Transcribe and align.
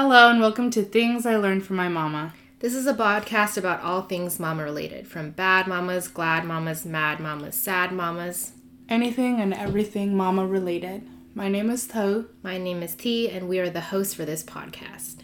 Hello 0.00 0.30
and 0.30 0.38
welcome 0.38 0.70
to 0.70 0.84
Things 0.84 1.26
I 1.26 1.36
Learned 1.36 1.64
from 1.64 1.74
My 1.74 1.88
Mama. 1.88 2.32
This 2.60 2.74
is 2.74 2.86
a 2.88 2.94
podcast 2.94 3.56
about 3.56 3.82
all 3.82 4.02
things 4.02 4.40
mama 4.40 4.64
related, 4.64 5.06
from 5.06 5.30
bad 5.30 5.68
mamas, 5.68 6.08
glad 6.08 6.44
mamas, 6.44 6.84
mad 6.84 7.20
mamas, 7.20 7.54
sad 7.54 7.92
mamas. 7.92 8.52
Anything 8.88 9.40
and 9.40 9.54
everything 9.54 10.16
mama 10.16 10.44
related. 10.46 11.06
My 11.34 11.48
name 11.48 11.70
is 11.70 11.86
To. 11.88 12.26
My 12.42 12.58
name 12.58 12.82
is 12.82 12.96
T, 12.96 13.30
and 13.30 13.48
we 13.48 13.60
are 13.60 13.70
the 13.70 13.80
hosts 13.80 14.14
for 14.14 14.24
this 14.24 14.42
podcast. 14.42 15.18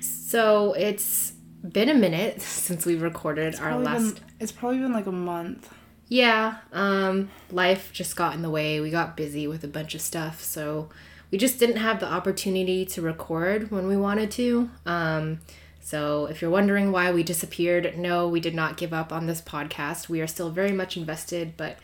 So 0.00 0.72
it's 0.74 1.32
been 1.68 1.88
a 1.88 1.94
minute 1.94 2.40
since 2.42 2.86
we 2.86 2.94
recorded 2.94 3.56
our 3.58 3.76
last. 3.78 4.14
been- 4.14 4.24
it's 4.38 4.52
probably 4.52 4.78
been 4.78 4.92
like 4.92 5.06
a 5.06 5.12
month. 5.12 5.68
Yeah, 6.06 6.58
um, 6.72 7.30
life 7.50 7.90
just 7.92 8.14
got 8.14 8.34
in 8.34 8.42
the 8.42 8.50
way. 8.50 8.78
We 8.78 8.90
got 8.90 9.16
busy 9.16 9.48
with 9.48 9.64
a 9.64 9.68
bunch 9.68 9.96
of 9.96 10.00
stuff, 10.00 10.44
so 10.44 10.90
we 11.32 11.38
just 11.38 11.58
didn't 11.58 11.78
have 11.78 11.98
the 11.98 12.06
opportunity 12.06 12.84
to 12.86 13.02
record 13.02 13.72
when 13.72 13.88
we 13.88 13.96
wanted 13.96 14.30
to. 14.32 14.70
Um, 14.86 15.40
so 15.84 16.24
if 16.24 16.40
you're 16.40 16.50
wondering 16.50 16.90
why 16.92 17.12
we 17.12 17.22
disappeared, 17.22 17.98
no, 17.98 18.26
we 18.26 18.40
did 18.40 18.54
not 18.54 18.78
give 18.78 18.94
up 18.94 19.12
on 19.12 19.26
this 19.26 19.42
podcast. 19.42 20.08
We 20.08 20.22
are 20.22 20.26
still 20.26 20.48
very 20.48 20.72
much 20.72 20.96
invested, 20.96 21.58
but 21.58 21.76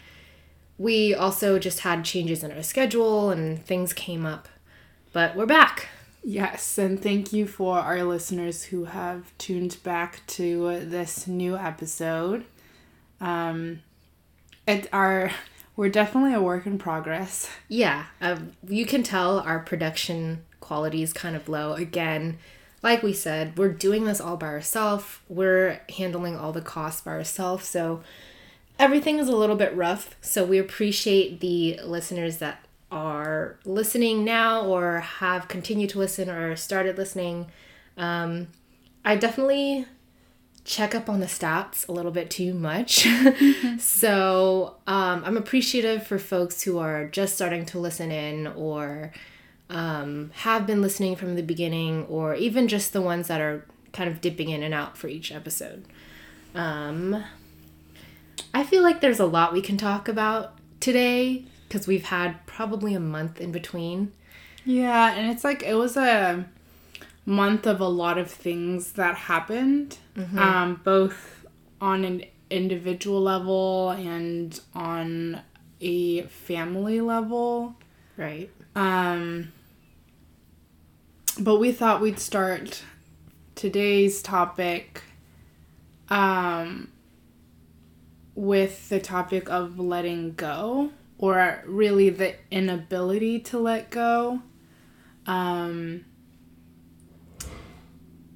we 0.79 1.15
also 1.15 1.59
just 1.59 1.81
had 1.81 2.03
changes 2.03 2.43
in 2.43 2.51
our 2.51 2.63
schedule 2.63 3.29
and 3.29 3.63
things 3.63 3.93
came 3.93 4.25
up. 4.25 4.49
But 5.13 5.37
we're 5.37 5.45
back. 5.45 5.89
Yes, 6.25 6.79
and 6.79 7.03
thank 7.03 7.35
you 7.35 7.47
for 7.47 7.79
our 7.79 8.03
listeners 8.03 8.65
who 8.65 8.87
have 8.87 9.37
tuned 9.37 9.77
back 9.83 10.27
to 10.29 10.81
this 10.81 11.27
new 11.27 11.59
episode. 11.59 12.47
Um, 13.21 13.83
it 14.67 14.89
our 14.95 15.31
we're 15.77 15.91
definitely 15.91 16.33
a 16.33 16.41
work 16.41 16.65
in 16.65 16.79
progress. 16.79 17.51
Yeah, 17.69 18.07
um, 18.23 18.53
you 18.67 18.87
can 18.87 19.03
tell 19.03 19.41
our 19.41 19.59
production 19.59 20.45
quality 20.61 21.03
is 21.03 21.13
kind 21.13 21.37
of 21.37 21.51
low. 21.51 21.75
Again, 21.75 22.39
like 22.83 23.03
we 23.03 23.13
said, 23.13 23.59
we're 23.59 23.73
doing 23.73 24.05
this 24.05 24.21
all 24.21 24.37
by 24.37 24.47
ourselves. 24.47 25.19
We're 25.29 25.81
handling 25.97 26.37
all 26.37 26.53
the 26.53 26.63
costs 26.63 27.03
by 27.03 27.13
ourselves. 27.13 27.67
So 27.69 28.03
everything 28.79 29.19
is 29.19 29.29
a 29.29 29.37
little 29.37 29.57
bit 29.57 29.75
rough. 29.77 30.17
So 30.21 30.45
we 30.45 30.59
appreciate 30.59 31.41
the 31.41 31.79
listeners 31.85 32.39
that 32.39 32.65
are 32.91 33.59
listening 33.65 34.25
now 34.25 34.65
or 34.65 35.01
have 35.01 35.47
continued 35.47 35.91
to 35.91 35.99
listen 35.99 36.31
or 36.31 36.57
started 36.57 36.97
listening. 36.97 37.47
Um, 37.97 38.49
I 39.05 39.17
definitely 39.17 39.87
check 40.65 40.95
up 40.95 41.09
on 41.09 41.21
the 41.21 41.27
stats 41.27 41.89
a 41.89 41.93
little 41.93 42.11
bit 42.11 42.31
too 42.31 42.55
much. 42.55 43.07
so 43.79 44.77
um, 44.87 45.23
I'm 45.25 45.37
appreciative 45.37 46.07
for 46.07 46.19
folks 46.19 46.63
who 46.63 46.79
are 46.79 47.07
just 47.07 47.35
starting 47.35 47.67
to 47.67 47.79
listen 47.79 48.11
in 48.11 48.47
or 48.47 49.13
um, 49.71 50.31
have 50.35 50.67
been 50.67 50.83
listening 50.83 51.17
from 51.17 51.37
the 51.37 51.43
beginning 51.43 52.05
or 52.07 52.35
even 52.35 52.69
just 52.69 52.93
the 52.93 53.01
ones 53.01 53.29
that 53.29 53.41
are 53.41 53.65
kind 53.93 54.11
of 54.11 54.21
dipping 54.21 54.51
in 54.51 54.63
and 54.63 54.75
out 54.75 54.99
for 54.99 55.09
each 55.09 55.33
episode. 55.33 55.85
Um, 56.55 57.25
I 58.53 58.65
feel 58.65 58.83
like 58.83 59.01
there's 59.01 59.21
a 59.21 59.27
lot 59.27 59.53
we 59.53 59.63
can 59.63 59.77
talk 59.77 60.09
about 60.09 60.55
today 60.81 61.45
because 61.69 61.87
we've 61.87 62.05
had 62.05 62.45
probably 62.47 62.95
a 62.95 63.01
month 63.01 63.41
in 63.41 63.53
between. 63.53 64.13
Yeah, 64.65 65.15
and 65.15 65.31
it's 65.31 65.45
like 65.45 65.63
it 65.63 65.75
was 65.75 65.97
a 65.97 66.47
month 67.25 67.67
of 67.67 67.81
a 67.81 67.89
lot 67.89 68.19
of 68.19 68.31
things 68.31 68.93
that 68.93 69.15
happened, 69.15 69.99
um, 70.37 70.81
both 70.83 71.47
on 71.81 72.05
an 72.05 72.25
individual 72.51 73.21
level 73.21 73.91
and 73.91 74.61
on 74.75 75.41
a 75.81 76.23
family 76.23 77.01
level. 77.01 77.77
Right. 78.17 78.51
Um, 78.75 79.53
but 81.39 81.57
we 81.57 81.73
thought 81.73 82.01
we'd 82.01 82.19
start 82.19 82.83
today's 83.55 84.23
topic 84.23 85.03
um, 86.09 86.89
with 88.35 88.89
the 88.89 89.01
topic 89.01 89.49
of 89.51 89.79
letting 89.79 90.35
go, 90.35 90.91
or 91.19 91.63
really 91.67 92.11
the 92.11 92.35
inability 92.51 93.39
to 93.41 93.59
let 93.59 93.91
go. 93.91 94.41
Um, 95.27 96.05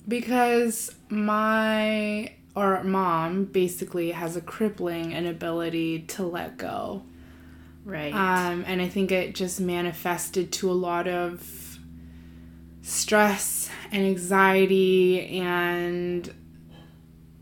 because 0.06 0.94
my 1.08 2.34
or 2.54 2.84
mom 2.84 3.46
basically 3.46 4.12
has 4.12 4.36
a 4.36 4.40
crippling 4.40 5.12
inability 5.12 6.00
to 6.00 6.22
let 6.22 6.56
go. 6.56 7.02
Right. 7.84 8.14
Um, 8.14 8.64
and 8.66 8.80
I 8.80 8.88
think 8.88 9.10
it 9.10 9.34
just 9.34 9.60
manifested 9.60 10.52
to 10.52 10.70
a 10.70 10.72
lot 10.72 11.08
of 11.08 11.40
stress 12.84 13.70
and 13.90 14.04
anxiety 14.04 15.38
and 15.38 16.32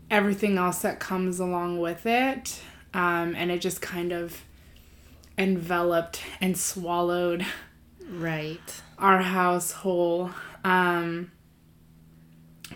everything 0.09 0.57
else 0.57 0.81
that 0.83 0.99
comes 1.01 1.39
along 1.39 1.79
with 1.79 2.05
it. 2.05 2.61
Um, 2.93 3.35
and 3.35 3.51
it 3.51 3.59
just 3.59 3.81
kind 3.81 4.11
of 4.11 4.41
enveloped 5.37 6.21
and 6.39 6.57
swallowed 6.57 7.45
right. 8.09 8.81
our 8.97 9.21
house 9.21 9.71
whole. 9.71 10.31
Um, 10.63 11.31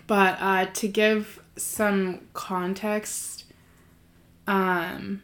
but 0.05 0.37
uh, 0.39 0.65
to 0.65 0.87
give 0.89 1.39
some 1.55 2.27
context, 2.33 3.45
um, 4.45 5.23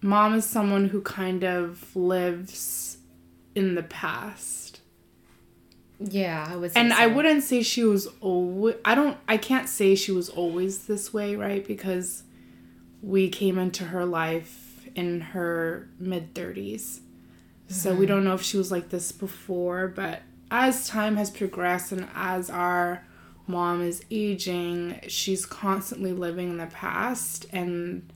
mom 0.00 0.34
is 0.34 0.44
someone 0.44 0.88
who 0.88 1.00
kind 1.00 1.42
of 1.44 1.96
lives 1.96 2.98
in 3.56 3.74
the 3.74 3.82
past. 3.82 4.79
Yeah, 6.00 6.48
I 6.50 6.56
was. 6.56 6.72
And 6.72 6.92
I 6.92 7.06
wouldn't 7.06 7.44
say 7.44 7.62
she 7.62 7.84
was 7.84 8.08
always, 8.20 8.76
I 8.84 8.94
don't, 8.94 9.18
I 9.28 9.36
can't 9.36 9.68
say 9.68 9.94
she 9.94 10.12
was 10.12 10.30
always 10.30 10.86
this 10.86 11.12
way, 11.12 11.36
right? 11.36 11.66
Because 11.66 12.22
we 13.02 13.28
came 13.28 13.58
into 13.58 13.84
her 13.84 14.06
life 14.06 14.88
in 14.94 15.20
her 15.20 15.88
mid 15.98 16.34
30s. 16.34 17.00
So 17.68 17.90
we 17.90 17.98
mm-hmm. 17.98 18.06
don't 18.06 18.24
know 18.24 18.34
if 18.34 18.42
she 18.42 18.56
was 18.56 18.72
like 18.72 18.88
this 18.88 19.12
before, 19.12 19.88
but 19.88 20.22
as 20.50 20.88
time 20.88 21.16
has 21.16 21.30
progressed 21.30 21.92
and 21.92 22.08
as 22.14 22.50
our 22.50 23.04
mom 23.46 23.82
is 23.82 24.02
aging, 24.10 25.00
she's 25.06 25.46
constantly 25.46 26.12
living 26.12 26.50
in 26.50 26.56
the 26.56 26.66
past 26.66 27.46
and 27.52 28.12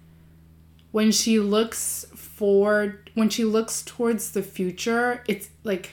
when 0.91 1.11
she 1.11 1.41
looks 1.41 2.07
forward, 2.15 3.11
when 3.15 3.29
she 3.29 3.45
looks 3.45 3.83
towards 3.83 4.31
the 4.31 4.45
future, 4.45 5.25
it's 5.27 5.49
like 5.65 5.91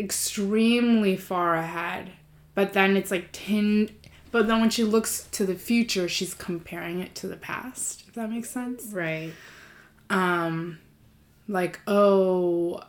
extremely 0.00 1.16
far 1.16 1.54
ahead. 1.54 2.10
But 2.54 2.72
then 2.72 2.96
it's 2.96 3.10
like 3.10 3.28
10 3.32 3.90
but 4.32 4.46
then 4.46 4.60
when 4.60 4.70
she 4.70 4.84
looks 4.84 5.26
to 5.32 5.44
the 5.44 5.56
future, 5.56 6.08
she's 6.08 6.34
comparing 6.34 7.00
it 7.00 7.16
to 7.16 7.26
the 7.26 7.36
past. 7.36 8.04
If 8.06 8.14
that 8.14 8.30
makes 8.30 8.48
sense? 8.48 8.86
Right. 8.92 9.32
um 10.08 10.78
like 11.48 11.80
oh 11.86 12.80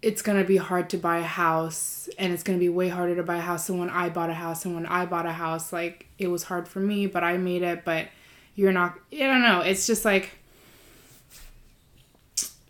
it's 0.00 0.22
gonna 0.22 0.44
be 0.44 0.56
hard 0.56 0.88
to 0.90 0.96
buy 0.96 1.18
a 1.18 1.22
house 1.22 2.08
and 2.18 2.32
it's 2.32 2.42
gonna 2.42 2.58
be 2.58 2.68
way 2.68 2.88
harder 2.88 3.14
to 3.16 3.22
buy 3.22 3.36
a 3.36 3.40
house 3.40 3.66
than 3.66 3.78
when 3.78 3.90
i 3.90 4.08
bought 4.08 4.30
a 4.30 4.34
house 4.34 4.64
and 4.64 4.74
when 4.74 4.86
i 4.86 5.04
bought 5.04 5.26
a 5.26 5.32
house 5.32 5.72
like 5.72 6.06
it 6.18 6.28
was 6.28 6.44
hard 6.44 6.68
for 6.68 6.80
me 6.80 7.06
but 7.06 7.22
i 7.24 7.36
made 7.36 7.62
it 7.62 7.84
but 7.84 8.06
you're 8.54 8.72
not 8.72 8.94
i 9.12 9.18
don't 9.18 9.42
know 9.42 9.60
it's 9.60 9.86
just 9.86 10.04
like 10.04 10.30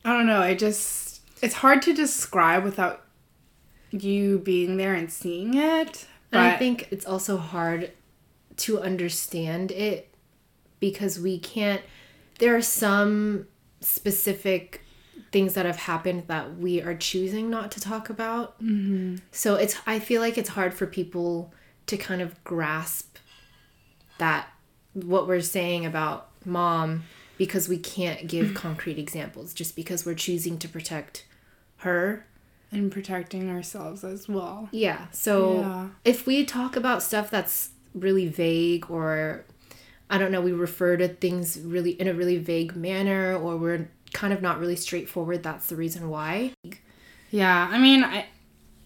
i 0.04 0.12
don't 0.12 0.26
know 0.26 0.40
I 0.40 0.54
just 0.54 1.07
it's 1.42 1.54
hard 1.54 1.82
to 1.82 1.94
describe 1.94 2.64
without 2.64 3.04
you 3.90 4.38
being 4.38 4.76
there 4.76 4.94
and 4.94 5.10
seeing 5.10 5.54
it 5.54 6.06
but 6.30 6.38
And 6.38 6.48
I 6.48 6.56
think 6.56 6.88
it's 6.90 7.06
also 7.06 7.36
hard 7.36 7.92
to 8.58 8.80
understand 8.80 9.70
it 9.70 10.14
because 10.80 11.18
we 11.18 11.38
can't. 11.38 11.82
There 12.38 12.54
are 12.54 12.62
some 12.62 13.46
specific 13.80 14.82
things 15.32 15.54
that 15.54 15.66
have 15.66 15.76
happened 15.76 16.24
that 16.28 16.56
we 16.58 16.82
are 16.82 16.94
choosing 16.94 17.50
not 17.50 17.70
to 17.72 17.80
talk 17.80 18.10
about. 18.10 18.62
Mm-hmm. 18.62 19.16
So 19.32 19.54
it's. 19.54 19.76
I 19.86 19.98
feel 19.98 20.20
like 20.20 20.36
it's 20.36 20.50
hard 20.50 20.74
for 20.74 20.86
people 20.86 21.52
to 21.86 21.96
kind 21.96 22.20
of 22.20 22.42
grasp 22.44 23.16
that 24.18 24.48
what 24.92 25.26
we're 25.26 25.40
saying 25.40 25.86
about 25.86 26.28
mom 26.44 27.04
because 27.38 27.68
we 27.68 27.78
can't 27.78 28.26
give 28.26 28.52
concrete 28.54 28.98
examples 28.98 29.54
just 29.54 29.74
because 29.76 30.04
we're 30.04 30.14
choosing 30.14 30.58
to 30.58 30.68
protect 30.68 31.24
her 31.78 32.26
and 32.70 32.92
protecting 32.92 33.48
ourselves 33.50 34.04
as 34.04 34.28
well 34.28 34.68
yeah. 34.72 35.06
So 35.12 35.60
Yeah. 35.60 35.88
if 36.04 36.26
we 36.26 36.44
talk 36.44 36.76
about 36.76 37.02
stuff 37.02 37.30
that's 37.30 37.70
really 37.94 38.26
vague 38.28 38.90
or 38.90 39.44
I 40.10 40.18
don't 40.18 40.32
know, 40.32 40.40
we 40.40 40.52
refer 40.52 40.96
to 40.96 41.08
things 41.08 41.58
really 41.60 41.90
in 41.92 42.08
a 42.08 42.14
really 42.14 42.38
vague 42.38 42.74
manner 42.76 43.36
or 43.36 43.56
we're 43.56 43.88
kind 44.12 44.32
of 44.32 44.40
not 44.42 44.58
really 44.58 44.76
straightforward. 44.76 45.42
That's 45.42 45.66
the 45.68 45.76
reason 45.76 46.08
why. 46.08 46.52
Yeah, 47.30 47.68
I 47.70 47.78
mean, 47.78 48.04
I 48.04 48.26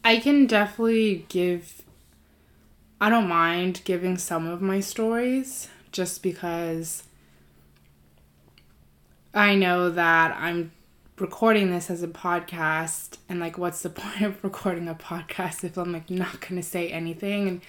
I 0.04 0.18
can 0.18 0.46
definitely 0.46 1.26
give 1.28 1.82
I 3.00 3.08
don't 3.10 3.28
mind 3.28 3.82
giving 3.84 4.16
some 4.18 4.46
of 4.46 4.60
my 4.62 4.80
stories 4.80 5.68
just 5.92 6.22
because 6.22 7.02
I 9.34 9.54
know 9.54 9.90
that 9.90 10.36
I'm 10.36 10.72
recording 11.18 11.70
this 11.70 11.90
as 11.90 12.02
a 12.02 12.08
podcast 12.08 13.18
and 13.28 13.38
like 13.40 13.58
what's 13.58 13.82
the 13.82 13.90
point 13.90 14.22
of 14.22 14.42
recording 14.42 14.88
a 14.88 14.94
podcast 14.94 15.64
if 15.64 15.76
I'm 15.76 15.92
like 15.92 16.10
not 16.10 16.40
going 16.40 16.56
to 16.56 16.62
say 16.62 16.88
anything 16.88 17.48
and 17.48 17.60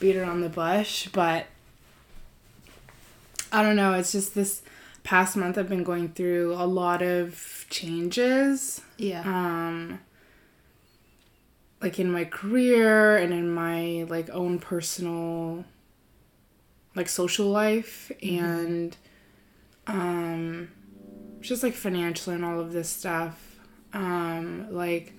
beat 0.00 0.16
around 0.16 0.40
the 0.40 0.48
bush, 0.48 1.08
but 1.12 1.46
I 3.52 3.62
don't 3.62 3.76
know, 3.76 3.92
it's 3.94 4.12
just 4.12 4.34
this 4.34 4.62
past 5.04 5.36
month 5.36 5.58
I've 5.58 5.68
been 5.68 5.84
going 5.84 6.08
through 6.08 6.54
a 6.54 6.66
lot 6.66 7.02
of 7.02 7.66
changes. 7.70 8.80
Yeah. 8.98 9.22
Um 9.24 10.00
like 11.80 12.00
in 12.00 12.10
my 12.10 12.24
career 12.24 13.18
and 13.18 13.32
in 13.32 13.52
my 13.52 14.06
like 14.08 14.30
own 14.30 14.58
personal 14.58 15.66
like 16.94 17.08
social 17.08 17.46
life 17.46 18.10
and 18.22 18.96
um 19.86 20.70
just 21.44 21.62
like 21.62 21.74
financial 21.74 22.32
and 22.32 22.44
all 22.44 22.58
of 22.58 22.72
this 22.72 22.88
stuff. 22.88 23.58
Um 23.92 24.66
like 24.70 25.12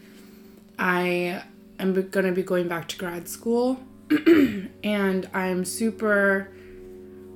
i 0.78 1.42
am 1.80 1.94
to 2.12 2.32
be 2.34 2.44
going 2.44 2.68
back 2.68 2.88
to 2.90 2.98
grad 2.98 3.28
school. 3.28 3.80
And 4.84 5.30
i'm 5.34 5.66
super 5.66 6.52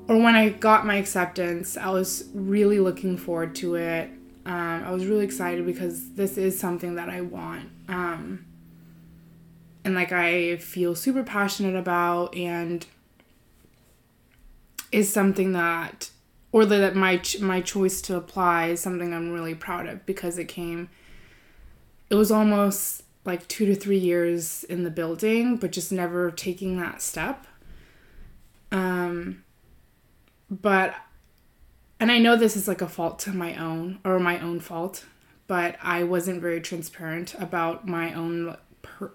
or 0.08 0.18
when 0.18 0.36
i 0.36 0.50
got 0.50 0.86
my 0.86 0.96
acceptance 0.96 1.78
i 1.78 1.90
was 1.90 2.26
really 2.34 2.80
looking 2.80 3.18
forward 3.18 3.56
to 3.56 3.76
it. 3.76 4.10
Um, 4.46 4.84
i 4.84 4.92
was 4.92 5.06
really 5.06 5.26
excited 5.26 5.66
because 5.66 6.12
this 6.14 6.38
is 6.38 6.60
something 6.60 6.96
that 6.96 7.10
i 7.10 7.22
want. 7.22 7.70
Um, 7.88 8.46
and 9.84 9.96
like 9.96 10.12
i 10.12 10.58
feel 10.58 10.96
super 10.96 11.24
passionate 11.24 11.76
about 11.76 12.36
and 12.36 12.86
is 14.92 15.12
something 15.12 15.54
that 15.54 16.10
or 16.52 16.66
that 16.66 16.96
my 16.96 17.22
my 17.40 17.62
choice 17.62 18.02
to 18.02 18.16
apply 18.16 18.68
is 18.68 18.80
something 18.80 19.14
I'm 19.14 19.32
really 19.32 19.56
proud 19.56 19.88
of 19.88 20.06
because 20.06 20.38
it 20.38 20.46
came 20.46 20.90
it 22.10 22.16
was 22.16 22.32
almost 22.32 23.04
like 23.26 23.48
2 23.48 23.66
to 23.68 23.76
3 23.76 23.98
years 23.98 24.64
in 24.64 24.84
the 24.84 24.90
building 24.90 25.58
but 25.58 25.72
just 25.72 25.92
never 25.92 26.32
taking 26.32 26.78
that 26.78 27.02
step. 27.02 27.46
Um 28.72 29.44
but 30.50 30.96
and 32.00 32.12
I 32.12 32.18
know 32.18 32.36
this 32.36 32.56
is 32.56 32.68
like 32.68 32.82
a 32.82 32.88
fault 32.88 33.20
to 33.20 33.32
my 33.32 33.56
own 33.56 34.00
or 34.04 34.20
my 34.20 34.40
own 34.40 34.60
fault 34.60 35.06
but 35.48 35.78
I 35.82 36.04
wasn't 36.04 36.42
very 36.42 36.62
transparent 36.62 37.34
about 37.40 37.88
my 37.88 38.14
own 38.14 38.56
per- 38.82 39.12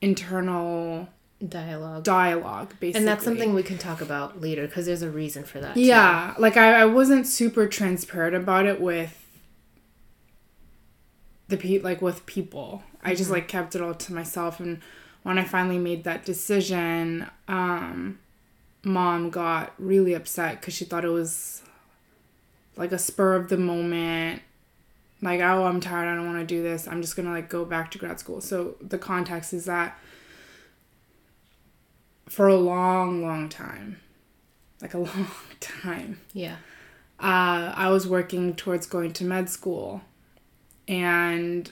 internal 0.00 1.08
dialogue 1.48 2.04
dialogue 2.04 2.74
basically 2.78 2.98
and 2.98 3.08
that's 3.08 3.24
something 3.24 3.52
we 3.52 3.62
can 3.62 3.78
talk 3.78 4.00
about 4.00 4.40
later 4.40 4.66
because 4.66 4.86
there's 4.86 5.02
a 5.02 5.10
reason 5.10 5.42
for 5.42 5.60
that 5.60 5.76
yeah 5.76 6.32
too. 6.36 6.42
like 6.42 6.56
I, 6.56 6.82
I 6.82 6.84
wasn't 6.84 7.26
super 7.26 7.66
transparent 7.66 8.36
about 8.36 8.66
it 8.66 8.80
with 8.80 9.18
the 11.48 11.56
pe 11.56 11.78
like 11.80 12.00
with 12.00 12.24
people 12.26 12.82
mm-hmm. 12.86 13.08
i 13.08 13.14
just 13.14 13.24
mm-hmm. 13.24 13.34
like 13.34 13.48
kept 13.48 13.74
it 13.74 13.82
all 13.82 13.94
to 13.94 14.12
myself 14.12 14.60
and 14.60 14.80
when 15.24 15.38
i 15.38 15.44
finally 15.44 15.78
made 15.78 16.04
that 16.04 16.24
decision 16.24 17.28
um 17.48 18.18
mom 18.84 19.30
got 19.30 19.72
really 19.78 20.14
upset 20.14 20.60
because 20.60 20.74
she 20.74 20.84
thought 20.84 21.04
it 21.04 21.08
was 21.08 21.62
like 22.76 22.92
a 22.92 22.98
spur 22.98 23.34
of 23.34 23.48
the 23.48 23.58
moment 23.58 24.42
like 25.20 25.40
oh 25.40 25.64
i'm 25.64 25.80
tired 25.80 26.08
i 26.08 26.14
don't 26.14 26.26
want 26.26 26.38
to 26.38 26.46
do 26.46 26.62
this 26.62 26.86
i'm 26.86 27.02
just 27.02 27.16
gonna 27.16 27.30
like 27.30 27.48
go 27.48 27.64
back 27.64 27.90
to 27.90 27.98
grad 27.98 28.20
school 28.20 28.40
so 28.40 28.76
the 28.80 28.98
context 28.98 29.52
is 29.52 29.64
that 29.64 29.98
for 32.32 32.48
a 32.48 32.56
long, 32.56 33.22
long 33.22 33.50
time. 33.50 34.00
Like 34.80 34.94
a 34.94 34.98
long 35.10 35.28
time. 35.60 36.18
Yeah. 36.32 36.56
Uh, 37.20 37.74
I 37.76 37.90
was 37.90 38.08
working 38.08 38.56
towards 38.56 38.86
going 38.86 39.12
to 39.12 39.24
med 39.24 39.50
school. 39.50 40.00
And, 40.88 41.70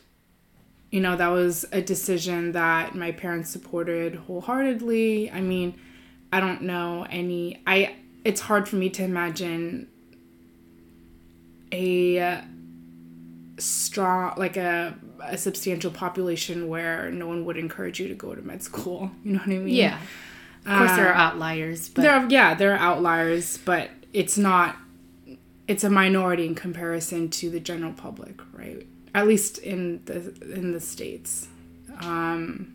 you 0.90 1.00
know, 1.00 1.16
that 1.16 1.28
was 1.28 1.64
a 1.72 1.80
decision 1.80 2.52
that 2.52 2.94
my 2.94 3.10
parents 3.10 3.48
supported 3.48 4.16
wholeheartedly. 4.16 5.30
I 5.30 5.40
mean, 5.40 5.80
I 6.30 6.40
don't 6.40 6.62
know 6.62 7.06
any. 7.08 7.62
I. 7.66 7.96
It's 8.22 8.42
hard 8.42 8.68
for 8.68 8.76
me 8.76 8.90
to 8.90 9.02
imagine 9.02 9.88
a 11.72 12.42
strong, 13.56 14.34
like 14.36 14.58
a 14.58 14.94
a 15.22 15.38
substantial 15.38 15.90
population 15.90 16.68
where 16.68 17.10
no 17.10 17.26
one 17.26 17.44
would 17.46 17.56
encourage 17.56 17.98
you 17.98 18.08
to 18.08 18.14
go 18.14 18.34
to 18.34 18.42
med 18.42 18.62
school. 18.62 19.10
You 19.24 19.32
know 19.32 19.38
what 19.38 19.48
I 19.48 19.58
mean? 19.58 19.68
Yeah. 19.68 19.98
Of 20.66 20.78
course, 20.78 20.96
there 20.96 21.08
are 21.08 21.14
uh, 21.14 21.18
outliers, 21.18 21.88
but 21.88 22.02
there 22.02 22.12
are, 22.12 22.26
yeah, 22.28 22.54
there 22.54 22.72
are 22.72 22.78
outliers, 22.78 23.58
but 23.58 23.90
it's 24.12 24.36
not. 24.36 24.76
It's 25.66 25.84
a 25.84 25.90
minority 25.90 26.46
in 26.46 26.54
comparison 26.54 27.30
to 27.30 27.48
the 27.48 27.60
general 27.60 27.92
public, 27.92 28.40
right? 28.52 28.86
At 29.14 29.26
least 29.26 29.58
in 29.58 30.02
the 30.04 30.34
in 30.52 30.72
the 30.72 30.80
states. 30.80 31.48
Um, 32.00 32.74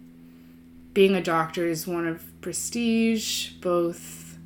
being 0.94 1.14
a 1.14 1.22
doctor 1.22 1.66
is 1.66 1.86
one 1.86 2.08
of 2.08 2.24
prestige, 2.42 3.52
both 3.62 4.38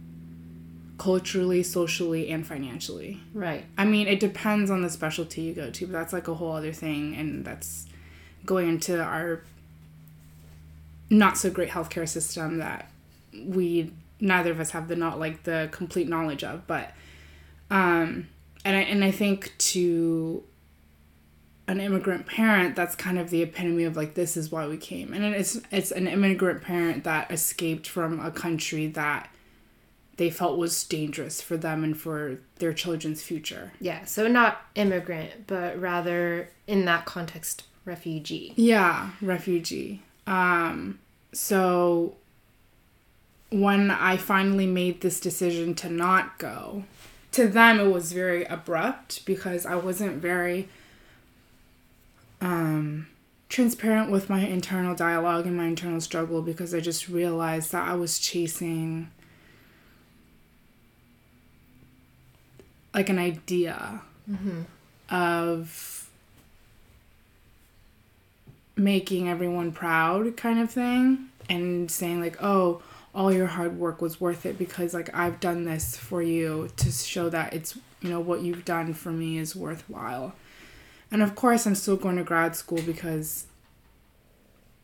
culturally, 0.98 1.64
socially, 1.64 2.30
and 2.30 2.46
financially. 2.46 3.22
Right. 3.34 3.66
I 3.78 3.86
mean, 3.86 4.08
it 4.08 4.20
depends 4.20 4.70
on 4.70 4.82
the 4.82 4.90
specialty 4.90 5.42
you 5.42 5.54
go 5.54 5.70
to, 5.70 5.86
but 5.86 5.94
that's 5.94 6.12
like 6.12 6.28
a 6.28 6.34
whole 6.34 6.52
other 6.52 6.74
thing, 6.74 7.16
and 7.16 7.46
that's 7.46 7.86
going 8.46 8.68
into 8.68 9.02
our 9.02 9.44
not 11.10 11.38
so 11.38 11.50
great 11.50 11.70
healthcare 11.70 12.08
system 12.08 12.58
that 12.58 12.92
we 13.34 13.92
neither 14.20 14.52
of 14.52 14.60
us 14.60 14.72
have 14.72 14.88
the 14.88 14.96
not 14.96 15.20
like 15.20 15.44
the 15.44 15.70
complete 15.72 16.08
knowledge 16.08 16.44
of 16.44 16.66
but 16.68 16.92
um 17.72 18.28
and 18.66 18.76
I 18.76 18.82
and 18.82 19.04
I 19.04 19.12
think 19.12 19.54
to 19.58 20.44
an 21.68 21.80
immigrant 21.80 22.26
parent 22.26 22.76
that's 22.76 22.96
kind 22.96 23.20
of 23.20 23.30
the 23.30 23.44
epitome 23.44 23.84
of 23.84 23.96
like 23.96 24.16
this 24.16 24.36
is 24.36 24.52
why 24.52 24.68
we 24.68 24.76
came 24.78 25.14
and 25.14 25.24
it's 25.24 25.60
it's 25.72 25.92
an 25.92 26.08
immigrant 26.08 26.62
parent 26.64 27.04
that 27.04 27.32
escaped 27.32 27.88
from 27.88 28.20
a 28.20 28.32
country 28.32 28.88
that 28.88 29.30
they 30.20 30.30
felt 30.30 30.58
was 30.58 30.84
dangerous 30.84 31.42
for 31.42 31.56
them 31.56 31.82
and 31.82 31.98
for 31.98 32.40
their 32.58 32.74
children's 32.74 33.24
future. 33.24 33.72
Yeah, 33.80 34.04
so 34.04 34.28
not 34.28 34.62
immigrant, 34.76 35.48
but 35.48 35.80
rather 35.80 36.50
in 36.68 36.84
that 36.86 37.06
context 37.06 37.64
refugee. 37.86 38.54
Yeah, 38.58 39.12
refugee. 39.22 40.02
Um 40.28 41.00
so 41.32 42.18
when 43.52 43.90
I 43.92 44.18
finally 44.18 44.68
made 44.68 45.02
this 45.02 45.20
decision 45.20 45.74
to 45.76 45.90
not 45.90 46.38
go, 46.38 46.84
to 47.32 47.48
them 47.48 47.80
it 47.80 47.92
was 47.92 48.12
very 48.12 48.46
abrupt 48.46 49.26
because 49.26 49.66
I 49.66 49.76
wasn't 49.76 50.22
very 50.22 50.70
um, 52.42 53.08
transparent 53.50 54.12
with 54.12 54.30
my 54.30 54.42
internal 54.46 54.96
dialogue 54.96 55.46
and 55.46 55.58
my 55.58 55.66
internal 55.66 56.02
struggle 56.02 56.42
because 56.42 56.74
I 56.74 56.80
just 56.80 57.10
realized 57.10 57.72
that 57.72 57.88
I 57.88 57.96
was 57.96 58.20
chasing 58.20 59.10
like 62.94 63.10
an 63.10 63.20
idea 63.20 64.02
mm-hmm. 64.30 64.62
of 65.14 66.10
making 68.76 69.28
everyone 69.28 69.72
proud 69.72 70.38
kind 70.38 70.60
of 70.60 70.72
thing 70.72 71.28
and 71.50 71.92
saying 71.92 72.22
like 72.22 72.38
oh 72.42 72.82
all 73.14 73.34
your 73.34 73.48
hard 73.48 73.78
work 73.78 74.02
was 74.02 74.22
worth 74.22 74.46
it 74.46 74.58
because 74.58 74.94
like 74.94 75.10
I've 75.16 75.40
done 75.40 75.66
this 75.66 75.98
for 75.98 76.22
you 76.22 76.70
to 76.78 76.92
show 76.92 77.30
that 77.30 77.54
it's 77.54 77.78
you 78.02 78.10
know 78.10 78.20
what 78.20 78.42
you've 78.42 78.66
done 78.66 78.94
for 78.94 79.12
me 79.12 79.38
is 79.38 79.56
worthwhile. 79.56 80.36
And 81.12 81.24
of 81.24 81.36
course 81.36 81.66
I'm 81.66 81.76
still 81.76 81.98
going 81.98 82.18
to 82.18 82.24
grad 82.24 82.56
school 82.56 82.82
because 82.82 83.46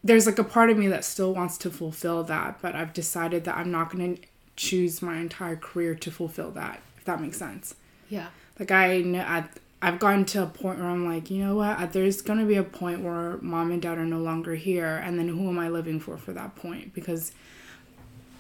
there's 0.04 0.26
like 0.26 0.40
a 0.40 0.44
part 0.44 0.70
of 0.70 0.78
me 0.78 0.88
that 0.88 1.06
still 1.06 1.34
wants 1.34 1.58
to 1.60 1.70
fulfill 1.70 2.24
that, 2.24 2.62
but 2.62 2.76
I've 2.76 2.94
decided 2.94 3.44
that 3.46 3.58
I'm 3.58 3.72
not 3.72 3.92
going 3.92 4.18
to 4.18 4.22
choose 4.56 5.02
my 5.02 5.18
entire 5.18 5.56
career 5.56 5.96
to 5.96 6.12
fulfill 6.12 6.52
that, 6.52 6.82
if 6.98 7.06
that 7.06 7.22
makes 7.22 7.38
sense. 7.38 7.76
Yeah. 8.10 8.28
Like 8.60 8.72
I 8.72 9.02
know 9.02 9.46
I've 9.82 10.00
gotten 10.00 10.26
to 10.26 10.44
a 10.44 10.48
point 10.48 10.80
where 10.80 10.88
I'm 10.88 11.06
like, 11.06 11.30
you 11.30 11.44
know 11.44 11.56
what? 11.56 11.94
There's 11.94 12.22
going 12.22 12.40
to 12.40 12.46
be 12.46 12.56
a 12.56 12.64
point 12.64 13.02
where 13.02 13.38
mom 13.38 13.72
and 13.72 13.82
dad 13.82 13.98
are 13.98 14.06
no 14.06 14.20
longer 14.20 14.56
here 14.56 15.02
and 15.04 15.20
then 15.20 15.28
who 15.28 15.48
am 15.50 15.60
I 15.60 15.70
living 15.70 16.00
for 16.00 16.18
for 16.18 16.34
that 16.34 16.56
point? 16.56 16.94
Because 16.94 17.32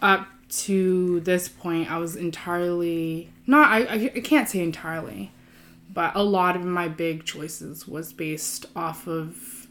up 0.05 0.27
to 0.47 1.19
this 1.21 1.49
point, 1.49 1.91
I 1.91 1.97
was 1.97 2.15
entirely 2.15 3.31
not. 3.47 3.71
I, 3.71 4.11
I 4.15 4.19
can't 4.21 4.47
say 4.47 4.59
entirely, 4.59 5.31
but 5.91 6.15
a 6.15 6.23
lot 6.23 6.55
of 6.55 6.63
my 6.63 6.87
big 6.87 7.25
choices 7.25 7.87
was 7.87 8.13
based 8.13 8.67
off 8.75 9.07
of, 9.07 9.67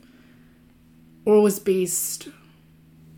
or 1.24 1.40
was 1.40 1.58
based 1.58 2.28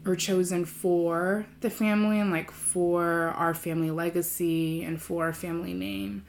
or 0.05 0.15
chosen 0.15 0.65
for 0.65 1.47
the 1.63 1.71
family 1.71 2.21
and 2.21 2.31
like 2.31 2.51
for 2.53 3.35
our 3.37 3.55
family 3.55 3.91
legacy 3.91 4.85
and 4.85 5.03
for 5.03 5.25
our 5.25 5.33
family 5.33 5.75
name. 5.75 6.25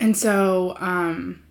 And 0.00 0.16
so 0.16 0.76
um, 0.80 1.44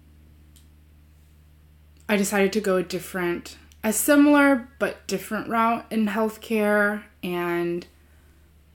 I 2.09 2.17
decided 2.17 2.51
to 2.53 2.61
go 2.61 2.75
a 2.75 2.83
different, 2.83 3.57
a 3.83 3.91
similar 3.91 4.69
but 4.79 5.05
different 5.07 5.49
route 5.49 5.85
in 5.91 6.07
healthcare. 6.07 7.03
And 7.21 7.85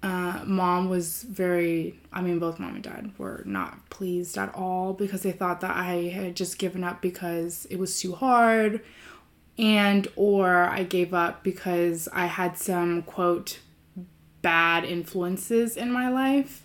uh, 0.03 0.43
mom 0.45 0.89
was 0.89 1.23
very, 1.25 1.99
I 2.13 2.23
mean, 2.23 2.39
both 2.39 2.59
mom 2.59 2.75
and 2.75 2.85
dad 2.85 3.13
were 3.19 3.43
not 3.45 3.89
pleased 3.91 4.39
at 4.39 4.55
all 4.55 4.93
because 4.93 5.23
they 5.23 5.33
thought 5.33 5.61
that 5.63 5.77
I 5.77 6.09
had 6.09 6.37
just 6.37 6.59
given 6.59 6.85
up 6.85 7.03
because 7.03 7.67
it 7.71 7.79
was 7.79 8.01
too 8.01 8.15
hard 8.15 8.83
and 9.59 10.07
or 10.15 10.65
I 10.65 10.85
gave 10.85 11.13
up 11.13 11.43
because 11.43 12.09
I 12.13 12.27
had 12.27 12.57
some 12.57 13.03
quote 13.03 13.59
bad 14.41 14.85
influences 14.85 15.77
in 15.77 15.91
my 15.91 16.09
life. 16.09 16.65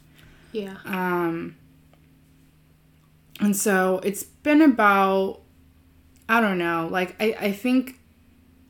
Yeah. 0.52 0.78
Um 0.86 1.56
and 3.40 3.56
so 3.56 4.00
it's 4.04 4.24
been 4.24 4.62
about 4.62 5.42
I 6.30 6.40
don't 6.40 6.60
know, 6.60 6.88
like 6.92 7.16
I, 7.20 7.36
I 7.40 7.52
think 7.52 8.00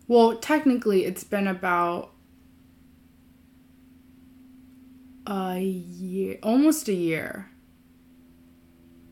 well 0.07 0.35
technically 0.37 1.05
it's 1.05 1.23
been 1.23 1.47
about 1.47 2.11
a 5.27 5.59
year 5.59 6.37
almost 6.43 6.87
a 6.87 6.93
year 6.93 7.49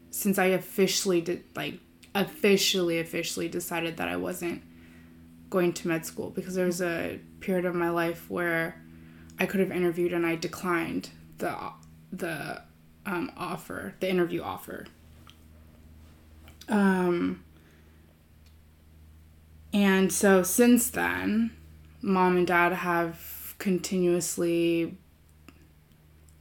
since 0.09 0.37
I 0.37 0.45
officially 0.45 1.21
did 1.21 1.43
like 1.55 1.79
officially 2.13 2.99
officially 2.99 3.47
decided 3.47 3.97
that 3.97 4.07
I 4.07 4.17
wasn't 4.17 4.61
going 5.49 5.73
to 5.73 5.87
med 5.87 6.05
school 6.05 6.29
because 6.29 6.55
there 6.55 6.65
was 6.65 6.81
a 6.81 7.19
period 7.39 7.65
of 7.65 7.75
my 7.75 7.89
life 7.89 8.29
where 8.29 8.81
I 9.39 9.45
could 9.45 9.59
have 9.59 9.71
interviewed 9.71 10.13
and 10.13 10.25
I 10.25 10.35
declined 10.35 11.09
the 11.37 11.55
the 12.11 12.61
um, 13.05 13.31
offer, 13.37 13.95
the 13.99 14.09
interview 14.09 14.41
offer. 14.41 14.85
Um, 16.69 17.43
and 19.73 20.11
so 20.11 20.43
since 20.43 20.89
then, 20.89 21.51
mom 22.01 22.37
and 22.37 22.47
dad 22.47 22.73
have 22.73 23.55
continuously 23.57 24.97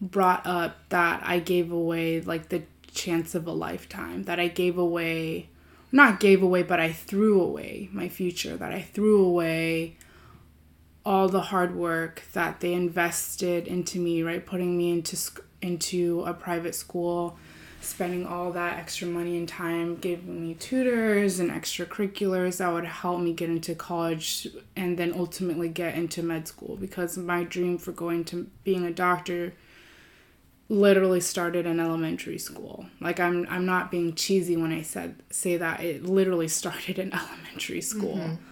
brought 0.00 0.46
up 0.46 0.88
that 0.88 1.22
I 1.24 1.38
gave 1.38 1.70
away 1.70 2.20
like 2.20 2.48
the 2.48 2.62
chance 2.92 3.34
of 3.34 3.46
a 3.46 3.52
lifetime, 3.52 4.24
that 4.24 4.40
I 4.40 4.48
gave 4.48 4.78
away 4.78 5.48
not 5.92 6.20
gave 6.20 6.42
away, 6.42 6.62
but 6.62 6.78
I 6.78 6.92
threw 6.92 7.40
away 7.40 7.88
my 7.92 8.08
future, 8.08 8.56
that 8.56 8.72
I 8.72 8.80
threw 8.80 9.24
away 9.24 9.96
all 11.04 11.28
the 11.28 11.40
hard 11.40 11.74
work 11.74 12.22
that 12.32 12.60
they 12.60 12.72
invested 12.72 13.66
into 13.66 13.98
me, 13.98 14.22
right? 14.22 14.44
Putting 14.44 14.76
me 14.76 14.92
into 14.92 15.16
into 15.62 16.22
a 16.24 16.32
private 16.32 16.74
school, 16.74 17.38
spending 17.80 18.26
all 18.26 18.52
that 18.52 18.78
extra 18.78 19.06
money 19.06 19.36
and 19.38 19.48
time, 19.48 19.96
giving 19.96 20.40
me 20.40 20.54
tutors 20.54 21.40
and 21.40 21.50
extracurriculars 21.50 22.58
that 22.58 22.72
would 22.72 22.84
help 22.84 23.20
me 23.20 23.32
get 23.32 23.48
into 23.48 23.74
college 23.74 24.46
and 24.76 24.98
then 24.98 25.12
ultimately 25.16 25.68
get 25.68 25.94
into 25.94 26.22
med 26.22 26.46
school 26.46 26.76
because 26.76 27.16
my 27.16 27.42
dream 27.42 27.78
for 27.78 27.92
going 27.92 28.24
to 28.24 28.46
being 28.64 28.84
a 28.84 28.92
doctor 28.92 29.54
literally 30.68 31.20
started 31.20 31.66
in 31.66 31.80
elementary 31.80 32.38
school. 32.38 32.86
Like 33.00 33.18
I'm 33.18 33.46
I'm 33.50 33.66
not 33.66 33.90
being 33.90 34.14
cheesy 34.14 34.56
when 34.56 34.72
I 34.72 34.82
said 34.82 35.16
say 35.30 35.56
that 35.56 35.82
it 35.82 36.04
literally 36.04 36.48
started 36.60 36.98
in 36.98 37.12
elementary 37.12 37.80
school. 37.80 38.16
Mm-hmm. 38.16 38.44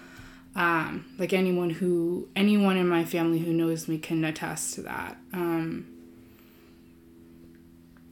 Um, 0.59 1.05
like 1.19 1.33
anyone 1.33 1.71
who 1.71 2.29
anyone 2.35 2.77
in 2.77 2.89
my 2.89 3.05
family 3.05 3.39
who 3.39 3.53
knows 3.53 3.87
me 3.87 3.99
can 3.99 4.25
attest 4.25 4.75
to 4.75 4.83
that. 4.83 5.17
Um, 5.33 5.87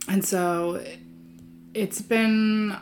and 0.08 0.25
so 0.25 0.85
it's 1.76 2.00
been 2.00 2.76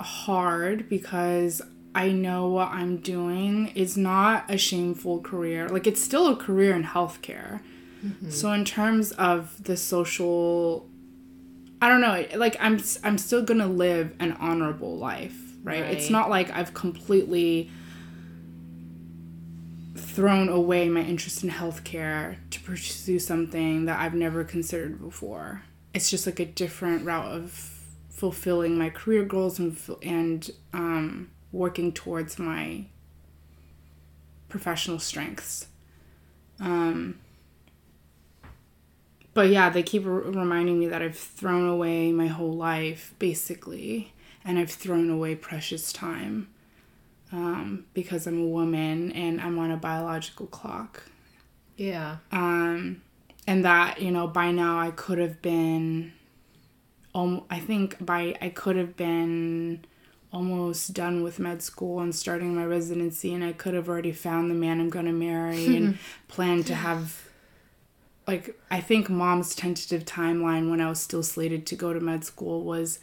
hard 0.00 0.88
because 0.88 1.62
I 1.94 2.12
know 2.12 2.48
what 2.48 2.68
I'm 2.68 2.98
doing 2.98 3.68
is 3.68 3.96
not 3.96 4.50
a 4.50 4.58
shameful 4.58 5.20
career. 5.20 5.68
Like 5.68 5.86
it's 5.86 6.02
still 6.02 6.28
a 6.28 6.36
career 6.36 6.74
in 6.74 6.84
healthcare 6.84 7.60
Mm-hmm. 8.06 8.30
So 8.30 8.52
in 8.52 8.64
terms 8.64 9.12
of 9.12 9.62
the 9.64 9.76
social 9.76 10.88
I 11.80 11.88
don't 11.88 12.00
know, 12.00 12.24
like 12.36 12.56
I'm 12.60 12.82
I'm 13.04 13.18
still 13.18 13.42
going 13.42 13.60
to 13.60 13.66
live 13.66 14.14
an 14.18 14.32
honorable 14.32 14.96
life, 14.96 15.38
right? 15.62 15.82
right? 15.82 15.94
It's 15.94 16.10
not 16.10 16.30
like 16.30 16.50
I've 16.50 16.72
completely 16.72 17.70
thrown 19.94 20.48
away 20.48 20.88
my 20.88 21.02
interest 21.02 21.42
in 21.44 21.50
healthcare 21.50 22.36
to 22.50 22.60
pursue 22.60 23.18
something 23.18 23.84
that 23.86 24.00
I've 24.00 24.14
never 24.14 24.44
considered 24.44 25.00
before. 25.00 25.62
It's 25.92 26.10
just 26.10 26.26
like 26.26 26.40
a 26.40 26.46
different 26.46 27.04
route 27.04 27.32
of 27.32 27.75
fulfilling 28.16 28.78
my 28.78 28.88
career 28.88 29.24
goals 29.24 29.58
and 29.58 29.78
and 30.02 30.50
um, 30.72 31.30
working 31.52 31.92
towards 31.92 32.38
my 32.38 32.86
professional 34.48 34.98
strengths. 34.98 35.66
Um, 36.58 37.18
but 39.34 39.50
yeah, 39.50 39.68
they 39.68 39.82
keep 39.82 40.06
r- 40.06 40.12
reminding 40.12 40.78
me 40.78 40.86
that 40.86 41.02
I've 41.02 41.18
thrown 41.18 41.68
away 41.68 42.10
my 42.10 42.26
whole 42.26 42.54
life, 42.54 43.14
basically, 43.18 44.14
and 44.42 44.58
I've 44.58 44.70
thrown 44.70 45.10
away 45.10 45.34
precious 45.34 45.92
time 45.92 46.48
um, 47.32 47.84
because 47.92 48.26
I'm 48.26 48.40
a 48.40 48.46
woman 48.46 49.12
and 49.12 49.42
I'm 49.42 49.58
on 49.58 49.70
a 49.70 49.76
biological 49.76 50.46
clock. 50.46 51.02
Yeah. 51.76 52.16
Um, 52.32 53.02
and 53.46 53.62
that 53.66 54.00
you 54.00 54.10
know 54.10 54.26
by 54.26 54.52
now 54.52 54.78
I 54.78 54.90
could 54.90 55.18
have 55.18 55.42
been, 55.42 56.14
um, 57.16 57.44
I 57.48 57.60
think 57.60 58.04
by 58.04 58.36
I 58.42 58.50
could 58.50 58.76
have 58.76 58.94
been 58.94 59.84
almost 60.32 60.92
done 60.92 61.22
with 61.22 61.38
med 61.38 61.62
school 61.62 62.00
and 62.00 62.14
starting 62.14 62.54
my 62.54 62.64
residency 62.66 63.32
and 63.32 63.42
I 63.42 63.52
could 63.52 63.72
have 63.72 63.88
already 63.88 64.12
found 64.12 64.50
the 64.50 64.54
man 64.54 64.80
I'm 64.80 64.90
going 64.90 65.06
to 65.06 65.12
marry 65.12 65.76
and 65.76 65.98
planned 66.28 66.66
to 66.66 66.74
have 66.74 67.28
like 68.26 68.60
I 68.70 68.80
think 68.80 69.08
mom's 69.08 69.54
tentative 69.54 70.04
timeline 70.04 70.68
when 70.70 70.80
I 70.80 70.90
was 70.90 71.00
still 71.00 71.22
slated 71.22 71.64
to 71.66 71.74
go 71.74 71.94
to 71.94 72.00
med 72.00 72.24
school 72.24 72.64
was 72.64 72.98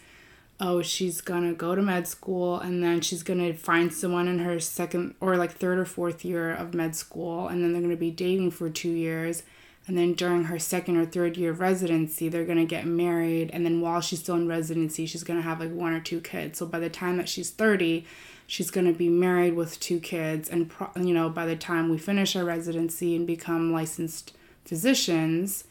oh 0.60 0.84
she's 0.84 1.20
gonna 1.20 1.53
go 1.53 1.74
to 1.74 1.82
med 1.82 2.08
school 2.08 2.60
and 2.60 2.84
then 2.84 3.01
she's 3.01 3.24
gonna 3.24 3.53
find 3.53 3.91
someone 3.91 4.27
in 4.27 4.39
her 4.39 4.60
second 4.60 5.15
or 5.22 5.38
like 5.38 5.53
third 5.53 5.79
or 5.79 5.86
fourth 5.86 6.24
year 6.24 6.53
of 6.53 6.75
med 6.75 6.96
school 6.96 7.48
and 7.48 7.63
then 7.63 7.74
they're 7.74 7.82
gonna 7.82 7.96
be 7.96 8.12
dating 8.12 8.51
for 8.51 8.70
two 8.70 8.91
years 8.91 9.41
and 9.88 9.98
then 9.98 10.13
during 10.13 10.46
her 10.46 10.58
second 10.58 10.98
or 10.98 11.06
third 11.06 11.38
year 11.38 11.52
of 11.52 11.60
residency 11.60 12.30
they're 12.30 12.46
gonna 12.46 12.66
get 12.66 12.86
married 12.86 13.50
and 13.52 13.66
then 13.66 13.82
while 13.82 14.02
she's 14.02 14.20
still 14.20 14.36
in 14.36 14.48
residency 14.48 15.06
she's 15.06 15.24
gonna 15.24 15.42
have 15.42 15.60
like 15.60 15.72
one 15.72 15.94
or 15.94 16.00
two 16.00 16.22
kids 16.22 16.60
so 16.60 16.66
by 16.66 16.80
the 16.80 16.90
time 16.90 17.18
that 17.18 17.30
she's 17.30 17.50
30 17.50 18.06
she's 18.46 18.70
going 18.70 18.86
to 18.86 18.94
be 18.94 19.08
married 19.08 19.56
with 19.56 19.80
two 19.80 20.00
kids 20.00 20.50
and 20.50 20.70
pro- 20.70 20.92
you 20.98 21.13
know 21.13 21.30
by 21.30 21.46
the 21.46 21.56
time 21.56 21.90
we 21.90 21.98
finish 21.98 22.36
our 22.36 22.44
residency 22.44 23.16
and 23.16 23.25
become 23.25 23.72
licensed 23.72 24.34
physicians 24.66 25.63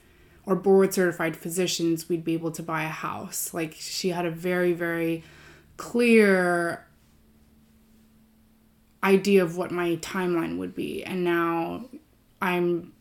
or 0.44 0.56
board 0.56 0.92
certified 0.92 1.36
physicians, 1.36 2.08
we'd 2.08 2.24
be 2.24 2.34
able 2.34 2.50
to 2.52 2.62
buy 2.62 2.82
a 2.84 2.88
house. 2.88 3.54
Like 3.54 3.74
she 3.78 4.10
had 4.10 4.26
a 4.26 4.30
very, 4.30 4.72
very 4.72 5.22
clear 5.76 6.86
idea 9.04 9.42
of 9.42 9.56
what 9.56 9.70
my 9.70 9.96
timeline 9.96 10.58
would 10.58 10.74
be. 10.74 11.04
And 11.04 11.24
now 11.24 11.86
I'm 12.40 12.92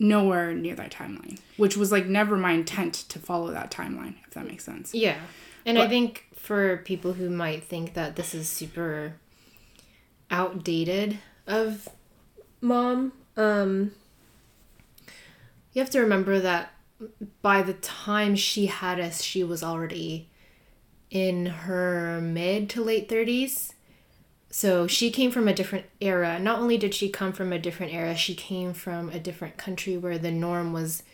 nowhere 0.00 0.54
near 0.54 0.74
that 0.74 0.90
timeline, 0.90 1.38
which 1.58 1.76
was 1.76 1.92
like 1.92 2.06
never 2.06 2.36
my 2.36 2.52
intent 2.52 2.94
to 2.94 3.18
follow 3.18 3.52
that 3.52 3.70
timeline, 3.70 4.14
if 4.26 4.34
that 4.34 4.46
makes 4.46 4.64
sense. 4.64 4.94
Yeah. 4.94 5.18
And 5.64 5.76
but, 5.76 5.84
I 5.84 5.88
think 5.88 6.26
for 6.34 6.78
people 6.78 7.12
who 7.12 7.28
might 7.28 7.62
think 7.62 7.94
that 7.94 8.16
this 8.16 8.34
is 8.34 8.48
super 8.48 9.14
outdated 10.30 11.18
of 11.46 11.88
mom, 12.62 13.12
um, 13.36 13.92
you 15.72 15.82
have 15.82 15.90
to 15.90 16.00
remember 16.00 16.40
that 16.40 16.72
by 17.42 17.62
the 17.62 17.74
time 17.74 18.34
she 18.34 18.66
had 18.66 18.98
us, 18.98 19.22
she 19.22 19.44
was 19.44 19.62
already 19.62 20.30
in 21.10 21.46
her 21.46 22.20
mid 22.22 22.70
to 22.70 22.82
late 22.82 23.08
30s. 23.08 23.74
So 24.50 24.86
she 24.86 25.10
came 25.10 25.30
from 25.30 25.46
a 25.46 25.54
different 25.54 25.86
era. 26.00 26.38
Not 26.40 26.58
only 26.58 26.76
did 26.76 26.92
she 26.92 27.08
come 27.08 27.32
from 27.32 27.52
a 27.52 27.58
different 27.58 27.94
era, 27.94 28.16
she 28.16 28.34
came 28.34 28.72
from 28.74 29.08
a 29.10 29.20
different 29.20 29.56
country 29.56 29.96
where 29.96 30.18
the 30.18 30.32
norm 30.32 30.72
was 30.72 31.04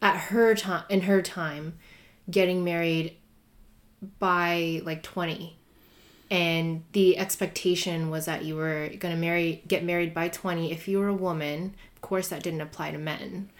at 0.00 0.16
her 0.16 0.54
time 0.54 0.84
in 0.88 1.02
her 1.02 1.20
time 1.20 1.78
getting 2.30 2.62
married 2.62 3.16
by 4.18 4.80
like 4.84 5.02
20 5.02 5.56
and 6.30 6.84
the 6.92 7.18
expectation 7.18 8.10
was 8.10 8.26
that 8.26 8.44
you 8.44 8.56
were 8.56 8.88
going 8.98 9.14
to 9.14 9.20
marry 9.20 9.62
get 9.68 9.84
married 9.84 10.14
by 10.14 10.28
20 10.28 10.72
if 10.72 10.88
you 10.88 10.98
were 10.98 11.08
a 11.08 11.14
woman. 11.14 11.74
Of 11.94 12.02
course 12.02 12.28
that 12.28 12.42
didn't 12.42 12.60
apply 12.60 12.90
to 12.92 12.98
men. 12.98 13.50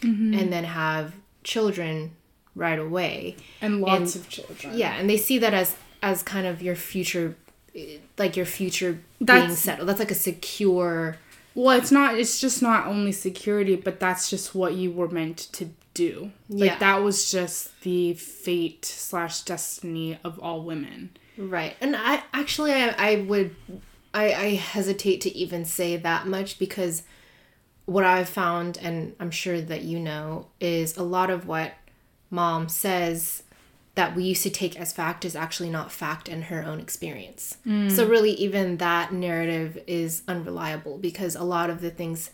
Mm-hmm. 0.00 0.34
and 0.34 0.52
then 0.52 0.64
have 0.64 1.14
children 1.44 2.14
right 2.54 2.78
away. 2.78 3.36
And 3.62 3.80
lots 3.80 4.14
and, 4.14 4.24
of 4.24 4.28
children. 4.28 4.76
yeah 4.76 4.94
and 4.94 5.08
they 5.08 5.16
see 5.16 5.38
that 5.38 5.54
as 5.54 5.76
as 6.02 6.22
kind 6.22 6.46
of 6.46 6.60
your 6.60 6.76
future 6.76 7.36
like 8.18 8.36
your 8.36 8.46
future 8.46 9.00
being 9.24 9.50
settled. 9.54 9.88
That's 9.88 9.98
like 10.00 10.10
a 10.10 10.14
secure. 10.14 11.16
Well, 11.54 11.76
it's 11.78 11.92
not. 11.92 12.18
It's 12.18 12.40
just 12.40 12.62
not 12.62 12.86
only 12.86 13.12
security, 13.12 13.76
but 13.76 14.00
that's 14.00 14.28
just 14.28 14.54
what 14.54 14.74
you 14.74 14.90
were 14.90 15.08
meant 15.08 15.38
to 15.52 15.70
do. 15.94 16.32
Like 16.48 16.70
Yeah. 16.72 16.78
that 16.78 17.02
was 17.02 17.30
just 17.30 17.80
the 17.82 18.14
fate 18.14 18.84
slash 18.84 19.42
destiny 19.42 20.18
of 20.24 20.38
all 20.40 20.62
women. 20.62 21.10
Right. 21.38 21.76
And 21.80 21.94
I 21.96 22.24
actually 22.32 22.72
I, 22.72 22.88
I 22.98 23.16
would 23.22 23.54
I, 24.12 24.32
I 24.34 24.48
hesitate 24.56 25.20
to 25.22 25.36
even 25.36 25.64
say 25.64 25.96
that 25.96 26.26
much 26.26 26.58
because 26.58 27.04
what 27.86 28.02
I've 28.04 28.28
found 28.28 28.78
and 28.78 29.14
I'm 29.20 29.30
sure 29.30 29.60
that 29.60 29.82
you 29.82 30.00
know 30.00 30.46
is 30.60 30.96
a 30.96 31.02
lot 31.04 31.30
of 31.30 31.46
what 31.46 31.74
mom 32.30 32.68
says 32.68 33.43
that 33.94 34.16
we 34.16 34.24
used 34.24 34.42
to 34.42 34.50
take 34.50 34.78
as 34.78 34.92
fact 34.92 35.24
is 35.24 35.36
actually 35.36 35.70
not 35.70 35.92
fact 35.92 36.28
in 36.28 36.42
her 36.42 36.64
own 36.64 36.80
experience. 36.80 37.58
Hmm. 37.64 37.88
So 37.88 38.06
really 38.06 38.32
even 38.32 38.78
that 38.78 39.12
narrative 39.12 39.78
is 39.86 40.22
unreliable 40.26 40.98
because 40.98 41.36
a 41.36 41.44
lot 41.44 41.70
of 41.70 41.80
the 41.80 41.90
things 41.90 42.30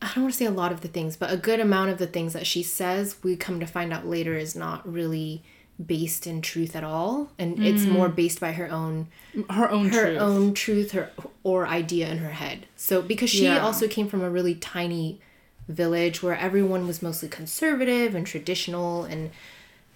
I 0.00 0.10
don't 0.14 0.24
want 0.24 0.34
to 0.34 0.38
say 0.38 0.46
a 0.46 0.50
lot 0.50 0.72
of 0.72 0.80
the 0.80 0.88
things, 0.88 1.16
but 1.16 1.30
a 1.30 1.36
good 1.36 1.60
amount 1.60 1.90
of 1.90 1.98
the 1.98 2.08
things 2.08 2.32
that 2.32 2.44
she 2.44 2.64
says, 2.64 3.16
we 3.22 3.36
come 3.36 3.60
to 3.60 3.66
find 3.66 3.92
out 3.92 4.04
later 4.04 4.36
is 4.36 4.56
not 4.56 4.90
really 4.90 5.44
based 5.84 6.26
in 6.26 6.42
truth 6.42 6.74
at 6.74 6.82
all, 6.82 7.30
and 7.38 7.64
it's 7.64 7.84
more 7.84 8.08
hmm. 8.08 8.14
based 8.14 8.40
by 8.40 8.52
her 8.52 8.68
own 8.68 9.06
Her 9.48 9.70
own 9.70 9.90
her 9.90 10.06
truth. 10.06 10.20
own 10.20 10.54
truth 10.54 10.90
her 10.92 11.12
or 11.44 11.68
idea 11.68 12.08
in 12.10 12.18
her 12.18 12.30
head. 12.30 12.66
So 12.76 13.00
because 13.00 13.30
she 13.30 13.44
Yeah. 13.44 13.60
also 13.60 13.86
came 13.86 14.08
from 14.08 14.22
a 14.22 14.30
really 14.30 14.56
tiny 14.56 15.20
village 15.68 16.20
where 16.22 16.36
everyone 16.36 16.86
was 16.86 17.00
mostly 17.00 17.28
conservative 17.28 18.14
and 18.16 18.26
traditional 18.26 19.04
and 19.04 19.30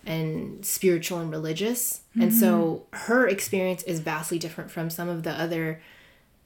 and 0.06 0.64
spiritual 0.64 1.18
and 1.18 1.30
religious. 1.30 2.00
And 2.18 2.32
so 2.32 2.86
her 2.92 3.28
experience 3.28 3.82
is 3.82 4.00
vastly 4.00 4.38
different 4.38 4.70
from 4.70 4.88
some 4.88 5.08
of 5.08 5.22
the 5.24 5.32
other 5.32 5.82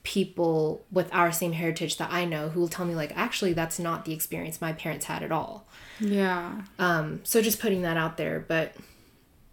people 0.03 0.83
with 0.91 1.09
our 1.13 1.31
same 1.31 1.53
heritage 1.53 1.99
that 1.99 2.11
I 2.11 2.25
know 2.25 2.49
who 2.49 2.61
will 2.61 2.69
tell 2.69 2.87
me 2.87 2.95
like 2.95 3.13
actually 3.15 3.53
that's 3.53 3.79
not 3.79 4.07
the 4.07 4.15
experience 4.15 4.59
my 4.61 4.73
parents 4.73 5.05
had 5.05 5.23
at 5.23 5.31
all. 5.31 5.67
Yeah. 6.01 6.63
Um 6.79 7.21
so 7.23 7.43
just 7.43 7.61
putting 7.61 7.83
that 7.83 7.99
out 7.99 8.17
there, 8.17 8.41
but 8.49 8.75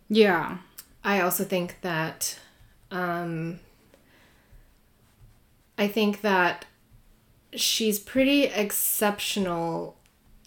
Yeah. 0.07 0.59
I 1.03 1.19
also 1.19 1.43
think 1.43 1.75
that 1.81 2.39
um 2.91 3.59
I 5.77 5.87
think 5.87 6.21
that 6.21 6.65
she's 7.53 7.99
pretty 7.99 8.45
exceptional 8.45 9.97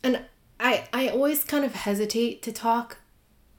and 0.02 0.24
I 0.58 0.88
I 0.94 1.08
always 1.08 1.44
kind 1.44 1.64
of 1.64 1.74
hesitate 1.74 2.42
to 2.42 2.52
talk 2.52 2.96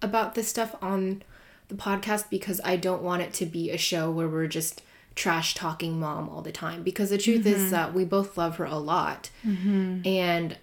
about 0.01 0.35
this 0.35 0.47
stuff 0.47 0.75
on 0.81 1.23
the 1.67 1.75
podcast 1.75 2.29
because 2.29 2.59
I 2.63 2.75
don't 2.75 3.01
want 3.01 3.21
it 3.21 3.33
to 3.33 3.45
be 3.45 3.71
a 3.71 3.77
show 3.77 4.11
where 4.11 4.27
we're 4.27 4.47
just 4.47 4.81
trash 5.15 5.53
talking 5.53 5.99
mom 5.99 6.29
all 6.29 6.41
the 6.41 6.51
time. 6.51 6.83
Because 6.83 7.09
the 7.09 7.17
truth 7.17 7.45
is 7.45 7.61
mm-hmm. 7.61 7.71
that 7.71 7.93
we 7.93 8.05
both 8.05 8.37
love 8.37 8.57
her 8.57 8.65
a 8.65 8.77
lot. 8.77 9.29
Mm-hmm. 9.45 10.01
And 10.05 10.57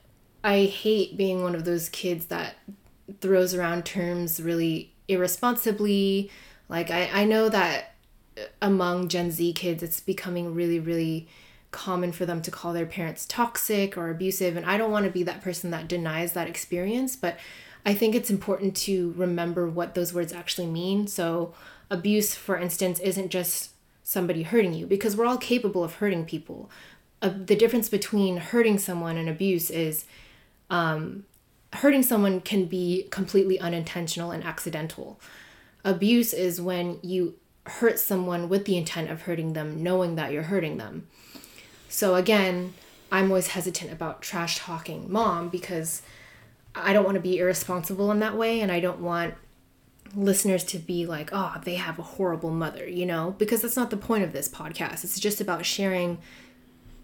I 0.44 0.64
hate 0.64 1.16
being 1.16 1.42
one 1.42 1.54
of 1.54 1.64
those 1.64 1.88
kids 1.88 2.26
that 2.26 2.56
throws 3.20 3.54
around 3.54 3.84
terms 3.84 4.40
really 4.40 4.92
irresponsibly. 5.08 6.30
Like 6.68 6.90
I, 6.90 7.10
I 7.12 7.24
know 7.24 7.48
that 7.48 7.94
among 8.62 9.08
Gen 9.08 9.30
Z 9.30 9.52
kids 9.54 9.82
it's 9.82 10.00
becoming 10.00 10.54
really, 10.54 10.78
really 10.78 11.28
common 11.70 12.12
for 12.12 12.24
them 12.24 12.40
to 12.42 12.50
call 12.50 12.72
their 12.72 12.86
parents 12.86 13.26
toxic 13.26 13.96
or 13.96 14.10
abusive. 14.10 14.56
And 14.56 14.64
I 14.64 14.78
don't 14.78 14.90
want 14.90 15.04
to 15.04 15.10
be 15.10 15.22
that 15.24 15.42
person 15.42 15.70
that 15.70 15.88
denies 15.88 16.32
that 16.32 16.48
experience, 16.48 17.16
but 17.16 17.38
I 17.84 17.94
think 17.94 18.14
it's 18.14 18.30
important 18.30 18.76
to 18.78 19.12
remember 19.16 19.68
what 19.68 19.94
those 19.94 20.12
words 20.12 20.32
actually 20.32 20.66
mean. 20.66 21.06
So 21.06 21.54
abuse, 21.90 22.34
for 22.34 22.58
instance, 22.58 23.00
isn't 23.00 23.30
just 23.30 23.70
somebody 24.02 24.42
hurting 24.42 24.74
you 24.74 24.86
because 24.86 25.16
we're 25.16 25.26
all 25.26 25.38
capable 25.38 25.84
of 25.84 25.94
hurting 25.94 26.24
people. 26.24 26.70
Uh, 27.20 27.30
the 27.44 27.56
difference 27.56 27.88
between 27.88 28.36
hurting 28.36 28.78
someone 28.78 29.16
and 29.16 29.28
abuse 29.28 29.70
is 29.70 30.04
hurting 30.70 32.02
someone 32.02 32.40
can 32.40 32.66
be 32.66 33.06
completely 33.10 33.58
unintentional 33.60 34.30
and 34.30 34.44
accidental. 34.44 35.20
Abuse 35.84 36.32
is 36.32 36.60
when 36.60 36.98
you 37.02 37.34
hurt 37.66 37.98
someone 37.98 38.48
with 38.48 38.64
the 38.64 38.76
intent 38.76 39.10
of 39.10 39.22
hurting 39.22 39.52
them, 39.52 39.82
knowing 39.82 40.14
that 40.16 40.32
you're 40.32 40.44
hurting 40.44 40.78
them. 40.78 41.06
So, 41.88 42.14
again, 42.14 42.74
I'm 43.10 43.28
always 43.28 43.48
hesitant 43.48 43.92
about 43.92 44.22
trash 44.22 44.58
talking 44.58 45.10
mom 45.10 45.48
because 45.48 46.02
I 46.74 46.92
don't 46.92 47.04
want 47.04 47.16
to 47.16 47.20
be 47.20 47.38
irresponsible 47.38 48.10
in 48.12 48.20
that 48.20 48.36
way 48.36 48.60
and 48.60 48.70
I 48.70 48.80
don't 48.80 49.00
want 49.00 49.34
listeners 50.14 50.64
to 50.64 50.78
be 50.78 51.06
like, 51.06 51.30
oh, 51.32 51.56
they 51.64 51.74
have 51.74 51.98
a 51.98 52.02
horrible 52.02 52.50
mother, 52.50 52.88
you 52.88 53.06
know? 53.06 53.34
Because 53.38 53.62
that's 53.62 53.76
not 53.76 53.90
the 53.90 53.96
point 53.96 54.24
of 54.24 54.32
this 54.32 54.48
podcast. 54.48 55.04
It's 55.04 55.20
just 55.20 55.40
about 55.40 55.66
sharing 55.66 56.18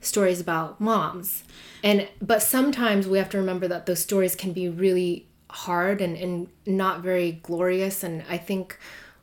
stories 0.00 0.40
about 0.40 0.80
moms. 0.80 1.44
And 1.82 2.08
but 2.20 2.42
sometimes 2.42 3.06
we 3.06 3.18
have 3.18 3.30
to 3.30 3.38
remember 3.38 3.68
that 3.68 3.86
those 3.86 4.00
stories 4.00 4.34
can 4.36 4.52
be 4.52 4.68
really 4.68 5.26
hard 5.50 6.00
and, 6.00 6.16
and 6.16 6.48
not 6.66 7.00
very 7.00 7.32
glorious. 7.42 8.02
And 8.02 8.24
I 8.28 8.36
think 8.36 8.78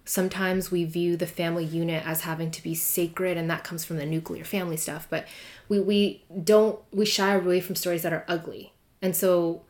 sometimes 0.06 0.72
we 0.72 0.84
view 0.84 1.16
the 1.16 1.28
family 1.28 1.66
unit 1.66 2.06
as 2.06 2.22
having 2.22 2.52
to 2.52 2.64
be 2.64 2.74
sacred 2.74 3.38
and 3.38 3.50
that 3.50 3.64
comes 3.64 3.86
from 3.86 3.98
the 3.98 4.06
nuclear 4.06 4.44
family 4.44 4.78
stuff. 4.78 5.08
But 5.10 5.28
we, 5.70 5.80
we 5.80 6.24
don't 6.44 6.80
we 6.92 7.06
shy 7.06 7.34
away 7.34 7.62
from 7.62 7.76
stories 7.76 8.04
that 8.04 8.14
are 8.14 8.26
ugly. 8.28 8.74
And 9.02 9.16
so 9.16 9.64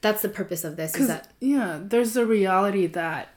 that's 0.00 0.22
the 0.22 0.28
purpose 0.28 0.64
of 0.64 0.76
this 0.76 0.94
is 0.96 1.08
that 1.08 1.28
yeah, 1.40 1.78
there's 1.82 2.16
a 2.16 2.24
reality 2.24 2.86
that 2.86 3.28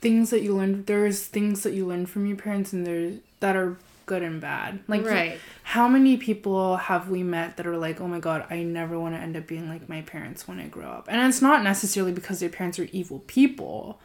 things 0.00 0.30
that 0.30 0.42
you 0.42 0.54
learn 0.56 0.84
there's 0.84 1.24
things 1.26 1.62
that 1.64 1.72
you 1.72 1.84
learn 1.86 2.06
from 2.06 2.26
your 2.26 2.36
parents 2.36 2.72
and 2.72 2.86
there's 2.86 3.18
that 3.40 3.56
are 3.56 3.76
good 4.06 4.22
and 4.22 4.40
bad. 4.40 4.80
Like 4.88 5.04
Right. 5.04 5.38
how 5.62 5.86
many 5.86 6.16
people 6.16 6.76
have 6.76 7.10
we 7.10 7.22
met 7.22 7.56
that 7.58 7.66
are 7.66 7.76
like, 7.76 8.00
"Oh 8.00 8.08
my 8.08 8.18
god, 8.18 8.46
I 8.50 8.62
never 8.62 8.98
want 8.98 9.14
to 9.14 9.20
end 9.20 9.36
up 9.36 9.46
being 9.46 9.68
like 9.68 9.88
my 9.88 10.00
parents 10.02 10.48
when 10.48 10.58
I 10.58 10.66
grow 10.66 10.86
up." 10.88 11.06
And 11.08 11.20
it's 11.28 11.42
not 11.42 11.62
necessarily 11.62 12.12
because 12.12 12.40
their 12.40 12.48
parents 12.48 12.78
are 12.78 12.88
evil 12.90 13.22
people, 13.26 14.00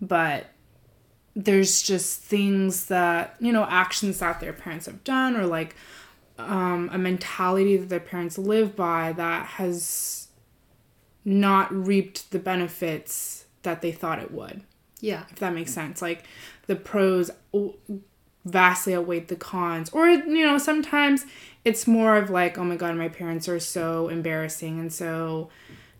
but 0.00 0.46
there's 1.36 1.82
just 1.82 2.20
things 2.22 2.86
that, 2.86 3.36
you 3.38 3.52
know, 3.52 3.66
actions 3.70 4.18
that 4.18 4.40
their 4.40 4.52
parents 4.54 4.86
have 4.86 5.04
done 5.04 5.36
or 5.36 5.46
like 5.46 5.76
um, 6.38 6.88
a 6.92 6.98
mentality 6.98 7.76
that 7.76 7.88
their 7.88 8.00
parents 8.00 8.38
live 8.38 8.74
by 8.74 9.12
that 9.12 9.46
has 9.46 10.25
not 11.26 11.70
reaped 11.74 12.30
the 12.30 12.38
benefits 12.38 13.44
that 13.64 13.82
they 13.82 13.92
thought 13.92 14.18
it 14.20 14.30
would. 14.30 14.62
Yeah. 15.00 15.24
if 15.30 15.40
that 15.40 15.52
makes 15.52 15.74
sense. 15.74 16.00
Like 16.00 16.24
the 16.68 16.76
pros 16.76 17.30
vastly 18.44 18.94
outweighed 18.94 19.28
the 19.28 19.36
cons. 19.36 19.90
Or 19.90 20.08
you 20.08 20.46
know 20.46 20.56
sometimes 20.58 21.26
it's 21.64 21.86
more 21.86 22.16
of 22.16 22.30
like 22.30 22.56
oh 22.58 22.64
my 22.64 22.76
god 22.76 22.96
my 22.96 23.08
parents 23.08 23.48
are 23.48 23.58
so 23.60 24.08
embarrassing 24.08 24.78
and 24.78 24.92
so 24.92 25.50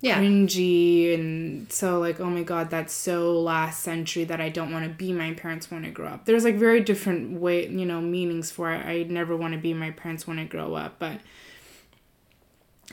Yeah. 0.00 0.20
cringy 0.20 1.12
and 1.12 1.70
so 1.72 1.98
like 1.98 2.20
oh 2.20 2.30
my 2.30 2.44
god 2.44 2.70
that's 2.70 2.92
so 2.94 3.40
last 3.40 3.82
century 3.82 4.22
that 4.24 4.40
i 4.40 4.48
don't 4.48 4.70
want 4.72 4.84
to 4.84 4.90
be 4.90 5.12
my 5.12 5.34
parents 5.34 5.70
when 5.70 5.84
i 5.84 5.90
grow 5.90 6.06
up. 6.06 6.24
There's 6.24 6.44
like 6.44 6.54
very 6.56 6.80
different 6.80 7.40
way 7.40 7.66
you 7.68 7.84
know 7.84 8.00
meanings 8.00 8.50
for 8.52 8.72
it. 8.72 8.86
I 8.86 9.02
never 9.08 9.36
want 9.36 9.54
to 9.54 9.58
be 9.58 9.74
my 9.74 9.90
parents 9.90 10.26
when 10.26 10.38
i 10.38 10.44
grow 10.44 10.74
up 10.74 11.00
but 11.00 11.18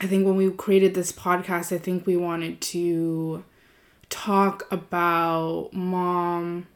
i 0.00 0.06
think 0.06 0.26
when 0.26 0.36
we 0.36 0.50
created 0.50 0.94
this 0.94 1.12
podcast 1.12 1.74
i 1.74 1.78
think 1.78 2.06
we 2.06 2.16
wanted 2.16 2.60
to 2.60 3.44
talk 4.08 4.66
about 4.70 5.70
mom 5.72 6.66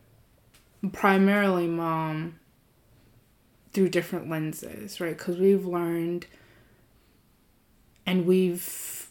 primarily 0.92 1.66
mom 1.66 2.38
through 3.72 3.88
different 3.88 4.28
lenses 4.28 5.00
right? 5.00 5.16
Because 5.16 5.38
we've 5.38 5.66
learned 5.66 6.26
and 8.06 8.26
we've 8.26 9.08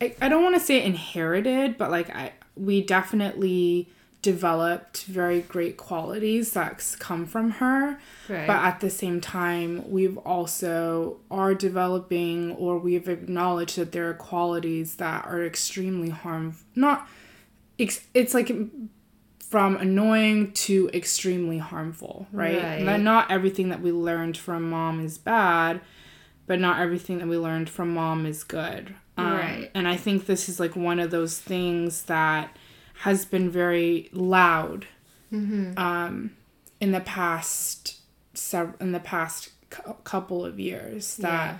I, 0.00 0.14
I 0.20 0.28
don't 0.28 0.42
want 0.42 0.54
to 0.56 0.60
say 0.60 0.82
inherited 0.82 1.78
but 1.78 1.90
like 1.90 2.10
i 2.10 2.32
we 2.56 2.82
definitely 2.82 3.88
developed 4.20 5.04
very 5.04 5.40
great 5.42 5.76
qualities 5.76 6.50
that's 6.52 6.96
come 6.96 7.24
from 7.24 7.50
her 7.52 7.98
Right. 8.28 8.46
but 8.46 8.56
at 8.56 8.80
the 8.80 8.90
same 8.90 9.20
time 9.20 9.88
we've 9.90 10.18
also 10.18 11.18
are 11.30 11.54
developing 11.54 12.52
or 12.52 12.78
we've 12.78 13.08
acknowledged 13.08 13.76
that 13.76 13.92
there 13.92 14.08
are 14.10 14.14
qualities 14.14 14.96
that 14.96 15.24
are 15.26 15.44
extremely 15.44 16.10
harmful 16.10 16.66
not 16.74 17.08
ex- 17.78 18.06
it's 18.12 18.34
like 18.34 18.50
from 19.40 19.76
annoying 19.76 20.50
to 20.52 20.90
extremely 20.92 21.58
harmful 21.58 22.26
right, 22.32 22.60
Right. 22.62 22.84
That 22.84 23.00
not 23.00 23.30
everything 23.30 23.68
that 23.70 23.80
we 23.80 23.92
learned 23.92 24.36
from 24.36 24.68
mom 24.68 25.04
is 25.04 25.16
bad 25.16 25.80
but 26.46 26.58
not 26.58 26.80
everything 26.80 27.18
that 27.18 27.28
we 27.28 27.36
learned 27.38 27.70
from 27.70 27.94
mom 27.94 28.26
is 28.26 28.42
good 28.42 28.94
Um, 29.16 29.32
Right. 29.32 29.70
and 29.74 29.86
i 29.86 29.96
think 29.96 30.26
this 30.26 30.48
is 30.48 30.58
like 30.58 30.74
one 30.74 30.98
of 30.98 31.10
those 31.12 31.38
things 31.38 32.02
that 32.04 32.54
has 33.02 33.24
been 33.24 33.50
very 33.50 34.08
loud 34.12 34.86
um, 35.76 36.30
in 36.80 36.92
the 36.92 37.00
past 37.00 37.98
sev- 38.34 38.74
in 38.80 38.92
the 38.92 39.00
past 39.00 39.50
cou- 39.70 39.92
couple 40.04 40.44
of 40.44 40.58
years 40.58 41.16
that 41.16 41.46
Yeah. 41.54 41.58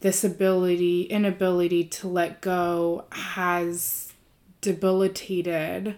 this 0.00 0.24
ability 0.24 1.02
inability 1.02 1.84
to 1.84 2.08
let 2.08 2.40
go 2.40 3.04
has 3.12 4.12
debilitated 4.60 5.96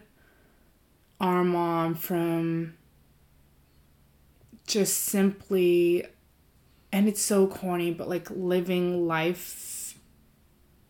our 1.20 1.42
mom 1.44 1.94
from 1.94 2.74
just 4.66 4.98
simply 4.98 6.04
and 6.92 7.08
it's 7.08 7.22
so 7.22 7.46
corny 7.46 7.90
but 7.92 8.08
like 8.08 8.28
living 8.30 9.06
life 9.06 9.94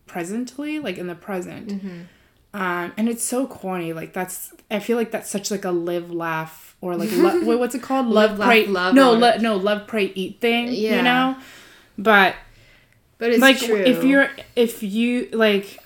presently 0.07 0.79
like 0.79 0.99
in 0.99 1.07
the 1.07 1.15
present 1.15 1.83
um 2.55 2.93
and 2.97 3.09
it's 3.09 3.25
so 3.25 3.47
corny 3.47 3.93
like 3.93 4.13
that's 4.13 4.53
i 4.71 4.79
feel 4.79 4.97
like 4.97 5.11
that's 5.11 5.31
such 5.31 5.51
like 5.51 5.65
a 5.65 5.71
live 5.71 6.11
laugh 6.11 6.77
or 6.81 6.97
like 6.97 7.11
lo- 7.13 7.45
wait, 7.45 7.57
what's 7.59 7.75
it 7.75 7.83
called 7.83 8.07
Love, 8.07 8.39
laugh, 8.39 8.49
pray 8.49 8.67
love 8.67 8.95
no 8.95 9.13
le- 9.13 9.39
no 9.39 9.57
love 9.57 9.87
pray 9.87 10.13
eat 10.15 10.41
thing 10.41 10.69
Yeah. 10.69 10.97
you 10.97 11.03
know 11.03 11.37
but 11.99 12.35
But 13.19 13.31
it's 13.31 13.41
like 13.41 13.59
true. 13.59 13.77
if 13.77 14.03
you're 14.05 14.29
if 14.57 14.83
you 14.83 15.29
like 15.33 15.79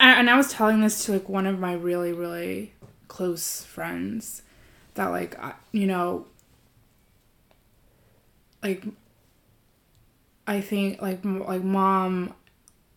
and 0.00 0.18
and 0.20 0.30
I 0.30 0.36
was 0.36 0.50
telling 0.52 0.80
this 0.80 1.04
to 1.06 1.12
like 1.12 1.28
one 1.28 1.46
of 1.46 1.58
my 1.58 1.72
really 1.74 2.12
really 2.12 2.72
close 3.08 3.62
friends 3.64 4.42
that 4.94 5.06
like 5.06 5.38
I- 5.38 5.54
you 5.72 5.86
know 5.86 6.26
like 8.62 8.84
I 10.46 10.60
think 10.60 11.02
like 11.02 11.24
m- 11.24 11.44
like 11.46 11.62
mom 11.62 12.34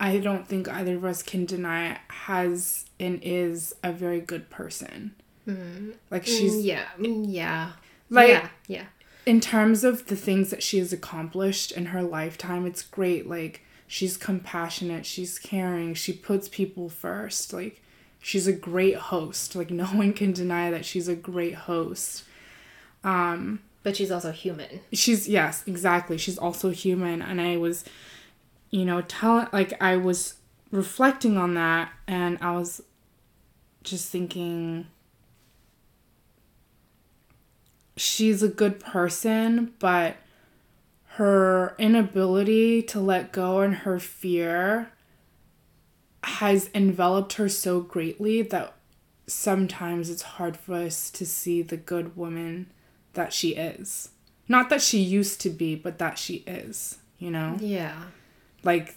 I 0.00 0.16
don't 0.18 0.48
think 0.48 0.66
either 0.66 0.96
of 0.96 1.04
us 1.04 1.22
can 1.22 1.44
deny 1.44 1.98
has 2.08 2.86
and 2.98 3.20
is 3.22 3.74
a 3.84 3.92
very 3.92 4.20
good 4.20 4.48
person. 4.50 5.14
Like 6.10 6.26
she's 6.26 6.54
Mm, 6.54 6.64
yeah, 6.64 6.84
mm, 6.98 7.24
yeah, 7.28 7.72
Like- 8.08 8.28
yeah, 8.30 8.48
yeah. 8.66 8.84
in 9.26 9.40
terms 9.40 9.84
of 9.84 10.06
the 10.06 10.16
things 10.16 10.50
that 10.50 10.62
she 10.62 10.78
has 10.78 10.92
accomplished 10.92 11.70
in 11.72 11.86
her 11.86 12.02
lifetime, 12.02 12.64
it's 12.66 12.82
great. 12.82 13.28
Like 13.28 13.62
she's 13.86 14.16
compassionate, 14.16 15.04
she's 15.06 15.38
caring, 15.38 15.94
she 15.94 16.12
puts 16.12 16.48
people 16.48 16.88
first. 16.88 17.52
Like 17.52 17.82
she's 18.22 18.46
a 18.46 18.52
great 18.52 18.94
host. 18.96 19.54
Like 19.56 19.70
no 19.82 19.86
one 19.86 20.12
can 20.12 20.32
deny 20.32 20.70
that 20.70 20.84
she's 20.84 21.08
a 21.08 21.16
great 21.16 21.54
host. 21.54 22.22
But 23.82 23.96
she's 23.96 24.10
also 24.10 24.30
human. 24.30 24.80
She's 24.92 25.28
yes, 25.28 25.64
exactly. 25.66 26.16
She's 26.18 26.38
also 26.38 26.70
human 26.70 27.22
and 27.22 27.40
I 27.40 27.56
was 27.56 27.84
you 28.70 28.84
know, 28.84 29.02
telling 29.02 29.48
like 29.52 29.80
I 29.80 29.96
was 29.96 30.34
reflecting 30.70 31.36
on 31.36 31.54
that 31.54 31.92
and 32.06 32.38
I 32.40 32.52
was 32.52 32.82
just 33.82 34.08
thinking 34.10 34.86
she's 37.96 38.42
a 38.42 38.48
good 38.48 38.80
person, 38.80 39.74
but 39.78 40.16
her 41.14 41.74
inability 41.78 42.82
to 42.82 43.00
let 43.00 43.32
go 43.32 43.60
and 43.60 43.74
her 43.76 43.98
fear 43.98 44.92
has 46.22 46.70
enveloped 46.74 47.34
her 47.34 47.48
so 47.48 47.80
greatly 47.80 48.42
that 48.42 48.74
sometimes 49.26 50.10
it's 50.10 50.22
hard 50.22 50.56
for 50.56 50.74
us 50.74 51.10
to 51.10 51.26
see 51.26 51.62
the 51.62 51.76
good 51.76 52.16
woman 52.16 52.70
that 53.14 53.32
she 53.32 53.50
is. 53.50 54.10
Not 54.48 54.70
that 54.70 54.82
she 54.82 54.98
used 54.98 55.40
to 55.42 55.50
be, 55.50 55.74
but 55.74 55.98
that 55.98 56.18
she 56.18 56.36
is, 56.46 56.98
you 57.18 57.30
know? 57.30 57.56
Yeah, 57.60 58.02
like 58.62 58.94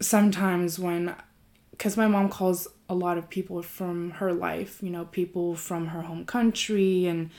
sometimes 0.00 0.78
when 0.78 1.14
because 1.70 1.96
my 1.96 2.06
mom 2.06 2.28
calls 2.28 2.68
a 2.88 2.94
lot 2.94 3.18
of 3.18 3.28
people 3.30 3.62
from 3.62 4.10
her 4.12 4.32
life 4.32 4.82
you 4.82 4.90
know 4.90 5.04
people 5.06 5.54
from 5.54 5.88
her 5.88 6.02
home 6.02 6.24
country 6.24 7.06
and 7.06 7.30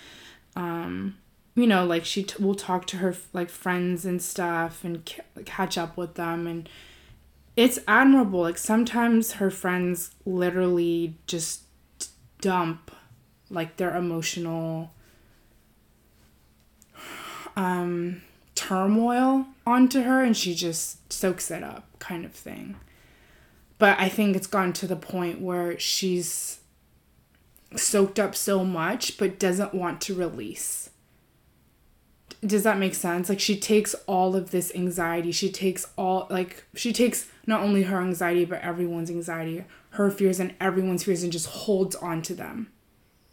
um 0.56 1.16
you 1.56 1.68
know 1.68 1.86
like 1.86 2.04
she 2.06 2.24
t- 2.24 2.44
will 2.44 2.56
talk 2.56 2.86
to 2.88 2.98
her 2.98 3.16
like 3.34 3.50
friends 3.50 4.06
and 4.06 4.22
stuff 4.22 4.84
and 4.84 5.06
ca- 5.06 5.42
catch 5.46 5.78
up 5.78 5.96
with 5.96 6.16
them 6.16 6.48
and 6.48 6.68
it's 7.56 7.80
admirable 7.88 8.42
like 8.42 8.58
sometimes 8.58 9.34
her 9.34 9.50
friends 9.50 10.12
literally 10.26 11.16
just 11.28 11.64
dump 12.42 12.92
like 13.50 13.78
their 13.78 13.96
emotional 13.96 14.92
um 17.56 18.22
turmoil 18.68 19.46
onto 19.66 20.02
her 20.02 20.24
and 20.24 20.36
she 20.36 20.56
just 20.56 21.12
soaks 21.12 21.52
it 21.52 21.64
up 21.64 21.88
kind 22.00 22.26
of 22.26 22.32
thing. 22.32 22.76
But 23.78 24.00
i 24.00 24.10
think 24.10 24.36
it's 24.36 24.48
gone 24.48 24.74
to 24.74 24.88
the 24.88 24.96
point 24.96 25.42
where 25.42 25.78
she's 25.78 26.60
soaked 27.76 28.20
up 28.20 28.36
so 28.36 28.64
much 28.64 29.18
but 29.18 29.40
doesn't 29.40 29.74
want 29.74 30.02
to 30.02 30.16
release. 30.16 30.90
Does 32.46 32.64
that 32.64 32.78
make 32.78 32.96
sense? 32.96 33.30
Like 33.30 33.40
she 33.40 33.58
takes 33.60 33.94
all 34.08 34.36
of 34.36 34.52
this 34.52 34.74
anxiety. 34.76 35.32
She 35.32 35.52
takes 35.52 35.88
all 35.98 36.28
like 36.30 36.66
she 36.76 36.94
takes 36.94 37.30
not 37.46 37.62
only 37.62 37.84
her 37.84 38.00
anxiety 38.02 38.46
but 38.46 38.62
everyone's 38.62 39.10
anxiety 39.10 39.66
her 39.92 40.10
fears 40.10 40.40
and 40.40 40.54
everyone's 40.60 41.04
fears 41.04 41.24
and 41.24 41.32
just 41.32 41.48
holds 41.48 41.96
on 41.96 42.22
to 42.22 42.34
them 42.34 42.72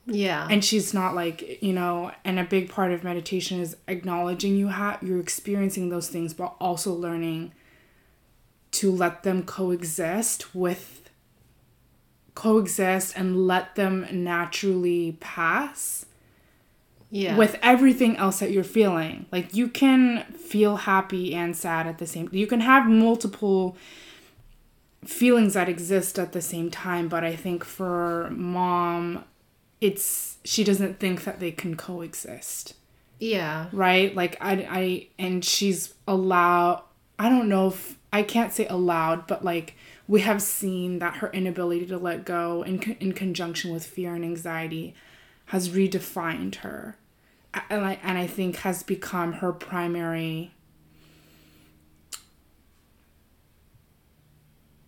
yeah, 0.06 0.48
and 0.50 0.64
she's 0.64 0.92
not 0.92 1.14
like 1.14 1.62
you 1.62 1.72
know 1.72 2.10
and 2.24 2.38
a 2.38 2.44
big 2.44 2.68
part 2.68 2.92
of 2.92 3.04
meditation 3.04 3.60
is 3.60 3.76
acknowledging 3.86 4.56
you 4.56 4.68
have 4.68 5.02
you're 5.02 5.20
experiencing 5.20 5.90
those 5.90 6.08
things 6.08 6.34
but 6.34 6.54
also 6.60 6.92
learning 6.92 7.52
to 8.72 8.90
let 8.90 9.22
them 9.22 9.44
coexist 9.44 10.54
with 10.54 11.10
coexist 12.34 13.16
and 13.16 13.46
let 13.46 13.76
them 13.76 14.06
naturally 14.10 15.16
pass 15.20 16.06
yeah. 17.10 17.36
with 17.36 17.58
everything 17.62 18.16
else 18.16 18.40
that 18.40 18.50
you're 18.50 18.64
feeling 18.64 19.26
like 19.30 19.54
you 19.54 19.68
can 19.68 20.24
feel 20.32 20.76
happy 20.76 21.34
and 21.34 21.56
sad 21.56 21.86
at 21.86 21.98
the 21.98 22.06
same 22.06 22.28
you 22.32 22.46
can 22.46 22.60
have 22.60 22.88
multiple 22.88 23.76
feelings 25.04 25.54
that 25.54 25.68
exist 25.68 26.18
at 26.18 26.32
the 26.32 26.40
same 26.40 26.70
time 26.70 27.08
but 27.08 27.22
i 27.22 27.36
think 27.36 27.62
for 27.62 28.30
mom 28.30 29.22
it's 29.82 30.38
she 30.44 30.64
doesn't 30.64 30.98
think 31.00 31.24
that 31.24 31.40
they 31.40 31.50
can 31.50 31.76
coexist. 31.76 32.74
Yeah, 33.18 33.66
right? 33.72 34.14
Like 34.14 34.36
i 34.40 34.52
i 34.70 35.08
and 35.18 35.44
she's 35.44 35.92
allowed 36.08 36.82
i 37.18 37.28
don't 37.28 37.48
know 37.48 37.68
if 37.68 37.98
i 38.12 38.22
can't 38.22 38.52
say 38.52 38.66
allowed 38.66 39.26
but 39.26 39.44
like 39.44 39.74
we 40.08 40.22
have 40.22 40.42
seen 40.42 40.98
that 40.98 41.16
her 41.16 41.30
inability 41.32 41.86
to 41.86 41.98
let 41.98 42.24
go 42.24 42.62
in, 42.62 42.80
in 43.00 43.12
conjunction 43.12 43.72
with 43.72 43.86
fear 43.86 44.14
and 44.14 44.24
anxiety 44.24 44.94
has 45.46 45.68
redefined 45.68 46.56
her. 46.56 46.96
And 47.70 47.84
I, 47.84 47.98
and 48.02 48.18
I 48.18 48.26
think 48.26 48.56
has 48.56 48.82
become 48.82 49.34
her 49.34 49.52
primary 49.52 50.52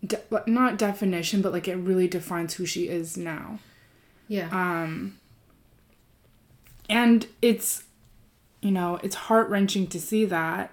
de- 0.05 0.21
not 0.47 0.77
definition 0.77 1.41
but 1.41 1.53
like 1.53 1.67
it 1.67 1.75
really 1.75 2.07
defines 2.07 2.55
who 2.55 2.65
she 2.65 2.87
is 2.87 3.15
now 3.15 3.59
yeah. 4.27 4.49
Um, 4.51 5.17
and 6.89 7.27
it's 7.41 7.83
you 8.61 8.71
know 8.71 8.99
it's 9.03 9.15
heart-wrenching 9.15 9.87
to 9.87 9.99
see 9.99 10.25
that 10.25 10.71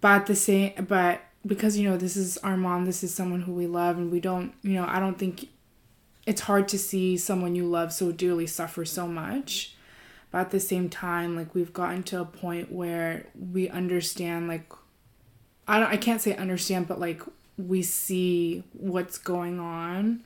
but 0.00 0.26
the 0.26 0.34
same 0.34 0.72
but 0.86 1.20
because 1.46 1.78
you 1.78 1.88
know 1.88 1.96
this 1.96 2.16
is 2.16 2.36
our 2.38 2.56
mom 2.56 2.84
this 2.84 3.02
is 3.02 3.14
someone 3.14 3.42
who 3.42 3.52
we 3.52 3.66
love 3.66 3.96
and 3.96 4.10
we 4.10 4.20
don't 4.20 4.52
you 4.62 4.74
know 4.74 4.86
i 4.88 4.98
don't 4.98 5.18
think 5.18 5.48
it's 6.26 6.42
hard 6.42 6.68
to 6.68 6.78
see 6.78 7.16
someone 7.16 7.54
you 7.54 7.64
love 7.66 7.92
so 7.92 8.12
dearly 8.12 8.46
suffer 8.46 8.84
so 8.84 9.06
much 9.06 9.76
but 10.30 10.38
at 10.38 10.50
the 10.50 10.60
same 10.60 10.88
time 10.88 11.36
like 11.36 11.54
we've 11.54 11.72
gotten 11.72 12.02
to 12.02 12.20
a 12.20 12.24
point 12.24 12.70
where 12.72 13.26
we 13.34 13.68
understand 13.68 14.48
like 14.48 14.70
i 15.68 15.78
don't 15.78 15.90
i 15.90 15.96
can't 15.96 16.20
say 16.20 16.34
understand 16.36 16.86
but 16.88 17.00
like 17.00 17.22
we 17.56 17.82
see 17.82 18.62
what's 18.72 19.16
going 19.16 19.58
on 19.58 20.22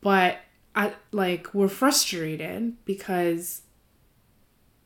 but 0.00 0.38
I 0.74 0.94
like 1.12 1.52
we're 1.54 1.68
frustrated 1.68 2.76
because 2.84 3.62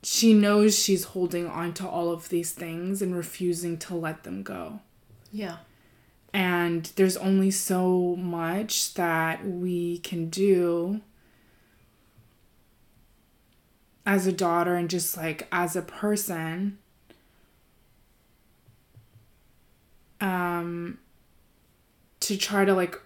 she 0.03 0.35
knows 0.35 0.79
she's 0.79 1.05
holding 1.05 1.46
on 1.46 1.72
to 1.74 1.88
all 1.88 2.11
of 2.11 2.29
these 2.29 2.53
things 2.53 3.00
and 3.00 3.16
refusing 3.16 3.79
to 3.79 3.94
let 3.94 4.24
them 4.24 4.42
go. 4.42 4.81
yeah. 5.33 5.57
And 6.33 6.87
there's 6.96 7.16
only 7.16 7.53
so 7.53 8.16
much 8.16 8.94
that 8.94 9.46
we 9.46 9.98
can 9.98 10.31
do 10.31 11.00
as 14.05 14.27
a 14.27 14.33
daughter 14.33 14.74
and 14.74 14.90
just 14.90 15.16
like 15.16 15.46
as 15.53 15.77
a 15.77 15.83
person 15.83 16.79
um 20.20 20.98
to 22.20 22.37
try 22.37 22.64
to 22.64 22.74
like 22.74 23.00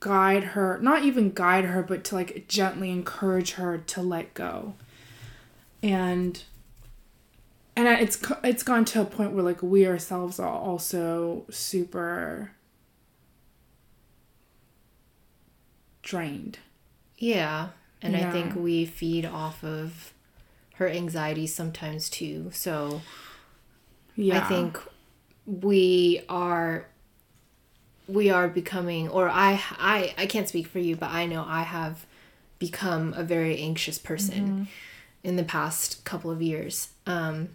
guide 0.00 0.42
her 0.44 0.78
not 0.82 1.04
even 1.04 1.30
guide 1.30 1.64
her 1.64 1.82
but 1.82 2.02
to 2.04 2.14
like 2.14 2.46
gently 2.48 2.90
encourage 2.90 3.52
her 3.52 3.78
to 3.78 4.02
let 4.02 4.34
go 4.34 4.74
and 5.82 6.42
and 7.76 7.86
it's 7.86 8.20
it's 8.42 8.64
gone 8.64 8.84
to 8.84 9.00
a 9.00 9.04
point 9.04 9.32
where 9.32 9.44
like 9.44 9.62
we 9.62 9.86
ourselves 9.86 10.40
are 10.40 10.48
also 10.48 11.44
super 11.50 12.50
drained 16.02 16.58
Yeah. 17.18 17.68
And 18.00 18.16
I 18.16 18.30
think 18.30 18.54
we 18.54 18.86
feed 18.86 19.26
off 19.26 19.62
of 19.64 20.12
her 20.74 20.88
anxiety 20.88 21.46
sometimes 21.46 22.08
too. 22.08 22.50
So 22.52 23.02
yeah 24.16 24.38
I 24.38 24.48
think 24.48 24.78
we 25.46 26.22
are 26.28 26.86
we 28.08 28.30
are 28.30 28.48
becoming 28.48 29.08
or 29.08 29.28
I 29.28 29.60
I 29.78 30.14
I 30.18 30.26
can't 30.26 30.48
speak 30.48 30.66
for 30.66 30.78
you, 30.78 30.96
but 30.96 31.10
I 31.10 31.26
know 31.26 31.44
I 31.46 31.62
have 31.62 32.06
become 32.58 33.14
a 33.16 33.22
very 33.22 33.58
anxious 33.58 33.98
person 33.98 34.68
in 35.22 35.36
the 35.36 35.44
past 35.44 36.04
couple 36.04 36.30
of 36.30 36.42
years. 36.42 36.88
Um, 37.06 37.50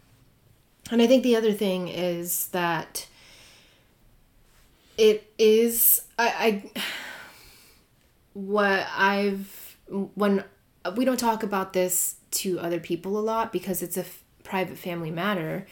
and 0.92 1.02
I 1.02 1.08
think 1.08 1.24
the 1.24 1.36
other 1.36 1.54
thing 1.54 1.88
is 1.88 2.48
that 2.50 3.08
it 4.98 5.32
is 5.38 6.04
I, 6.20 6.28
I 6.28 6.82
what 8.34 8.88
I've 8.96 9.78
when 9.88 10.44
we 10.96 11.06
don't 11.06 11.20
talk 11.20 11.44
about 11.44 11.74
this 11.74 12.16
to 12.32 12.60
other 12.60 12.80
people 12.80 13.18
a 13.18 13.22
lot 13.22 13.52
because 13.52 13.82
it's 13.82 13.98
a 13.98 14.02
f- 14.02 14.24
private 14.44 14.78
family 14.78 15.12
matter, 15.12 15.66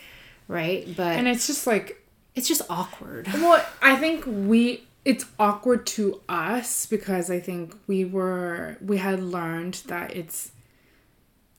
right? 0.47 0.87
But 0.95 1.17
And 1.17 1.27
it's 1.27 1.47
just 1.47 1.67
like 1.67 2.00
it's 2.35 2.47
just 2.47 2.61
awkward. 2.69 3.27
Well, 3.33 3.65
I 3.81 3.95
think 3.95 4.23
we 4.25 4.83
it's 5.03 5.25
awkward 5.39 5.85
to 5.87 6.21
us 6.29 6.85
because 6.85 7.31
I 7.31 7.39
think 7.39 7.75
we 7.87 8.05
were 8.05 8.77
we 8.81 8.97
had 8.97 9.21
learned 9.21 9.81
that 9.87 10.15
it's 10.15 10.51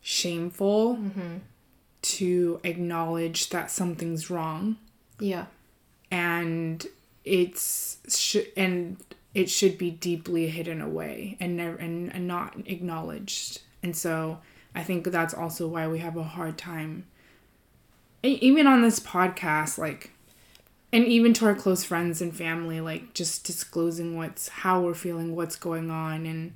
shameful 0.01 0.97
mm-hmm. 0.97 1.37
to 2.03 2.61
acknowledge 2.65 3.51
that 3.51 3.71
something's 3.71 4.31
wrong 4.31 4.77
Yeah. 5.21 5.47
and 6.11 6.85
it's 7.25 7.99
sh- 8.09 8.49
and 8.57 8.97
it 9.35 9.49
should 9.49 9.79
be 9.79 9.91
deeply 9.91 10.49
hidden 10.49 10.81
away 10.81 11.37
and 11.41 11.57
never 11.57 11.77
and, 11.77 12.13
and 12.13 12.27
not 12.27 12.55
acknowledged 12.67 13.61
and 13.83 13.97
so 13.97 14.39
i 14.75 14.83
think 14.83 15.07
that's 15.07 15.33
also 15.35 15.69
why 15.69 15.87
we 15.87 16.01
have 16.01 16.17
a 16.17 16.25
hard 16.25 16.59
time 16.59 17.07
even 18.25 18.67
on 18.67 18.83
this 18.83 18.99
podcast 18.99 19.79
like 19.79 20.12
and 20.93 21.05
even 21.07 21.33
to 21.35 21.47
our 21.47 21.55
close 21.55 21.85
friends 21.85 22.21
and 22.21 22.37
family 22.37 22.81
like 22.81 23.15
just 23.15 23.45
disclosing 23.45 24.17
what's 24.17 24.49
how 24.49 24.81
we're 24.81 24.95
feeling 24.95 25.35
what's 25.35 25.57
going 25.57 25.91
on 25.91 26.27
and 26.27 26.53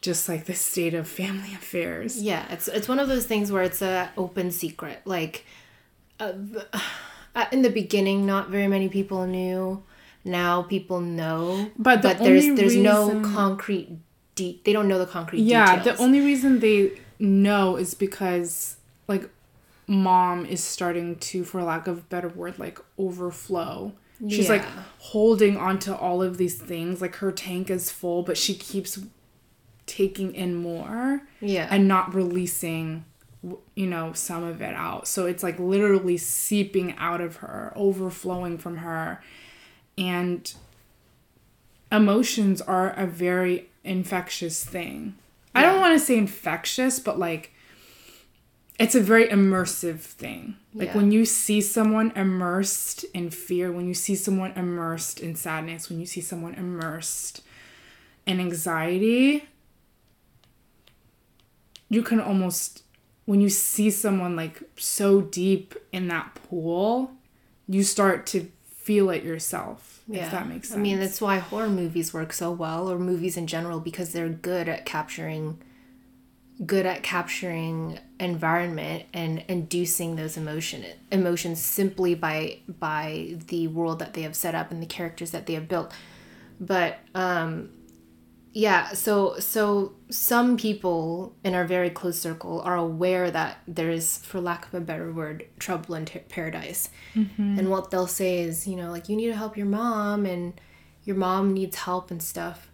just 0.00 0.28
like 0.28 0.44
the 0.46 0.54
state 0.54 0.94
of 0.94 1.08
family 1.08 1.52
affairs 1.60 2.20
Yeah, 2.22 2.46
it's 2.50 2.68
it's 2.68 2.88
one 2.88 2.98
of 2.98 3.08
those 3.08 3.26
things 3.26 3.50
where 3.52 3.62
it's 3.62 3.82
a 3.82 4.10
open 4.16 4.50
secret. 4.50 5.00
Like 5.04 5.44
uh, 6.20 6.32
uh, 7.34 7.46
in 7.52 7.62
the 7.62 7.70
beginning, 7.70 8.26
not 8.26 8.48
very 8.50 8.66
many 8.68 8.88
people 8.88 9.26
knew. 9.26 9.82
Now 10.24 10.62
people 10.62 11.00
know, 11.00 11.70
But 11.78 12.02
the 12.02 12.08
there's 12.14 12.44
only 12.44 12.56
there's 12.56 12.76
no 12.76 13.20
concrete. 13.22 13.98
De- 14.34 14.60
they 14.64 14.72
don't 14.72 14.88
know 14.88 14.98
the 14.98 15.06
concrete. 15.06 15.40
Yeah, 15.40 15.76
details. 15.78 15.96
the 15.98 16.02
only 16.04 16.20
reason 16.20 16.60
they 16.60 17.00
know 17.18 17.76
is 17.76 17.94
because 17.94 18.76
like 19.06 19.28
mom 19.88 20.46
is 20.46 20.62
starting 20.62 21.16
to, 21.16 21.42
for 21.44 21.62
lack 21.64 21.88
of 21.88 21.98
a 21.98 22.02
better 22.02 22.28
word, 22.28 22.58
like 22.58 22.78
overflow. 22.98 23.92
She's 24.28 24.48
like 24.48 24.62
Yeah. 24.62 24.82
holding 24.98 25.56
onto 25.56 25.92
all 25.92 26.22
of 26.22 26.38
these 26.38 26.56
things. 26.56 27.00
Like 27.00 27.16
her 27.16 27.32
tank 27.32 27.70
is 27.70 27.90
full, 27.90 28.22
but 28.22 28.36
she 28.36 28.54
keeps 28.54 28.98
taking 29.86 30.34
in 30.34 30.54
more 30.54 31.22
yeah, 31.40 31.66
and 31.70 31.88
not 31.88 32.14
releasing 32.14 33.04
you 33.74 33.86
know 33.86 34.12
some 34.12 34.42
of 34.42 34.60
it 34.60 34.74
out 34.74 35.06
so 35.06 35.24
it's 35.24 35.42
like 35.44 35.58
literally 35.60 36.16
seeping 36.18 36.92
out 36.98 37.20
of 37.20 37.36
her 37.36 37.72
overflowing 37.76 38.58
from 38.58 38.78
her 38.78 39.22
and 39.96 40.54
emotions 41.90 42.60
are 42.60 42.90
a 42.90 43.06
very 43.06 43.68
infectious 43.84 44.64
thing 44.64 45.14
i 45.54 45.62
don't 45.62 45.80
want 45.80 45.98
to 45.98 46.04
say 46.04 46.18
infectious 46.18 46.98
but 46.98 47.18
like 47.18 47.52
it's 48.78 48.94
a 48.94 49.00
very 49.00 49.26
immersive 49.28 50.00
thing 50.00 50.56
like 50.74 50.88
Yeah. 50.88 50.96
when 50.96 51.10
you 51.10 51.24
see 51.24 51.60
someone 51.60 52.12
immersed 52.14 53.04
in 53.14 53.30
fear 53.30 53.72
when 53.72 53.86
you 53.88 53.94
see 53.94 54.14
someone 54.14 54.52
immersed 54.52 55.20
in 55.20 55.34
sadness 55.34 55.88
when 55.90 55.98
you 56.00 56.06
see 56.06 56.20
someone 56.20 56.54
immersed 56.54 57.42
in 58.26 58.38
anxiety 58.40 59.44
you 61.88 62.02
can 62.02 62.20
almost 62.20 62.82
when 63.24 63.40
you 63.40 63.48
see 63.50 63.90
someone 63.90 64.36
like 64.36 64.62
so 64.76 65.20
deep 65.20 65.74
in 65.92 66.08
that 66.08 66.34
pool 66.48 67.12
you 67.68 67.82
start 67.82 68.26
to 68.26 68.50
feel 68.70 69.10
it 69.10 69.22
yourself 69.22 70.00
Yeah. 70.08 70.26
if 70.26 70.30
that 70.32 70.48
makes 70.48 70.68
sense 70.68 70.78
I 70.78 70.80
mean, 70.80 70.98
that's 70.98 71.20
why 71.20 71.38
horror 71.38 71.68
movies 71.68 72.14
work 72.14 72.32
so 72.32 72.50
well, 72.50 72.90
or 72.90 72.98
movies 72.98 73.36
in 73.36 73.46
general, 73.46 73.80
because 73.80 74.12
they're 74.14 74.30
good 74.30 74.66
at 74.66 74.86
capturing, 74.86 75.58
good 76.66 76.86
at 76.86 77.02
capturing 77.02 77.98
environment 78.18 79.04
and 79.12 79.44
inducing 79.48 80.16
those 80.16 80.36
emotion 80.36 80.84
emotions 81.12 81.60
simply 81.60 82.14
by 82.14 82.58
by 82.66 83.36
the 83.46 83.68
world 83.68 84.00
that 84.00 84.14
they 84.14 84.22
have 84.22 84.34
set 84.34 84.54
up 84.54 84.70
and 84.72 84.82
the 84.82 84.86
characters 84.86 85.30
that 85.30 85.46
they 85.46 85.54
have 85.54 85.68
built. 85.68 85.92
But 86.60 86.98
um, 87.14 87.70
yeah, 88.52 88.88
so 88.92 89.38
so 89.38 89.92
some 90.10 90.56
people 90.56 91.36
in 91.44 91.54
our 91.54 91.64
very 91.64 91.90
close 91.90 92.18
circle 92.18 92.60
are 92.62 92.76
aware 92.76 93.30
that 93.30 93.58
there 93.68 93.90
is, 93.90 94.18
for 94.18 94.40
lack 94.40 94.66
of 94.66 94.74
a 94.74 94.80
better 94.80 95.12
word, 95.12 95.46
trouble 95.60 95.94
in 95.94 96.06
t- 96.06 96.18
paradise. 96.28 96.88
And 97.58 97.70
what 97.70 97.90
they'll 97.90 98.06
say 98.08 98.40
is, 98.40 98.66
you 98.66 98.74
know, 98.74 98.90
like 98.90 99.08
you 99.08 99.16
need 99.16 99.28
to 99.28 99.36
help 99.36 99.56
your 99.56 99.66
mom 99.66 100.26
and 100.26 100.60
your 101.04 101.14
mom 101.14 101.52
needs 101.54 101.76
help 101.76 102.10
and 102.10 102.22
stuff. 102.22 102.67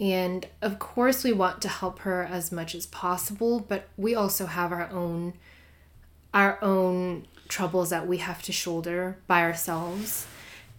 And 0.00 0.46
of 0.60 0.78
course, 0.78 1.22
we 1.22 1.32
want 1.32 1.62
to 1.62 1.68
help 1.68 2.00
her 2.00 2.24
as 2.24 2.50
much 2.50 2.74
as 2.74 2.86
possible, 2.86 3.60
but 3.60 3.88
we 3.96 4.14
also 4.14 4.46
have 4.46 4.72
our 4.72 4.88
own 4.90 5.34
our 6.34 6.58
own 6.64 7.26
troubles 7.48 7.90
that 7.90 8.06
we 8.08 8.16
have 8.16 8.42
to 8.42 8.52
shoulder 8.52 9.18
by 9.26 9.42
ourselves. 9.42 10.26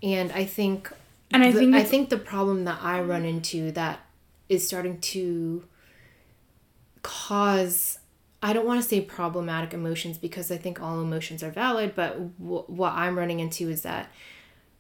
And 0.02 0.32
I 0.32 0.46
think 0.46 0.92
And 1.32 1.44
I 1.44 1.52
the- 1.52 1.60
think 1.60 1.76
I 1.76 1.84
think 1.84 2.10
the 2.10 2.18
problem 2.18 2.66
that 2.66 2.80
I 2.82 3.00
run 3.02 3.24
into 3.24 3.72
that 3.74 4.00
is 4.50 4.66
starting 4.68 5.00
to 5.00 5.64
cause 7.02 8.00
I 8.42 8.52
don't 8.52 8.66
want 8.66 8.82
to 8.82 8.88
say 8.88 9.00
problematic 9.00 9.74
emotions 9.74 10.18
because 10.18 10.52
I 10.52 10.58
think 10.58 10.82
all 10.82 11.00
emotions 11.02 11.44
are 11.44 11.50
valid, 11.50 11.96
but 11.96 12.14
w- 12.40 12.66
what 12.68 12.92
I'm 12.92 13.18
running 13.18 13.40
into 13.40 13.70
is 13.70 13.84
that 13.84 14.12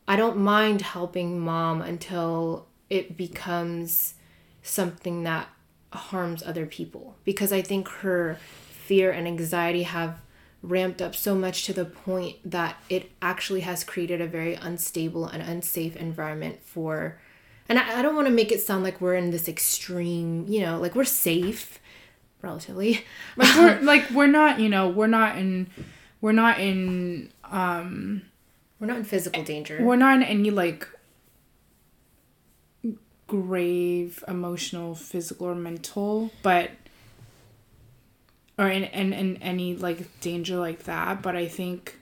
I 0.06 0.18
don't 0.18 0.38
mind 0.38 0.82
helping 0.82 1.40
mom 1.40 1.82
until 1.82 2.68
it 2.90 3.16
becomes 3.16 4.16
something 4.64 5.24
that 5.24 5.50
harms 5.92 6.42
other 6.42 6.66
people. 6.66 7.16
Because 7.24 7.54
I 7.54 7.62
think 7.62 7.88
her 7.88 8.40
fear 8.72 9.12
and 9.12 9.28
anxiety 9.28 9.84
have 9.84 10.20
ramped 10.64 11.02
up 11.02 11.14
so 11.14 11.36
much 11.36 11.66
to 11.66 11.74
the 11.74 11.86
point 11.86 12.38
that 12.50 12.78
it 12.90 13.12
actually 13.22 13.62
has 13.62 13.84
created 13.84 14.22
a 14.22 14.28
very 14.28 14.56
unstable 14.56 15.28
and 15.28 15.44
unsafe 15.44 15.96
environment 15.98 16.64
for 16.64 17.20
and 17.68 17.78
I, 17.78 18.00
I 18.00 18.02
don't 18.02 18.16
want 18.16 18.28
to 18.28 18.34
make 18.34 18.50
it 18.50 18.62
sound 18.62 18.84
like 18.84 19.02
we're 19.02 19.16
in 19.16 19.32
this 19.32 19.50
extreme 19.50 20.46
you 20.48 20.62
know 20.62 20.80
like 20.80 20.96
we're 20.96 21.04
safe 21.04 21.82
relatively. 22.44 23.04
Like 23.36 23.56
we're 23.56 23.80
like 23.82 24.10
we're 24.12 24.28
not 24.28 24.60
you 24.60 24.70
know 24.70 24.90
we're 24.90 25.08
not 25.08 25.40
in 25.40 25.68
we're 26.22 26.34
not 26.34 26.60
in 26.60 27.32
um 27.46 28.22
we're 28.80 28.88
not 28.88 28.98
in 28.98 29.06
physical 29.06 29.44
danger. 29.44 29.80
we're 29.82 29.96
not 29.96 30.18
in 30.18 30.24
any 30.24 30.52
like 30.52 30.88
grave 33.34 34.24
emotional 34.28 34.94
physical 34.94 35.48
or 35.48 35.56
mental 35.56 36.30
but 36.44 36.70
or 38.60 38.68
in, 38.68 38.84
in, 38.84 39.12
in 39.12 39.38
any 39.38 39.76
like 39.76 40.20
danger 40.22 40.56
like 40.58 40.84
that 40.84 41.20
but 41.24 41.36
i 41.36 41.48
think 41.48 41.98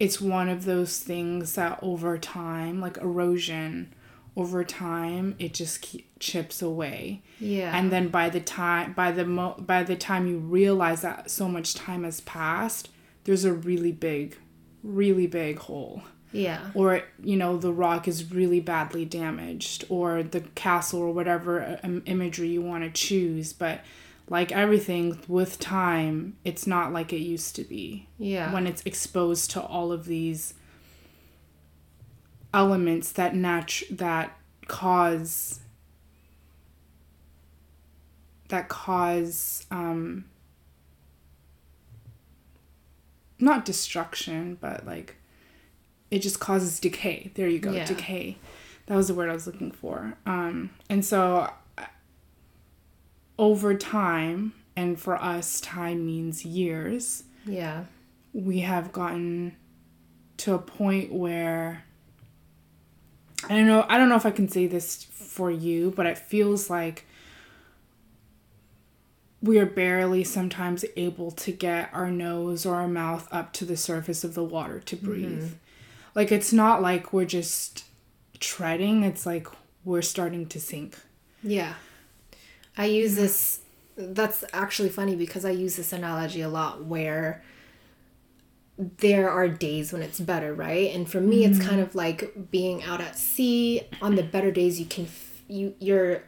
it's 0.00 0.22
one 0.22 0.48
of 0.48 0.64
those 0.64 1.00
things 1.00 1.54
that 1.54 1.78
over 1.82 2.16
time 2.16 2.80
like 2.80 2.96
erosion 2.96 3.92
over 4.36 4.64
time 4.64 5.34
it 5.38 5.52
just 5.52 5.82
keep, 5.82 6.08
chips 6.18 6.62
away. 6.62 7.22
Yeah. 7.38 7.76
And 7.76 7.92
then 7.92 8.08
by 8.08 8.30
the 8.30 8.40
time 8.40 8.94
by 8.94 9.12
the 9.12 9.26
mo- 9.26 9.56
by 9.58 9.82
the 9.82 9.96
time 9.96 10.26
you 10.26 10.38
realize 10.38 11.02
that 11.02 11.30
so 11.30 11.46
much 11.46 11.74
time 11.74 12.04
has 12.04 12.22
passed 12.22 12.88
there's 13.24 13.44
a 13.44 13.52
really 13.52 13.92
big 13.92 14.38
really 14.82 15.26
big 15.26 15.58
hole 15.58 16.02
yeah. 16.34 16.70
Or 16.74 17.02
you 17.22 17.36
know 17.36 17.56
the 17.56 17.72
rock 17.72 18.08
is 18.08 18.32
really 18.32 18.60
badly 18.60 19.04
damaged 19.04 19.84
or 19.88 20.22
the 20.22 20.40
castle 20.40 21.00
or 21.00 21.12
whatever 21.12 21.78
um, 21.82 22.02
imagery 22.06 22.48
you 22.48 22.60
want 22.60 22.82
to 22.84 22.90
choose 22.90 23.52
but 23.52 23.80
like 24.28 24.50
everything 24.50 25.18
with 25.28 25.58
time 25.60 26.36
it's 26.44 26.66
not 26.66 26.92
like 26.92 27.12
it 27.12 27.18
used 27.20 27.54
to 27.56 27.64
be. 27.64 28.08
Yeah. 28.18 28.52
When 28.52 28.66
it's 28.66 28.82
exposed 28.84 29.52
to 29.52 29.62
all 29.62 29.92
of 29.92 30.06
these 30.06 30.54
elements 32.52 33.12
that 33.12 33.32
natu- 33.32 33.96
that 33.96 34.36
cause 34.66 35.60
that 38.48 38.68
cause 38.68 39.66
um 39.70 40.24
not 43.38 43.64
destruction 43.64 44.56
but 44.60 44.86
like 44.86 45.16
it 46.10 46.20
just 46.20 46.40
causes 46.40 46.78
decay 46.80 47.30
there 47.34 47.48
you 47.48 47.58
go 47.58 47.72
Yeah. 47.72 47.84
decay 47.84 48.36
that 48.86 48.96
was 48.96 49.08
the 49.08 49.14
word 49.14 49.30
i 49.30 49.32
was 49.32 49.46
looking 49.46 49.70
for 49.72 50.14
um 50.26 50.70
and 50.88 51.04
so 51.04 51.50
uh, 51.78 51.84
over 53.38 53.74
time 53.74 54.52
and 54.76 55.00
for 55.00 55.16
us 55.16 55.60
time 55.60 56.04
means 56.06 56.44
years 56.44 57.24
yeah 57.46 57.84
we 58.32 58.60
have 58.60 58.92
gotten 58.92 59.56
to 60.36 60.54
a 60.54 60.58
point 60.58 61.12
where 61.12 61.84
I 63.44 63.54
don't 63.56 63.66
know 63.66 63.84
I 63.88 63.98
don't 63.98 64.08
know 64.08 64.16
if 64.16 64.24
I 64.26 64.30
can 64.30 64.48
say 64.48 64.66
this 64.66 65.04
for 65.04 65.50
you, 65.50 65.92
but 65.94 66.06
it 66.06 66.16
feels 66.18 66.70
like 66.70 67.04
we 69.42 69.58
are 69.58 69.66
barely 69.66 70.24
sometimes 70.24 70.84
able 70.96 71.30
to 71.32 71.52
get 71.52 71.90
our 71.92 72.10
nose 72.10 72.64
or 72.64 72.76
our 72.76 72.88
mouth 72.88 73.28
up 73.30 73.52
to 73.52 73.64
the 73.66 73.76
surface 73.76 74.24
of 74.24 74.34
the 74.34 74.42
water 74.42 74.80
to 74.80 74.96
breathe. 74.96 75.42
Mm-hmm. 75.44 75.54
Like 76.14 76.30
it's 76.30 76.52
not 76.52 76.82
like 76.82 77.12
we're 77.12 77.24
just 77.24 77.84
treading, 78.40 79.02
it's 79.02 79.26
like 79.26 79.48
we're 79.84 80.02
starting 80.02 80.46
to 80.46 80.60
sink. 80.60 80.98
Yeah. 81.42 81.74
I 82.76 82.86
use 82.86 83.14
this 83.16 83.60
that's 83.96 84.44
actually 84.52 84.88
funny 84.88 85.14
because 85.14 85.44
I 85.44 85.50
use 85.50 85.76
this 85.76 85.92
analogy 85.92 86.40
a 86.40 86.48
lot 86.48 86.84
where 86.84 87.42
there 88.76 89.30
are 89.30 89.48
days 89.48 89.92
when 89.92 90.02
it's 90.02 90.18
better, 90.18 90.52
right? 90.52 90.92
And 90.92 91.08
for 91.08 91.20
me, 91.20 91.44
mm-hmm. 91.44 91.52
it's 91.52 91.64
kind 91.64 91.80
of 91.80 91.94
like 91.94 92.50
being 92.50 92.82
out 92.82 93.00
at 93.00 93.16
sea. 93.16 93.82
On 94.02 94.16
the 94.16 94.22
better 94.22 94.50
days, 94.50 94.80
you 94.80 94.86
can 94.86 95.06
you 95.48 95.74
you're 95.78 96.24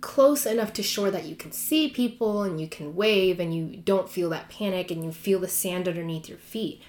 close 0.00 0.46
enough 0.46 0.72
to 0.72 0.82
shore 0.82 1.10
that 1.10 1.24
you 1.24 1.36
can 1.36 1.52
see 1.52 1.88
people 1.88 2.42
and 2.42 2.60
you 2.60 2.66
can 2.66 2.94
wave 2.94 3.38
and 3.38 3.54
you 3.54 3.76
don't 3.76 4.08
feel 4.08 4.30
that 4.30 4.48
panic 4.48 4.90
and 4.90 5.04
you 5.04 5.12
feel 5.12 5.38
the 5.40 5.48
sand 5.48 5.88
underneath 5.88 6.28
your 6.28 6.38
feet. 6.38 6.80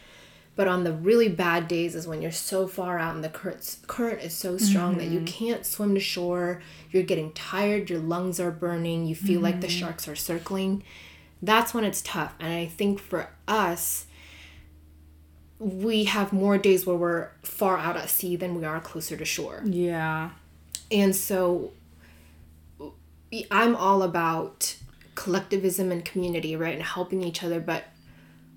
But 0.55 0.67
on 0.67 0.83
the 0.83 0.93
really 0.93 1.29
bad 1.29 1.67
days 1.67 1.95
is 1.95 2.07
when 2.07 2.21
you're 2.21 2.31
so 2.31 2.67
far 2.67 2.99
out 2.99 3.15
and 3.15 3.23
the 3.23 3.29
current 3.29 3.77
current 3.87 4.21
is 4.21 4.33
so 4.33 4.57
strong 4.57 4.91
mm-hmm. 4.91 4.99
that 4.99 5.07
you 5.07 5.19
mm-hmm. 5.19 5.25
can't 5.25 5.65
swim 5.65 5.93
to 5.95 5.99
shore. 5.99 6.61
You're 6.91 7.03
getting 7.03 7.31
tired, 7.31 7.89
your 7.89 7.99
lungs 7.99 8.39
are 8.39 8.51
burning, 8.51 9.05
you 9.05 9.15
feel 9.15 9.35
mm-hmm. 9.35 9.43
like 9.43 9.61
the 9.61 9.67
mm-hmm. 9.67 9.79
sharks 9.79 10.07
are 10.07 10.15
circling. 10.15 10.83
That's 11.41 11.73
when 11.73 11.83
it's 11.83 12.01
tough. 12.01 12.35
And 12.39 12.53
I 12.53 12.65
think 12.67 12.99
for 12.99 13.29
us, 13.47 14.05
we 15.57 16.05
have 16.05 16.33
more 16.33 16.57
days 16.57 16.85
where 16.85 16.95
we're 16.95 17.29
far 17.43 17.77
out 17.77 17.95
at 17.95 18.09
sea 18.09 18.35
than 18.35 18.55
we 18.55 18.65
are 18.65 18.79
closer 18.79 19.15
to 19.15 19.25
shore. 19.25 19.61
Yeah. 19.65 20.31
And 20.91 21.15
so 21.15 21.71
I'm 23.49 23.75
all 23.75 24.03
about 24.03 24.75
collectivism 25.15 25.91
and 25.91 26.03
community, 26.03 26.55
right? 26.55 26.73
And 26.73 26.83
helping 26.83 27.23
each 27.23 27.43
other, 27.43 27.59
but 27.59 27.85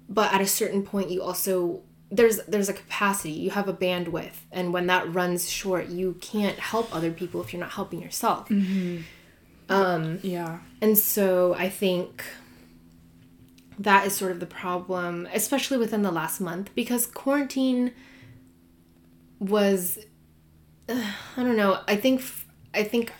but 0.08 0.32
at 0.32 0.40
a 0.40 0.46
certain 0.46 0.82
point 0.82 1.10
you 1.10 1.22
also 1.22 1.82
there's 2.10 2.38
there's 2.46 2.68
a 2.68 2.72
capacity 2.72 3.32
you 3.32 3.50
have 3.50 3.68
a 3.68 3.74
bandwidth. 3.74 4.36
And 4.52 4.72
when 4.72 4.86
that 4.86 5.12
runs 5.12 5.50
short 5.50 5.88
you 5.88 6.16
can't 6.20 6.58
help 6.58 6.94
other 6.94 7.10
people 7.10 7.40
if 7.40 7.52
you're 7.52 7.60
not 7.60 7.72
helping 7.72 8.00
yourself. 8.00 8.48
Mm-hmm. 8.48 9.02
um 9.68 10.18
yeah. 10.22 10.58
and 10.80 10.96
so 10.98 11.54
i 11.54 11.68
think 11.68 12.24
that 13.78 14.06
is 14.06 14.14
sort 14.14 14.30
of 14.30 14.38
the 14.38 14.46
problem 14.46 15.26
especially 15.32 15.78
within 15.78 16.02
the 16.02 16.12
last 16.12 16.40
month 16.40 16.70
because 16.74 17.06
quarantine 17.06 17.92
was 19.40 19.98
uh, 20.88 21.12
i 21.36 21.42
don't 21.42 21.56
know. 21.56 21.80
I 21.88 21.96
think 21.96 22.22
i 22.72 22.84
think 22.84 23.12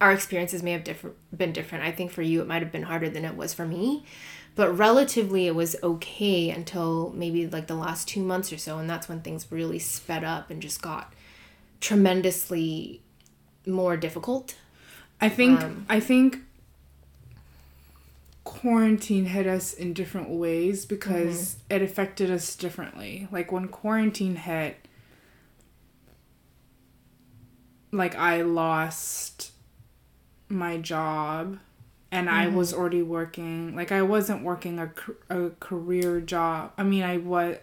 our 0.00 0.12
experiences 0.12 0.62
may 0.62 0.72
have 0.72 0.82
different 0.82 1.16
been 1.36 1.52
different. 1.52 1.84
I 1.84 1.92
think 1.92 2.10
for 2.10 2.22
you 2.22 2.40
it 2.40 2.48
might 2.48 2.62
have 2.62 2.72
been 2.72 2.84
harder 2.84 3.10
than 3.10 3.24
it 3.24 3.36
was 3.36 3.52
for 3.52 3.66
me 3.66 4.04
but 4.60 4.76
relatively 4.76 5.46
it 5.46 5.54
was 5.54 5.74
okay 5.82 6.50
until 6.50 7.10
maybe 7.16 7.46
like 7.46 7.66
the 7.66 7.74
last 7.74 8.06
two 8.06 8.22
months 8.22 8.52
or 8.52 8.58
so 8.58 8.76
and 8.76 8.90
that's 8.90 9.08
when 9.08 9.22
things 9.22 9.46
really 9.48 9.78
sped 9.78 10.22
up 10.22 10.50
and 10.50 10.60
just 10.60 10.82
got 10.82 11.14
tremendously 11.80 13.00
more 13.66 13.96
difficult. 13.96 14.54
I 15.18 15.30
think 15.30 15.62
um, 15.62 15.86
i 15.88 15.98
think 15.98 16.40
quarantine 18.44 19.24
hit 19.24 19.46
us 19.46 19.72
in 19.72 19.94
different 19.94 20.28
ways 20.28 20.84
because 20.84 21.54
mm-hmm. 21.54 21.76
it 21.76 21.80
affected 21.80 22.30
us 22.30 22.54
differently. 22.54 23.28
Like 23.32 23.50
when 23.50 23.66
quarantine 23.66 24.36
hit 24.36 24.76
like 27.92 28.14
i 28.14 28.42
lost 28.42 29.52
my 30.50 30.76
job 30.76 31.58
and 32.12 32.28
mm-hmm. 32.28 32.36
I 32.36 32.48
was 32.48 32.72
already 32.72 33.02
working. 33.02 33.74
Like 33.74 33.92
I 33.92 34.02
wasn't 34.02 34.42
working 34.42 34.78
a, 34.78 34.92
a 35.28 35.50
career 35.60 36.20
job. 36.20 36.72
I 36.76 36.82
mean, 36.82 37.02
I 37.02 37.18
was 37.18 37.56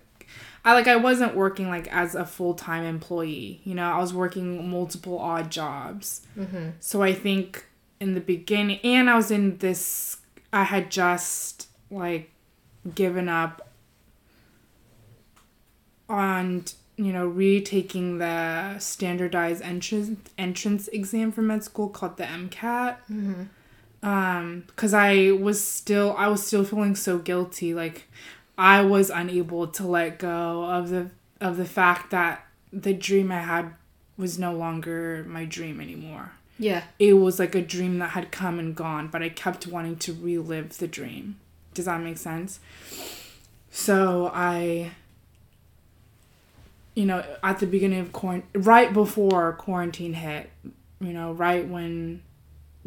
I 0.64 0.74
like 0.74 0.88
I 0.88 0.96
wasn't 0.96 1.36
working 1.36 1.70
like 1.70 1.88
as 1.94 2.16
a 2.16 2.26
full-time 2.26 2.84
employee. 2.84 3.62
You 3.64 3.76
know, 3.76 3.90
I 3.90 4.00
was 4.00 4.14
working 4.14 4.70
multiple 4.70 5.20
odd 5.20 5.50
jobs. 5.50 6.22
Mm-hmm. 6.38 6.72
So 6.80 7.02
I 7.02 7.14
think 7.14 7.66
in 8.00 8.14
the 8.14 8.22
beginning 8.22 8.80
and 8.84 9.10
I 9.10 9.16
was 9.16 9.32
in 9.32 9.58
this 9.58 10.18
I 10.54 10.64
had 10.64 10.92
just 10.92 11.68
like 11.90 12.32
given 12.94 13.28
up 13.28 13.70
on 16.10 16.64
you 16.96 17.12
know 17.12 17.28
retaking 17.28 18.18
the 18.18 18.80
standardized 18.80 19.62
entrance 19.62 20.30
entrance 20.38 20.88
exam 20.90 21.32
for 21.32 21.42
med 21.42 21.64
school 21.64 21.90
called 21.90 22.18
the 22.18 22.24
MCAT. 22.24 22.98
Mm-hmm 23.12 23.44
um 24.04 24.64
because 24.68 24.94
i 24.94 25.32
was 25.32 25.64
still 25.64 26.14
i 26.18 26.28
was 26.28 26.46
still 26.46 26.64
feeling 26.64 26.96
so 26.96 27.18
guilty 27.18 27.74
like 27.74 28.08
i 28.58 28.82
was 28.82 29.10
unable 29.10 29.68
to 29.68 29.86
let 29.86 30.20
go 30.20 30.64
of 30.66 30.90
the 30.90 31.10
of 31.42 31.58
the 31.58 31.66
fact 31.66 32.12
that 32.12 32.46
the 32.72 32.94
dream 32.94 33.32
i 33.32 33.40
had 33.40 33.74
was 34.18 34.40
no 34.40 34.52
longer 34.54 35.24
my 35.28 35.46
dream 35.46 35.80
anymore. 35.80 36.32
Yeah. 36.60 36.86
It 36.98 37.14
was 37.14 37.38
like 37.38 37.54
a 37.54 37.62
dream 37.62 38.00
that 38.00 38.10
had 38.10 38.32
come 38.32 38.58
and 38.58 38.76
gone 38.76 39.08
but 39.10 39.22
i 39.22 39.30
kept 39.30 39.68
wanting 39.68 39.98
to 39.98 40.14
relive 40.14 40.78
the 40.78 40.88
dream. 40.88 41.38
Does 41.74 41.86
that 41.86 42.02
make 42.02 42.18
sense? 42.18 42.60
So 43.70 44.32
i 44.34 44.92
you 46.96 47.06
know 47.06 47.24
at 47.44 47.60
the 47.60 47.68
beginning 47.68 48.00
of 48.00 48.12
quarantine 48.12 48.64
right 48.64 48.92
before 48.92 49.54
quarantine 49.54 50.14
hit 50.14 50.50
you 51.00 51.14
know 51.14 51.32
right 51.32 51.68
when 51.68 52.24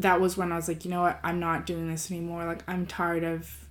that 0.01 0.21
was 0.21 0.37
when 0.37 0.51
I 0.51 0.57
was 0.57 0.69
like, 0.69 0.85
you 0.85 0.91
know 0.91 1.03
what, 1.03 1.21
I'm 1.23 1.41
not 1.41 1.67
doing 1.67 1.89
this 1.89 2.11
anymore. 2.11 2.45
Like, 2.47 2.65
I'm 2.67 2.87
tired 2.87 3.23
of 3.23 3.69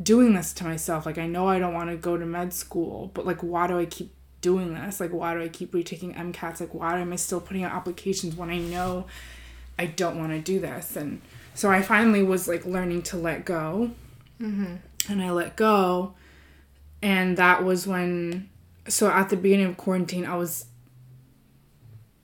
doing 0.00 0.34
this 0.34 0.52
to 0.54 0.64
myself. 0.64 1.06
Like, 1.06 1.18
I 1.18 1.26
know 1.26 1.48
I 1.48 1.58
don't 1.58 1.74
want 1.74 1.90
to 1.90 1.96
go 1.96 2.16
to 2.16 2.24
med 2.24 2.52
school, 2.52 3.10
but 3.14 3.26
like, 3.26 3.40
why 3.40 3.66
do 3.66 3.78
I 3.78 3.86
keep 3.86 4.14
doing 4.40 4.74
this? 4.74 5.00
Like, 5.00 5.10
why 5.10 5.34
do 5.34 5.42
I 5.42 5.48
keep 5.48 5.74
retaking 5.74 6.14
MCATs? 6.14 6.60
Like, 6.60 6.72
why 6.74 6.98
am 7.00 7.12
I 7.12 7.16
still 7.16 7.40
putting 7.40 7.64
out 7.64 7.72
applications 7.72 8.36
when 8.36 8.50
I 8.50 8.58
know 8.58 9.06
I 9.78 9.86
don't 9.86 10.18
want 10.18 10.30
to 10.32 10.40
do 10.40 10.60
this? 10.60 10.96
And 10.96 11.20
so 11.54 11.70
I 11.70 11.82
finally 11.82 12.22
was 12.22 12.46
like 12.46 12.64
learning 12.64 13.02
to 13.02 13.16
let 13.16 13.44
go. 13.44 13.90
Mm-hmm. 14.40 14.76
And 15.08 15.22
I 15.22 15.30
let 15.30 15.56
go. 15.56 16.14
And 17.02 17.36
that 17.38 17.64
was 17.64 17.86
when, 17.86 18.48
so 18.88 19.10
at 19.10 19.30
the 19.30 19.36
beginning 19.36 19.66
of 19.66 19.76
quarantine, 19.76 20.26
I 20.26 20.36
was 20.36 20.66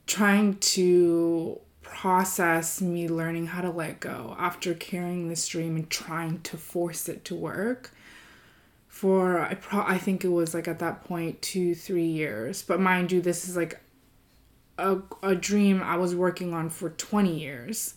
trying 0.07 0.59
to 0.59 1.61
process 1.87 2.81
me 2.81 3.09
learning 3.09 3.47
how 3.47 3.63
to 3.63 3.71
let 3.71 4.01
go 4.01 4.37
after 4.39 4.75
carrying 4.75 5.29
this 5.29 5.47
dream 5.49 5.77
and 5.77 5.89
trying 5.89 6.41
to 6.43 6.57
force 6.57 7.09
it 7.09 7.25
to 7.25 7.35
work 7.35 7.93
for 8.97 9.41
I 9.41 9.55
pro 9.55 9.83
I 9.83 9.99
think 9.99 10.25
it 10.25 10.29
was 10.29 10.55
like 10.55 10.67
at 10.69 10.79
that 10.79 11.05
point 11.05 11.43
two 11.43 11.75
three 11.75 12.07
years. 12.07 12.63
But 12.63 12.81
mind 12.81 13.13
you 13.13 13.21
this 13.21 13.47
is 13.47 13.55
like 13.55 13.79
a, 14.79 14.99
a 15.23 15.35
dream 15.35 15.83
I 15.83 15.97
was 15.97 16.15
working 16.15 16.55
on 16.55 16.71
for 16.71 16.89
20 16.89 17.39
years. 17.39 17.95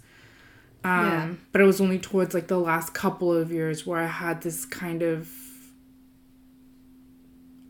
Um 0.84 1.06
yeah. 1.06 1.30
but 1.52 1.62
it 1.62 1.63
was 1.63 1.80
only 1.80 1.99
towards 1.99 2.34
like 2.34 2.47
the 2.47 2.60
last 2.60 2.93
couple 2.93 3.34
of 3.34 3.49
years 3.52 3.86
where 3.88 3.99
I 3.99 4.08
had 4.08 4.41
this 4.41 4.65
kind 4.65 5.02
of 5.02 5.30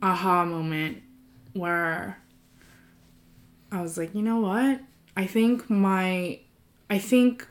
aha 0.01 0.45
moment 0.45 1.03
where 1.53 2.19
I 3.71 3.81
was 3.81 3.95
like 3.95 4.15
you 4.15 4.23
know 4.23 4.39
what 4.39 4.81
I 5.19 5.27
think 5.27 5.69
my 5.69 6.39
I 6.89 6.97
think 6.97 7.45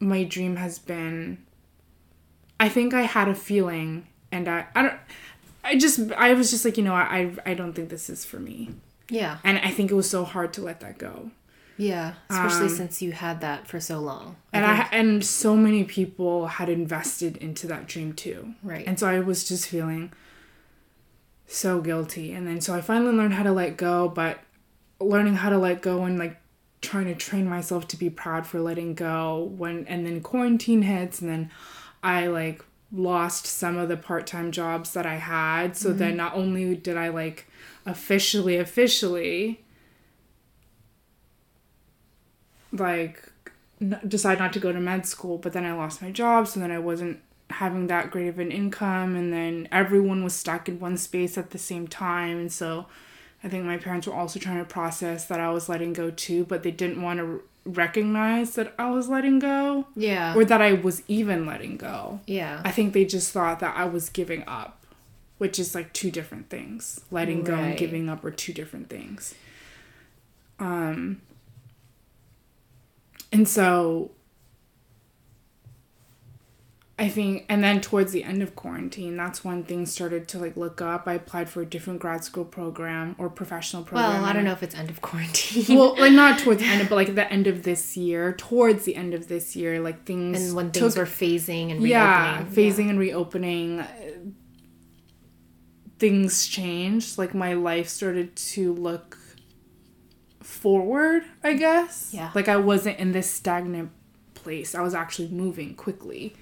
my 0.00 0.24
dream 0.24 0.56
has 0.56 0.78
been 0.78 1.44
I 2.58 2.70
think 2.70 2.94
I 2.94 3.02
had 3.02 3.28
a 3.28 3.34
feeling 3.34 4.06
and 4.32 4.48
I 4.48 4.66
I 4.74 4.82
don't 4.82 4.94
I 5.62 5.76
just 5.76 6.10
I 6.12 6.32
was 6.32 6.50
just 6.50 6.64
like, 6.64 6.78
you 6.78 6.84
know, 6.84 6.94
I 6.94 7.30
I 7.44 7.52
don't 7.52 7.74
think 7.74 7.90
this 7.90 8.08
is 8.08 8.24
for 8.24 8.40
me. 8.40 8.70
Yeah. 9.10 9.36
And 9.44 9.58
I 9.58 9.70
think 9.70 9.90
it 9.90 9.94
was 9.94 10.08
so 10.08 10.24
hard 10.24 10.54
to 10.54 10.62
let 10.62 10.80
that 10.80 10.96
go. 10.96 11.30
Yeah, 11.76 12.14
especially 12.30 12.68
um, 12.72 12.76
since 12.76 13.02
you 13.02 13.12
had 13.12 13.42
that 13.42 13.68
for 13.68 13.80
so 13.80 14.00
long. 14.00 14.36
I 14.54 14.58
and 14.58 14.66
think. 14.66 14.92
I 14.92 14.96
and 14.96 15.24
so 15.24 15.56
many 15.56 15.84
people 15.84 16.46
had 16.46 16.70
invested 16.70 17.36
into 17.36 17.66
that 17.66 17.86
dream 17.86 18.14
too. 18.14 18.54
Right. 18.62 18.86
And 18.86 18.98
so 18.98 19.06
I 19.06 19.20
was 19.20 19.46
just 19.46 19.68
feeling 19.68 20.10
so 21.46 21.82
guilty. 21.82 22.32
And 22.32 22.46
then 22.46 22.62
so 22.62 22.74
I 22.74 22.80
finally 22.80 23.12
learned 23.12 23.34
how 23.34 23.42
to 23.42 23.52
let 23.52 23.76
go, 23.76 24.08
but 24.08 24.38
learning 24.98 25.34
how 25.36 25.50
to 25.50 25.58
let 25.58 25.82
go 25.82 26.04
and 26.04 26.18
like 26.18 26.38
trying 26.80 27.06
to 27.06 27.14
train 27.14 27.48
myself 27.48 27.88
to 27.88 27.96
be 27.96 28.10
proud 28.10 28.46
for 28.46 28.60
letting 28.60 28.94
go 28.94 29.52
when 29.56 29.86
and 29.86 30.06
then 30.06 30.20
quarantine 30.20 30.82
hits 30.82 31.20
and 31.20 31.30
then 31.30 31.50
I 32.02 32.28
like 32.28 32.64
lost 32.92 33.46
some 33.46 33.76
of 33.76 33.88
the 33.88 33.96
part-time 33.96 34.52
jobs 34.52 34.92
that 34.92 35.04
I 35.04 35.16
had 35.16 35.76
so 35.76 35.90
mm-hmm. 35.90 35.98
then 35.98 36.16
not 36.16 36.34
only 36.34 36.74
did 36.76 36.96
I 36.96 37.08
like 37.08 37.46
officially 37.84 38.56
officially 38.56 39.64
like 42.72 43.30
n- 43.80 44.00
decide 44.06 44.38
not 44.38 44.52
to 44.52 44.60
go 44.60 44.72
to 44.72 44.80
med 44.80 45.06
school 45.06 45.38
but 45.38 45.52
then 45.52 45.64
I 45.64 45.72
lost 45.72 46.00
my 46.00 46.10
job 46.10 46.46
so 46.46 46.60
then 46.60 46.70
I 46.70 46.78
wasn't 46.78 47.20
having 47.50 47.86
that 47.88 48.10
great 48.10 48.28
of 48.28 48.38
an 48.38 48.52
income 48.52 49.16
and 49.16 49.32
then 49.32 49.68
everyone 49.72 50.22
was 50.22 50.34
stuck 50.34 50.68
in 50.68 50.78
one 50.78 50.96
space 50.96 51.36
at 51.36 51.50
the 51.50 51.58
same 51.58 51.88
time 51.88 52.38
and 52.38 52.52
so 52.52 52.86
I 53.44 53.48
think 53.48 53.64
my 53.64 53.76
parents 53.76 54.06
were 54.06 54.14
also 54.14 54.38
trying 54.40 54.58
to 54.58 54.64
process 54.64 55.26
that 55.26 55.38
I 55.40 55.50
was 55.50 55.68
letting 55.68 55.92
go 55.92 56.10
too, 56.10 56.44
but 56.44 56.62
they 56.64 56.70
didn't 56.72 57.00
want 57.00 57.18
to 57.20 57.42
recognize 57.64 58.54
that 58.54 58.74
I 58.78 58.90
was 58.90 59.08
letting 59.08 59.38
go 59.38 59.86
Yeah. 59.94 60.34
or 60.34 60.44
that 60.44 60.60
I 60.62 60.72
was 60.72 61.02
even 61.06 61.46
letting 61.46 61.76
go. 61.76 62.20
yeah. 62.26 62.62
I 62.64 62.70
think 62.72 62.94
they 62.94 63.04
just 63.04 63.30
thought 63.32 63.60
that 63.60 63.76
I 63.76 63.84
was 63.84 64.08
giving 64.08 64.42
up, 64.48 64.84
which 65.38 65.58
is 65.58 65.74
like 65.74 65.92
two 65.92 66.10
different 66.10 66.48
things. 66.50 67.00
Letting 67.10 67.44
go 67.44 67.54
and 67.54 67.76
giving 67.78 68.08
up 68.08 68.24
are 68.24 68.30
two 68.30 68.52
different 68.52 68.88
things. 68.90 69.34
Um 70.58 71.20
and 73.30 73.46
so 73.48 74.10
I 77.00 77.08
think 77.08 77.46
and 77.48 77.62
then 77.62 77.80
towards 77.80 78.10
the 78.10 78.24
end 78.24 78.42
of 78.42 78.56
quarantine, 78.56 79.16
that's 79.16 79.44
when 79.44 79.62
things 79.62 79.92
started 79.92 80.26
to 80.28 80.38
like 80.40 80.56
look 80.56 80.82
up. 80.82 81.06
I 81.06 81.12
applied 81.14 81.48
for 81.48 81.62
a 81.62 81.66
different 81.66 82.00
grad 82.00 82.24
school 82.24 82.44
program 82.44 83.14
or 83.18 83.28
professional 83.30 83.84
program. 83.84 84.14
well, 84.14 84.24
I 84.24 84.32
don't 84.32 84.42
know 84.44 84.50
if 84.52 84.64
it's 84.64 84.74
end 84.74 84.90
of 84.90 85.00
quarantine. 85.00 85.76
well, 85.78 85.94
like 85.96 86.12
not 86.12 86.38
towards 86.44 86.60
the 86.60 86.66
end, 86.66 86.82
of, 86.82 86.88
but 86.88 86.96
like 86.96 87.14
the 87.14 87.32
end 87.32 87.46
of 87.46 87.62
this 87.62 87.96
year, 87.96 88.32
towards 88.32 88.84
the 88.84 88.96
end 88.96 89.14
of 89.14 89.28
this 89.28 89.54
year, 89.54 89.80
like 89.80 90.04
things 90.06 90.48
and 90.48 90.56
when 90.56 90.70
things 90.72 90.94
took- 90.94 90.98
were 91.02 91.06
phasing 91.06 91.70
and 91.70 91.80
reopening. 91.82 91.88
yeah, 91.90 92.44
phasing 92.50 92.90
and 92.90 92.98
reopening, 92.98 93.78
uh, 93.80 93.86
things 96.00 96.48
changed. 96.48 97.16
Like 97.16 97.32
my 97.34 97.52
life 97.52 97.88
started 97.88 98.34
to 98.36 98.72
look 98.74 99.16
forward, 100.42 101.22
I 101.44 101.54
guess. 101.54 102.10
Yeah. 102.12 102.30
Like 102.34 102.48
I 102.48 102.56
wasn't 102.56 102.98
in 102.98 103.12
this 103.12 103.30
stagnant 103.30 103.90
place. 104.34 104.74
I 104.74 104.80
was 104.80 104.94
actually 104.94 105.28
moving 105.28 105.74
quickly. 105.74 106.34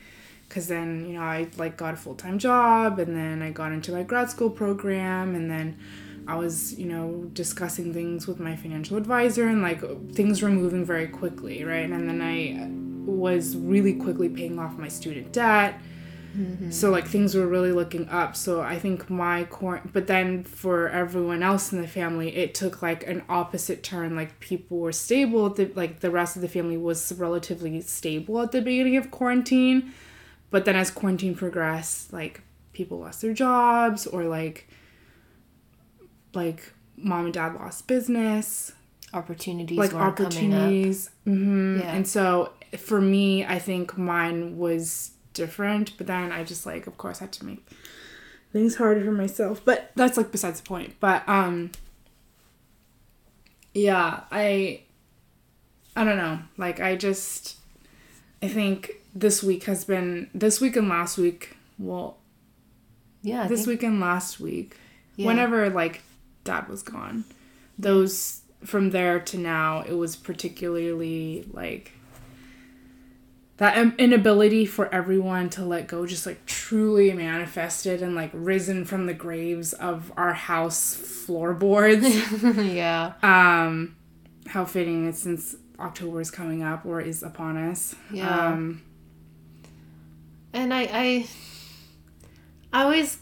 Cause 0.49 0.69
then 0.69 1.07
you 1.07 1.15
know 1.15 1.23
I 1.23 1.49
like 1.57 1.77
got 1.77 1.95
a 1.95 1.97
full 1.97 2.15
time 2.15 2.39
job, 2.39 2.99
and 2.99 3.17
then 3.17 3.43
I 3.43 3.51
got 3.51 3.73
into 3.73 3.93
my 3.93 4.03
grad 4.03 4.31
school 4.31 4.49
program, 4.49 5.35
and 5.35 5.51
then 5.51 5.77
I 6.27 6.37
was 6.37 6.79
you 6.79 6.87
know 6.87 7.29
discussing 7.33 7.93
things 7.93 8.27
with 8.27 8.39
my 8.39 8.57
financial 8.57 8.97
advisor, 8.97 9.49
and 9.49 9.61
like 9.61 9.83
things 10.13 10.43
were 10.43 10.49
moving 10.49 10.85
very 10.85 11.09
quickly, 11.09 11.65
right? 11.65 11.91
And 11.91 12.09
then 12.09 12.23
I 12.23 12.71
was 13.11 13.57
really 13.57 13.95
quickly 13.95 14.29
paying 14.29 14.59
off 14.59 14.79
my 14.79 14.89
student 14.89 15.33
debt. 15.33 15.81
Mm-hmm. 16.37 16.71
So 16.71 16.91
like 16.91 17.07
things 17.07 17.35
were 17.35 17.47
really 17.47 17.73
looking 17.73 18.09
up. 18.09 18.37
So 18.37 18.61
I 18.61 18.79
think 18.79 19.09
my 19.09 19.45
core, 19.45 19.81
but 19.93 20.07
then 20.07 20.45
for 20.45 20.89
everyone 20.89 21.43
else 21.43 21.73
in 21.73 21.81
the 21.81 21.89
family, 21.89 22.37
it 22.37 22.55
took 22.55 22.83
like 22.83 23.07
an 23.07 23.23
opposite 23.29 23.83
turn. 23.83 24.15
Like 24.15 24.39
people 24.41 24.79
were 24.79 24.93
stable. 24.93 25.49
The, 25.49 25.71
like 25.75 26.01
the 26.01 26.11
rest 26.11 26.37
of 26.37 26.43
the 26.43 26.49
family 26.49 26.77
was 26.77 27.13
relatively 27.13 27.81
stable 27.81 28.41
at 28.43 28.53
the 28.53 28.61
beginning 28.61 28.97
of 28.97 29.11
quarantine, 29.11 29.95
but 30.51 30.65
then 30.65 30.77
as 30.77 30.91
quarantine 30.91 31.35
progressed, 31.35 32.13
like 32.13 32.43
people 32.73 32.99
lost 33.01 33.23
their 33.23 33.33
jobs 33.33 34.07
or 34.07 34.25
like 34.25 34.69
like 36.35 36.73
mom 36.97 37.25
and 37.27 37.35
dad 37.35 37.55
lost 37.55 37.87
business 37.87 38.73
opportunities 39.15 39.79
like 39.79 39.93
weren't 39.93 40.17
coming 40.17 40.53
up. 40.55 40.61
opportunities. 40.61 41.11
hmm 41.25 41.81
Yeah. 41.81 41.95
And 41.95 42.07
so 42.07 42.53
for 42.77 43.01
me, 43.01 43.45
I 43.45 43.59
think 43.59 43.97
mine 43.97 44.59
was 44.59 45.13
different, 45.33 45.97
but 45.97 46.07
then 46.07 46.33
I 46.33 46.45
just 46.45 46.67
like, 46.67 46.87
of 46.87 46.99
course, 46.99 47.21
had 47.21 47.33
to 47.33 47.45
make 47.47 47.67
things 48.53 48.77
harder 48.77 49.05
for 49.05 49.13
myself. 49.13 49.63
But 49.65 49.93
that's 49.97 50.17
like 50.17 50.33
besides 50.33 50.61
the 50.61 50.67
point. 50.67 50.97
But 51.01 51.27
um, 51.29 51.71
yeah, 53.75 54.25
I, 54.31 54.83
I 55.95 56.05
don't 56.05 56.17
know. 56.19 56.41
Like 56.57 56.81
I 56.81 56.97
just, 56.97 57.57
I 58.43 58.49
think 58.49 58.93
this 59.17 59.43
week 59.43 59.65
has 59.65 59.85
been 59.85 60.29
this 60.35 60.61
week 60.61 60.77
and 60.77 60.89
last 60.89 61.17
week. 61.19 61.57
Well, 61.79 62.19
Yeah. 63.23 63.45
I 63.45 63.49
this 63.49 63.61
think- 63.61 63.69
week 63.81 63.83
and 63.83 63.99
last 64.01 64.39
week 64.39 64.77
Yeah. 65.17 65.27
whenever 65.27 65.69
like 65.71 66.03
dad 66.45 66.69
was 66.69 66.83
gone 66.83 67.25
those 67.79 68.43
from 68.65 68.91
there 68.91 69.19
to 69.21 69.37
now 69.37 69.83
it 69.83 69.95
was 69.95 70.15
particularly 70.17 71.45
like 71.53 71.93
that 73.59 73.95
inability 73.99 74.65
for 74.67 74.93
everyone 74.95 75.49
to 75.51 75.65
let 75.65 75.87
go 75.89 76.07
just 76.07 76.27
like 76.27 76.45
truly 76.47 77.13
manifested 77.13 78.03
and 78.03 78.15
like 78.15 78.31
risen 78.33 78.85
from 78.85 79.07
the 79.07 79.15
graves 79.15 79.73
of 79.73 80.13
our 80.17 80.35
house 80.35 80.95
floorboards 80.95 82.07
yeah. 82.57 83.13
um 83.23 83.97
how 84.49 84.65
fitting 84.65 85.09
it 85.09 85.17
since 85.17 85.57
october 85.81 86.21
is 86.21 86.31
coming 86.31 86.63
up 86.63 86.85
or 86.87 87.01
is 87.01 87.23
upon 87.23 87.57
us 87.57 87.95
Yeah. 88.11 88.29
um 88.49 88.83
And 90.57 90.73
I, 90.73 90.89
I, 90.91 91.27
I 92.73 92.83
always 92.85 93.19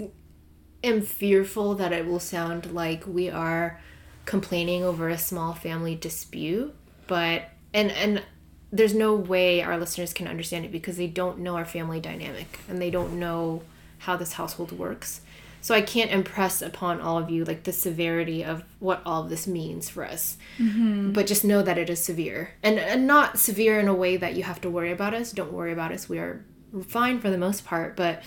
am 0.85 1.03
fearful 1.03 1.75
that 1.75 1.93
it 1.93 2.07
will 2.07 2.21
sound 2.21 2.73
like 2.73 3.05
we 3.09 3.29
are 3.29 3.81
complaining 4.25 4.85
over 4.85 5.09
a 5.09 5.19
small 5.19 5.53
family 5.53 5.97
dispute, 5.97 6.73
but 7.09 7.51
and 7.75 7.91
and 7.91 8.23
there's 8.71 8.95
no 8.95 9.17
way 9.17 9.63
our 9.63 9.77
listeners 9.77 10.13
can 10.13 10.29
understand 10.29 10.65
it 10.65 10.71
because 10.71 10.97
they 10.97 11.09
don't 11.09 11.41
know 11.41 11.57
our 11.57 11.65
family 11.65 12.01
dynamic 12.01 12.61
and 12.69 12.81
they 12.81 12.91
don't 12.91 13.19
know 13.19 13.63
how 13.99 14.17
this 14.17 14.35
household 14.35 14.71
works. 14.71 15.21
So 15.61 15.75
I 15.75 15.81
can't 15.81 16.11
impress 16.13 16.63
upon 16.63 17.01
all 17.01 17.19
of 17.19 17.31
you 17.31 17.45
like 17.45 17.65
the 17.65 17.73
severity 17.73 18.45
of 18.45 18.65
what 18.79 19.03
all 19.05 19.23
of 19.23 19.31
this 19.31 19.47
means 19.47 19.89
for 19.89 20.05
us. 20.05 20.37
Mm-hmm. 20.59 21.13
But 21.13 21.27
just 21.27 21.45
know 21.45 21.63
that 21.63 21.79
it 21.79 21.91
is 21.91 22.05
severe. 22.05 22.51
And 22.63 22.79
and 22.79 23.09
not 23.09 23.41
severe 23.41 23.81
in 23.81 23.89
a 23.89 23.95
way 23.95 24.17
that 24.17 24.37
you 24.37 24.45
have 24.45 24.61
to 24.61 24.71
worry 24.71 24.93
about 24.93 25.15
us. 25.15 25.33
Don't 25.33 25.53
worry 25.53 25.73
about 25.73 25.91
us. 25.91 26.09
We 26.09 26.19
are 26.19 26.45
fine 26.83 27.21
for 27.21 27.31
the 27.31 27.39
most 27.39 27.65
part, 27.65 27.97
but 27.97 28.23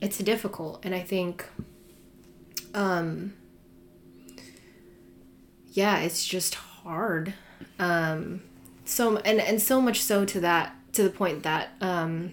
it's 0.00 0.18
difficult 0.18 0.84
and 0.84 0.94
I 0.94 1.00
think 1.00 1.46
um 2.74 3.34
yeah, 5.68 5.98
it's 6.00 6.24
just 6.24 6.54
hard. 6.54 7.34
Um 7.78 8.42
so 8.84 9.16
and 9.18 9.40
and 9.40 9.60
so 9.60 9.80
much 9.80 10.00
so 10.00 10.24
to 10.24 10.40
that 10.40 10.74
to 10.92 11.02
the 11.02 11.10
point 11.10 11.42
that 11.44 11.70
um 11.80 12.32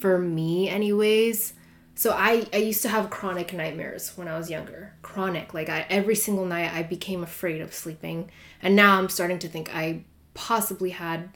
for 0.00 0.18
me 0.18 0.68
anyways 0.68 1.54
so 1.96 2.10
I, 2.10 2.46
I 2.52 2.58
used 2.58 2.82
to 2.82 2.90
have 2.90 3.08
chronic 3.08 3.54
nightmares 3.54 4.12
when 4.16 4.28
I 4.28 4.36
was 4.36 4.50
younger. 4.50 4.92
Chronic. 5.00 5.54
Like 5.54 5.70
I 5.70 5.86
every 5.88 6.14
single 6.14 6.44
night 6.44 6.70
I 6.72 6.82
became 6.82 7.22
afraid 7.22 7.62
of 7.62 7.72
sleeping. 7.72 8.30
And 8.60 8.76
now 8.76 8.98
I'm 8.98 9.08
starting 9.08 9.38
to 9.40 9.48
think 9.48 9.74
I 9.74 10.04
possibly 10.34 10.90
had 10.90 11.30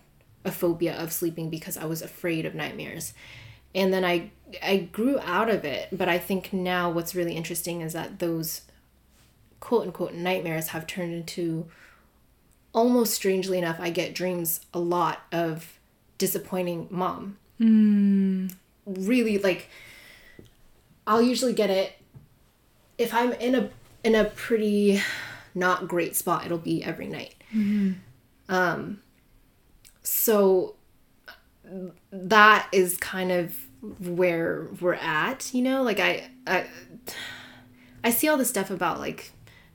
a 0.45 0.51
phobia 0.51 0.97
of 0.97 1.13
sleeping 1.13 1.51
because 1.51 1.77
I 1.77 1.85
was 1.85 2.03
afraid 2.03 2.47
of 2.47 2.55
nightmares. 2.55 3.15
And 3.75 3.93
then 3.93 4.05
I 4.05 4.31
I 4.63 4.79
grew 4.79 5.19
out 5.21 5.49
of 5.49 5.65
it, 5.65 5.89
but 5.93 6.09
I 6.09 6.19
think 6.19 6.53
now 6.53 6.91
what's 6.91 7.15
really 7.15 7.37
interesting 7.37 7.83
is 7.83 7.93
that 7.93 8.19
those 8.19 8.63
quote 9.61 9.87
unquote 9.87 10.15
nightmares 10.15 10.69
have 10.69 10.87
turned 10.87 11.13
into 11.13 11.67
almost 12.73 13.15
strangely 13.15 13.59
enough 13.59 13.79
I 13.81 13.91
get 13.91 14.15
dreams 14.15 14.61
a 14.73 14.79
lot 14.79 15.21
of 15.31 15.79
disappointing 16.19 16.89
mom. 16.91 17.37
Mm. 17.61 18.55
Really 18.87 19.39
like 19.39 19.69
I'll 21.07 21.23
usually 21.23 21.53
get 21.53 21.71
it 21.71 21.93
if 22.99 23.15
I'm 23.15 23.33
in 23.35 23.55
a 23.55 23.71
in 24.03 24.15
a 24.15 24.25
pretty 24.25 25.01
not 25.55 25.89
great 25.89 26.17
spot. 26.17 26.47
It'll 26.47 26.59
be 26.59 26.83
every 26.83 27.07
night. 27.07 27.35
Um, 28.49 29.01
so 30.13 30.75
that 32.11 32.69
is 32.73 32.97
kind 32.97 33.31
of 33.31 33.55
where 34.01 34.67
we're 34.81 34.95
at. 34.95 35.55
You 35.55 35.63
know, 35.63 35.85
like 35.85 36.01
I 36.01 36.29
I 36.49 36.67
I 38.03 38.11
see 38.11 38.29
all 38.29 38.37
this 38.37 38.49
stuff 38.49 38.71
about 38.71 38.99
like 38.99 39.31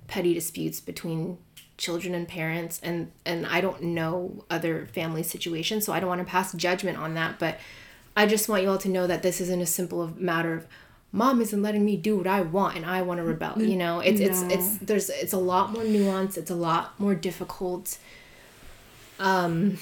petty 0.07 0.33
disputes 0.33 0.81
between 0.81 1.37
children 1.77 2.13
and 2.13 2.27
parents 2.27 2.81
and 2.83 3.13
and 3.25 3.45
I 3.45 3.61
don't 3.61 3.81
know 3.81 4.43
other 4.49 4.87
family 4.87 5.23
situations 5.23 5.85
so 5.85 5.91
I 5.93 5.99
don't 5.99 6.07
want 6.07 6.21
to 6.21 6.25
pass 6.25 6.53
judgment 6.53 6.97
on 6.97 7.15
that 7.15 7.37
but 7.37 7.59
I 8.15 8.27
just 8.27 8.47
want 8.47 8.63
you 8.63 8.69
all 8.69 8.77
to 8.77 8.87
know 8.87 9.07
that 9.07 9.23
this 9.23 9.41
isn't 9.41 9.59
a 9.59 9.65
simple 9.65 10.13
matter 10.15 10.53
of 10.53 10.67
mom 11.11 11.41
isn't 11.41 11.61
letting 11.61 11.83
me 11.83 11.97
do 11.97 12.15
what 12.15 12.27
I 12.27 12.41
want 12.43 12.77
and 12.77 12.85
I 12.85 13.01
want 13.01 13.17
to 13.17 13.25
rebel 13.25 13.61
you 13.61 13.75
know 13.75 13.99
it's 13.99 14.21
it's 14.21 14.41
it's 14.43 14.77
there's 14.77 15.09
it's 15.09 15.33
a 15.33 15.37
lot 15.37 15.73
more 15.73 15.83
nuance 15.83 16.37
it's 16.37 16.51
a 16.51 16.55
lot 16.55 16.97
more 16.97 17.13
difficult 17.13 17.97
um 19.19 19.77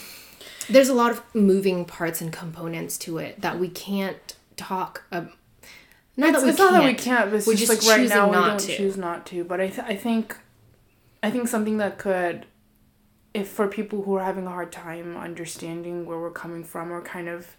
there's 0.70 0.90
a 0.90 0.94
lot 0.94 1.12
of 1.12 1.22
moving 1.36 1.86
parts 1.86 2.22
and 2.22 2.32
components 2.32 2.98
to 3.00 3.18
it 3.18 3.42
that 3.42 3.60
we 3.60 3.68
can't 3.70 4.36
talk 4.56 5.04
about 5.12 5.32
not 6.16 6.30
it's, 6.30 6.38
that 6.40 6.44
we 6.44 6.50
it's 6.52 6.58
can't. 6.60 6.74
not 6.74 6.80
that 6.80 6.86
we 6.88 6.94
can't. 6.94 7.34
It's 7.34 7.48
We're 7.48 7.54
just, 7.56 7.72
just 7.72 7.88
like 7.88 7.98
right 8.00 8.08
now 8.08 8.28
we 8.28 8.36
don't 8.36 8.60
to. 8.60 8.78
choose 8.78 8.98
not 8.98 9.26
to. 9.28 9.44
But 9.44 9.60
I, 9.60 9.68
th- 9.70 9.88
I 9.88 9.96
think, 9.96 10.38
I 11.24 11.32
think 11.32 11.48
something 11.48 11.78
that 11.78 11.98
could, 11.98 12.46
if 13.34 13.48
for 13.48 13.68
people 13.68 14.04
who 14.04 14.14
are 14.16 14.24
having 14.24 14.46
a 14.46 14.52
hard 14.52 14.72
time 14.72 15.18
understanding 15.18 16.06
where 16.06 16.20
we're 16.20 16.30
coming 16.30 16.64
from 16.64 16.92
or 16.92 17.02
kind 17.02 17.28
of 17.28 17.56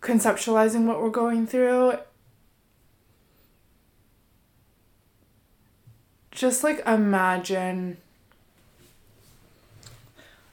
conceptualizing 0.00 0.84
what 0.86 1.00
we're 1.00 1.10
going 1.10 1.46
through, 1.46 1.94
just 6.32 6.64
like 6.64 6.82
imagine. 6.86 7.98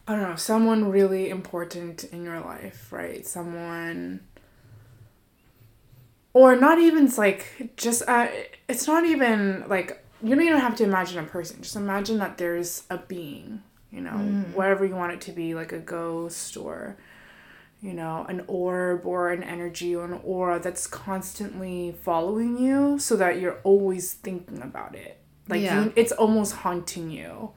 I 0.10 0.14
don't 0.16 0.24
know, 0.24 0.36
someone 0.36 0.90
really 0.90 1.30
important 1.30 2.04
in 2.06 2.24
your 2.24 2.40
life, 2.42 2.92
right? 2.92 3.26
Someone 3.26 4.22
or 6.34 6.56
not 6.56 6.80
even 6.80 7.06
it's 7.06 7.18
like 7.18 7.74
just 7.78 8.04
uh, 8.08 8.28
it's 8.68 8.88
not 8.88 9.06
even 9.06 9.66
like 9.68 10.04
you 10.22 10.36
don't 10.36 10.44
even 10.46 10.60
have 10.60 10.76
to 10.78 10.84
imagine 10.84 11.18
a 11.20 11.28
person 11.28 11.62
just 11.62 11.76
imagine 11.76 12.18
that 12.20 12.38
there's 12.38 12.84
a 12.90 12.98
being 12.98 13.64
you 13.92 14.02
know, 14.02 14.12
mm. 14.12 14.54
whatever 14.54 14.86
you 14.86 14.96
want 14.96 15.14
it 15.14 15.22
to 15.22 15.32
be, 15.32 15.56
like 15.56 15.72
a 15.72 15.80
ghost 15.80 16.56
or, 16.58 16.98
you 17.82 17.94
know, 17.94 18.26
an 18.30 18.44
orb 18.48 19.06
or 19.06 19.32
an 19.32 19.44
energy 19.44 19.96
or 19.96 20.06
an 20.06 20.20
aura 20.24 20.60
that's 20.60 20.86
constantly 20.86 21.96
following 22.04 22.58
you 22.58 23.00
so 23.00 23.16
that 23.16 23.40
you're 23.40 23.60
always 23.64 24.14
thinking 24.14 24.62
about 24.62 24.96
it. 24.96 25.20
Like 25.48 25.62
yeah. 25.62 25.86
you, 25.86 25.94
it's 25.96 26.12
almost 26.12 26.54
haunting 26.54 27.10
you. 27.10 27.52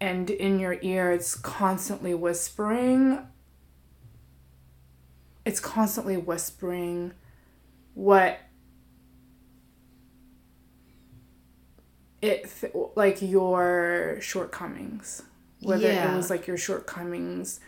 And 0.00 0.30
in 0.30 0.58
your 0.58 0.78
ear, 0.80 1.12
it's 1.12 1.34
constantly 1.34 2.14
whispering. 2.14 3.26
It's 5.44 5.60
constantly 5.60 6.16
whispering 6.16 7.12
what 7.94 8.40
it 12.22 12.50
th- 12.60 12.72
like 12.94 13.22
your 13.22 14.18
shortcomings 14.20 15.22
whether 15.62 15.90
yeah. 15.90 16.12
it 16.12 16.16
was 16.16 16.30
like 16.30 16.46
your 16.46 16.56
shortcomings 16.56 17.60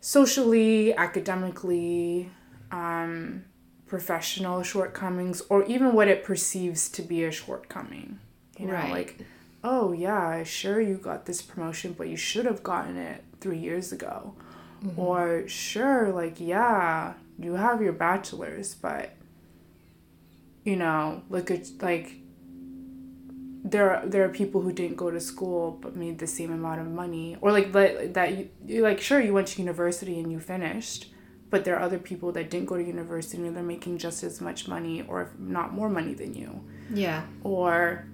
socially 0.00 0.94
academically 0.94 2.30
um, 2.70 3.44
professional 3.86 4.62
shortcomings 4.62 5.42
or 5.48 5.64
even 5.64 5.92
what 5.92 6.08
it 6.08 6.24
perceives 6.24 6.88
to 6.88 7.02
be 7.02 7.24
a 7.24 7.30
shortcoming 7.32 8.18
you 8.58 8.66
know 8.66 8.72
right. 8.72 8.90
like 8.90 9.18
oh 9.64 9.92
yeah 9.92 10.42
sure 10.44 10.80
you 10.80 10.96
got 10.96 11.26
this 11.26 11.42
promotion 11.42 11.94
but 11.96 12.08
you 12.08 12.16
should 12.16 12.44
have 12.46 12.62
gotten 12.62 12.96
it 12.96 13.24
three 13.40 13.58
years 13.58 13.92
ago. 13.92 14.34
Mm-hmm. 14.84 15.00
or 15.00 15.48
sure 15.48 16.12
like 16.12 16.38
yeah 16.38 17.14
you 17.36 17.54
have 17.54 17.82
your 17.82 17.92
bachelor's 17.92 18.76
but 18.76 19.10
you 20.64 20.76
know 20.76 21.22
look 21.30 21.50
at 21.50 21.66
like 21.80 22.12
there 23.64 23.90
are, 23.90 24.06
there 24.06 24.24
are 24.24 24.28
people 24.28 24.60
who 24.60 24.72
didn't 24.72 24.96
go 24.96 25.10
to 25.10 25.20
school 25.20 25.78
but 25.82 25.96
made 25.96 26.18
the 26.18 26.26
same 26.26 26.52
amount 26.52 26.80
of 26.80 26.86
money. 26.86 27.36
Or 27.40 27.52
like 27.52 27.72
that 27.72 28.14
that 28.14 28.36
you, 28.36 28.48
you 28.66 28.82
like 28.82 29.00
sure 29.00 29.20
you 29.20 29.34
went 29.34 29.48
to 29.48 29.60
university 29.60 30.18
and 30.18 30.30
you 30.30 30.40
finished 30.40 31.08
but 31.50 31.64
there 31.64 31.76
are 31.76 31.82
other 31.82 31.98
people 31.98 32.30
that 32.32 32.50
didn't 32.50 32.66
go 32.66 32.76
to 32.76 32.84
university 32.84 33.38
and 33.38 33.56
they're 33.56 33.62
making 33.62 33.96
just 33.98 34.22
as 34.22 34.40
much 34.40 34.68
money 34.68 35.02
or 35.08 35.22
if 35.22 35.38
not 35.38 35.72
more 35.72 35.88
money 35.88 36.12
than 36.14 36.34
you. 36.34 36.60
Yeah. 36.92 37.22
Or 37.42 38.06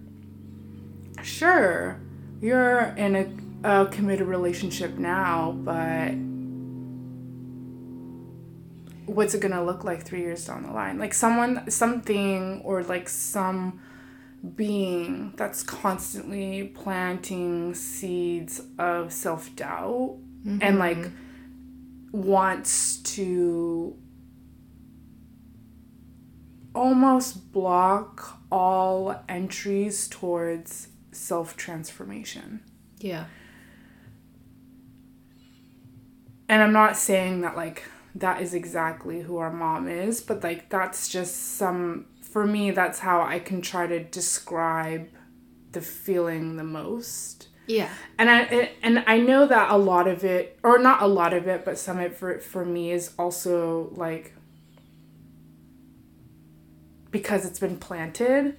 sure 1.23 2.01
you're 2.41 2.95
in 2.97 3.17
a, 3.65 3.83
a 3.83 3.87
committed 3.87 4.27
relationship 4.27 4.99
now 4.99 5.53
but 5.65 6.13
what's 9.07 9.35
it 9.35 9.41
gonna 9.41 9.65
look 9.65 9.85
like 9.85 10.03
three 10.03 10.21
years 10.21 10.45
down 10.47 10.63
the 10.63 10.73
line 10.73 10.99
like 10.99 11.15
someone 11.15 11.71
something 11.71 12.61
or 12.65 12.83
like 12.83 13.09
some 13.09 13.81
being 14.57 15.33
that's 15.37 15.63
constantly 15.63 16.65
planting 16.75 17.75
seeds 17.75 18.61
of 18.79 19.13
self 19.13 19.55
doubt 19.57 20.19
mm-hmm. 20.45 20.59
and 20.61 20.79
like 20.79 21.11
wants 22.13 22.99
to 22.99 23.97
almost 26.75 27.53
block 27.53 28.41
all 28.51 29.23
entries 29.29 30.09
towards 30.09 30.89
self 31.15 31.57
transformation. 31.57 32.61
Yeah. 32.99 33.27
And 36.49 36.63
I'm 36.63 36.73
not 36.73 36.97
saying 36.97 37.41
that 37.41 37.57
like 37.57 37.85
that 38.15 38.41
is 38.41 38.55
exactly 38.55 39.23
who 39.23 39.39
our 39.39 39.53
mom 39.53 39.89
is, 39.89 40.21
but 40.21 40.43
like 40.43 40.69
that's 40.69 41.09
just 41.09 41.57
some 41.57 42.07
for 42.23 42.47
me, 42.47 42.71
that's 42.71 42.99
how 42.99 43.23
I 43.23 43.39
can 43.39 43.63
try 43.63 43.87
to 43.87 44.03
describe 44.03 45.09
the 45.73 45.81
feeling 45.81 46.57
the 46.57 46.65
most. 46.65 47.49
Yeah. 47.67 47.89
And 48.19 48.31
I 48.31 48.73
and 48.83 49.05
I 49.07 49.19
know 49.19 49.47
that 49.47 49.71
a 49.71 49.77
lot 49.77 50.07
of 50.09 50.25
it 50.25 50.59
or 50.63 50.79
not 50.79 51.03
a 51.03 51.07
lot 51.07 51.33
of 51.33 51.47
it, 51.47 51.65
but 51.65 51.79
some 51.79 51.99
of 51.99 52.05
it 52.05 52.17
for 52.17 52.39
for 52.41 52.65
me 52.65 52.93
is 52.93 53.13
also 53.19 53.91
like 53.93 54.35
because 57.11 57.47
it's 57.47 57.61
been 57.61 57.79
planted 57.79 58.57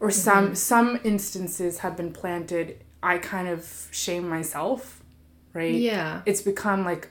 or 0.00 0.08
mm-hmm. 0.08 0.18
some 0.18 0.54
some 0.54 1.00
instances 1.04 1.78
have 1.78 1.96
been 1.96 2.12
planted, 2.12 2.84
I 3.02 3.18
kind 3.18 3.48
of 3.48 3.88
shame 3.90 4.28
myself, 4.28 5.02
right? 5.52 5.74
Yeah. 5.74 6.22
It's 6.26 6.42
become 6.42 6.84
like 6.84 7.08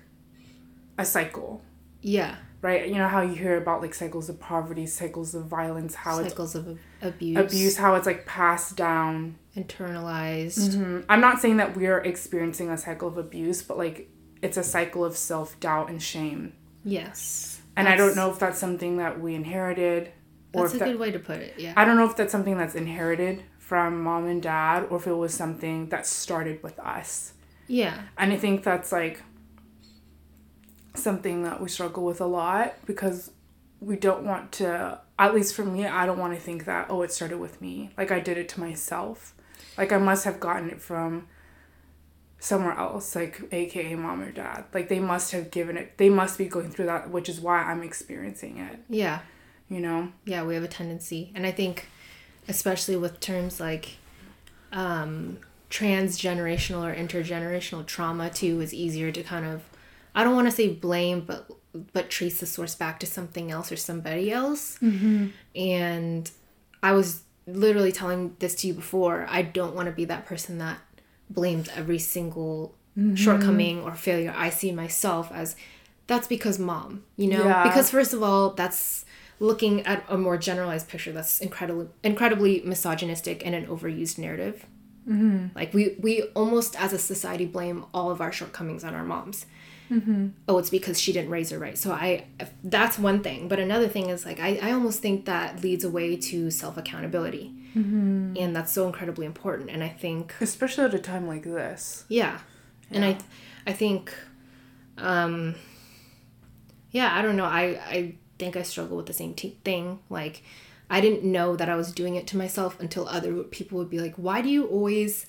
a 0.97 1.05
cycle. 1.05 1.61
Yeah 2.01 2.35
right? 2.65 2.87
You 2.87 2.95
know 2.95 3.07
how 3.07 3.21
you 3.21 3.35
hear 3.35 3.57
about 3.57 3.81
like 3.81 3.93
cycles 3.93 4.27
of 4.27 4.39
poverty, 4.39 4.87
cycles 4.87 5.35
of 5.35 5.45
violence, 5.45 5.93
how 5.93 6.21
cycles 6.23 6.55
of 6.55 6.79
abuse, 6.99 7.37
abuse, 7.37 7.77
how 7.77 7.93
it's 7.93 8.07
like 8.07 8.25
passed 8.25 8.75
down, 8.75 9.37
internalized. 9.55 10.71
Mm-hmm. 10.71 11.01
I'm 11.07 11.21
not 11.21 11.39
saying 11.39 11.57
that 11.57 11.77
we're 11.77 11.99
experiencing 11.99 12.71
a 12.71 12.77
cycle 12.77 13.07
of 13.07 13.17
abuse, 13.17 13.61
but 13.61 13.77
like 13.77 14.09
it's 14.41 14.57
a 14.57 14.63
cycle 14.63 15.05
of 15.05 15.15
self 15.15 15.59
doubt 15.59 15.89
and 15.91 16.01
shame. 16.01 16.53
Yes, 16.83 17.61
and 17.77 17.87
I 17.87 17.95
don't 17.95 18.15
know 18.15 18.31
if 18.31 18.39
that's 18.39 18.57
something 18.57 18.97
that 18.97 19.21
we 19.21 19.35
inherited. 19.35 20.11
That's 20.63 20.75
a 20.75 20.77
that, 20.79 20.85
good 20.85 20.99
way 20.99 21.11
to 21.11 21.19
put 21.19 21.39
it. 21.39 21.55
Yeah. 21.57 21.73
I 21.75 21.85
don't 21.85 21.97
know 21.97 22.05
if 22.05 22.15
that's 22.15 22.31
something 22.31 22.57
that's 22.57 22.75
inherited 22.75 23.43
from 23.59 24.03
mom 24.03 24.25
and 24.27 24.41
dad, 24.41 24.87
or 24.89 24.97
if 24.97 25.07
it 25.07 25.13
was 25.13 25.33
something 25.33 25.89
that 25.89 26.05
started 26.05 26.61
with 26.61 26.79
us. 26.79 27.33
Yeah. 27.67 27.99
And 28.17 28.31
I 28.31 28.37
think 28.37 28.63
that's 28.63 28.91
like 28.91 29.21
something 30.93 31.43
that 31.43 31.61
we 31.61 31.69
struggle 31.69 32.03
with 32.03 32.21
a 32.21 32.25
lot 32.25 32.75
because 32.85 33.31
we 33.79 33.95
don't 33.95 34.23
want 34.23 34.51
to 34.53 34.99
at 35.19 35.33
least 35.33 35.53
for 35.53 35.63
me 35.63 35.85
i 35.85 36.05
don't 36.05 36.17
want 36.17 36.33
to 36.33 36.39
think 36.39 36.65
that 36.65 36.87
oh 36.89 37.01
it 37.01 37.11
started 37.11 37.37
with 37.37 37.61
me 37.61 37.89
like 37.97 38.11
i 38.11 38.19
did 38.19 38.37
it 38.37 38.49
to 38.49 38.59
myself 38.59 39.33
like 39.77 39.91
i 39.91 39.97
must 39.97 40.25
have 40.25 40.39
gotten 40.39 40.69
it 40.69 40.81
from 40.81 41.27
somewhere 42.39 42.77
else 42.77 43.15
like 43.15 43.41
aka 43.51 43.95
mom 43.95 44.21
or 44.21 44.31
dad 44.31 44.65
like 44.73 44.87
they 44.89 44.99
must 44.99 45.31
have 45.31 45.51
given 45.51 45.77
it 45.77 45.97
they 45.97 46.09
must 46.09 46.37
be 46.37 46.45
going 46.45 46.69
through 46.69 46.85
that 46.85 47.09
which 47.09 47.29
is 47.29 47.39
why 47.39 47.61
i'm 47.63 47.83
experiencing 47.83 48.57
it 48.57 48.79
yeah 48.89 49.19
you 49.69 49.79
know 49.79 50.11
yeah 50.25 50.43
we 50.43 50.53
have 50.53 50.63
a 50.63 50.67
tendency 50.67 51.31
and 51.35 51.45
i 51.45 51.51
think 51.51 51.87
especially 52.47 52.95
with 52.95 53.19
terms 53.19 53.59
like 53.59 53.97
um 54.71 55.37
transgenerational 55.69 56.83
or 56.83 56.95
intergenerational 56.95 57.85
trauma 57.85 58.29
too 58.29 58.61
is 58.61 58.73
easier 58.73 59.11
to 59.11 59.23
kind 59.23 59.45
of 59.45 59.63
I 60.15 60.23
don't 60.23 60.33
want 60.33 60.47
to 60.47 60.51
say 60.51 60.69
blame, 60.69 61.21
but 61.21 61.51
but 61.91 62.09
trace 62.09 62.39
the 62.39 62.45
source 62.45 62.73
back 62.73 63.01
to 63.01 63.05
something 63.05 63.51
else 63.51 63.69
or 63.69 63.75
somebody 63.75 64.31
else. 64.31 64.79
Mm-hmm. 64.79 65.27
And 65.55 66.31
I 66.81 66.93
was 66.93 67.23
literally 67.45 67.91
telling 67.91 68.35
this 68.39 68.55
to 68.55 68.67
you 68.67 68.73
before. 68.73 69.27
I 69.29 69.41
don't 69.41 69.75
want 69.75 69.87
to 69.87 69.91
be 69.91 70.05
that 70.05 70.25
person 70.25 70.57
that 70.59 70.79
blames 71.29 71.67
every 71.75 71.99
single 71.99 72.73
mm-hmm. 72.97 73.15
shortcoming 73.15 73.81
or 73.81 73.93
failure 73.93 74.33
I 74.35 74.49
see 74.49 74.71
myself 74.71 75.29
as. 75.33 75.57
That's 76.07 76.27
because 76.27 76.59
mom, 76.59 77.03
you 77.17 77.27
know. 77.27 77.43
Yeah. 77.43 77.63
Because 77.63 77.89
first 77.89 78.13
of 78.13 78.23
all, 78.23 78.51
that's 78.51 79.05
looking 79.39 79.85
at 79.85 80.03
a 80.07 80.17
more 80.17 80.37
generalized 80.37 80.87
picture. 80.87 81.11
That's 81.11 81.39
incredibly 81.39 81.87
incredibly 82.03 82.61
misogynistic 82.61 83.45
and 83.45 83.55
an 83.55 83.67
overused 83.67 84.17
narrative. 84.17 84.65
Mm-hmm. 85.07 85.47
Like 85.55 85.73
we 85.73 85.95
we 85.99 86.23
almost 86.35 86.79
as 86.79 86.93
a 86.93 86.99
society 86.99 87.45
blame 87.45 87.85
all 87.93 88.11
of 88.11 88.21
our 88.21 88.31
shortcomings 88.31 88.83
on 88.83 88.93
our 88.95 89.03
moms 89.03 89.45
Mm-hmm. 89.91 90.29
Oh, 90.47 90.57
it's 90.57 90.69
because 90.69 90.99
she 90.99 91.13
didn't 91.13 91.29
raise 91.29 91.51
her 91.51 91.59
right. 91.59 91.77
So 91.77 91.91
I, 91.91 92.25
that's 92.63 92.97
one 92.97 93.21
thing. 93.21 93.47
But 93.47 93.59
another 93.59 93.87
thing 93.87 94.09
is 94.09 94.25
like 94.25 94.39
I, 94.39 94.59
I 94.61 94.71
almost 94.71 95.01
think 95.01 95.25
that 95.25 95.61
leads 95.61 95.83
away 95.83 96.15
to 96.17 96.49
self 96.49 96.77
accountability, 96.77 97.53
mm-hmm. 97.75 98.35
and 98.37 98.55
that's 98.55 98.73
so 98.73 98.87
incredibly 98.87 99.25
important. 99.25 99.69
And 99.69 99.83
I 99.83 99.89
think, 99.89 100.33
especially 100.41 100.85
at 100.85 100.93
a 100.93 100.99
time 100.99 101.27
like 101.27 101.43
this, 101.43 102.05
yeah, 102.09 102.39
yeah. 102.89 102.97
and 102.97 103.05
I, 103.05 103.17
I 103.67 103.73
think, 103.73 104.13
um, 104.97 105.55
yeah, 106.91 107.15
I 107.15 107.21
don't 107.21 107.35
know. 107.35 107.45
I 107.45 107.63
I 107.85 108.15
think 108.37 108.55
I 108.55 108.63
struggle 108.63 108.97
with 108.97 109.05
the 109.05 109.13
same 109.13 109.33
t- 109.33 109.57
thing. 109.63 109.99
Like, 110.09 110.43
I 110.89 111.01
didn't 111.01 111.23
know 111.23 111.55
that 111.55 111.69
I 111.69 111.75
was 111.75 111.93
doing 111.93 112.15
it 112.15 112.27
to 112.27 112.37
myself 112.37 112.79
until 112.79 113.07
other 113.07 113.43
people 113.43 113.77
would 113.77 113.89
be 113.89 113.99
like, 113.99 114.15
"Why 114.15 114.41
do 114.41 114.49
you 114.49 114.67
always 114.67 115.25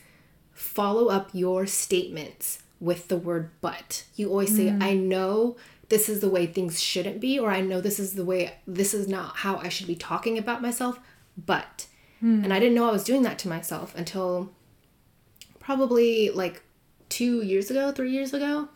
follow 0.52 1.09
up 1.09 1.30
your 1.32 1.66
statements?" 1.66 2.62
with 2.80 3.09
the 3.09 3.16
word 3.16 3.50
but. 3.61 4.04
You 4.14 4.30
always 4.30 4.54
say, 4.54 4.66
mm. 4.66 4.82
I 4.82 4.94
know 4.94 5.57
this 5.88 6.09
is 6.09 6.20
the 6.20 6.28
way 6.28 6.46
things 6.46 6.82
shouldn't 6.82 7.20
be, 7.20 7.38
or 7.38 7.50
I 7.50 7.61
know 7.61 7.80
this 7.80 7.98
is 7.98 8.14
the 8.14 8.24
way, 8.24 8.54
this 8.66 8.92
is 8.92 9.09
not 9.09 9.36
how 9.36 9.57
I 9.59 9.68
should 9.68 9.86
be 9.86 9.96
talking 9.96 10.38
about 10.38 10.62
myself, 10.62 10.98
but. 11.36 11.86
Mm. 12.22 12.44
And 12.44 12.52
I 12.52 12.59
didn't 12.59 12.74
know 12.74 12.88
I 12.88 12.92
was 12.92 13.04
doing 13.04 13.22
that 13.22 13.38
to 13.40 13.48
myself 13.48 13.94
until 13.96 14.52
probably 15.59 16.30
like 16.30 16.62
two 17.09 17.42
years 17.42 17.70
ago, 17.70 17.92
three 17.92 18.11
years 18.11 18.34
ago. 18.34 18.68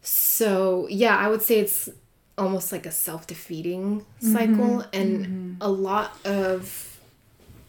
So, 0.00 0.86
yeah, 0.90 1.16
I 1.16 1.28
would 1.28 1.42
say 1.42 1.58
it's 1.58 1.88
almost 2.36 2.72
like 2.72 2.86
a 2.86 2.90
self 2.90 3.26
defeating 3.26 4.04
cycle. 4.20 4.82
Mm-hmm. 4.82 5.00
And 5.00 5.26
mm-hmm. 5.26 5.54
a 5.60 5.68
lot 5.68 6.16
of, 6.24 7.00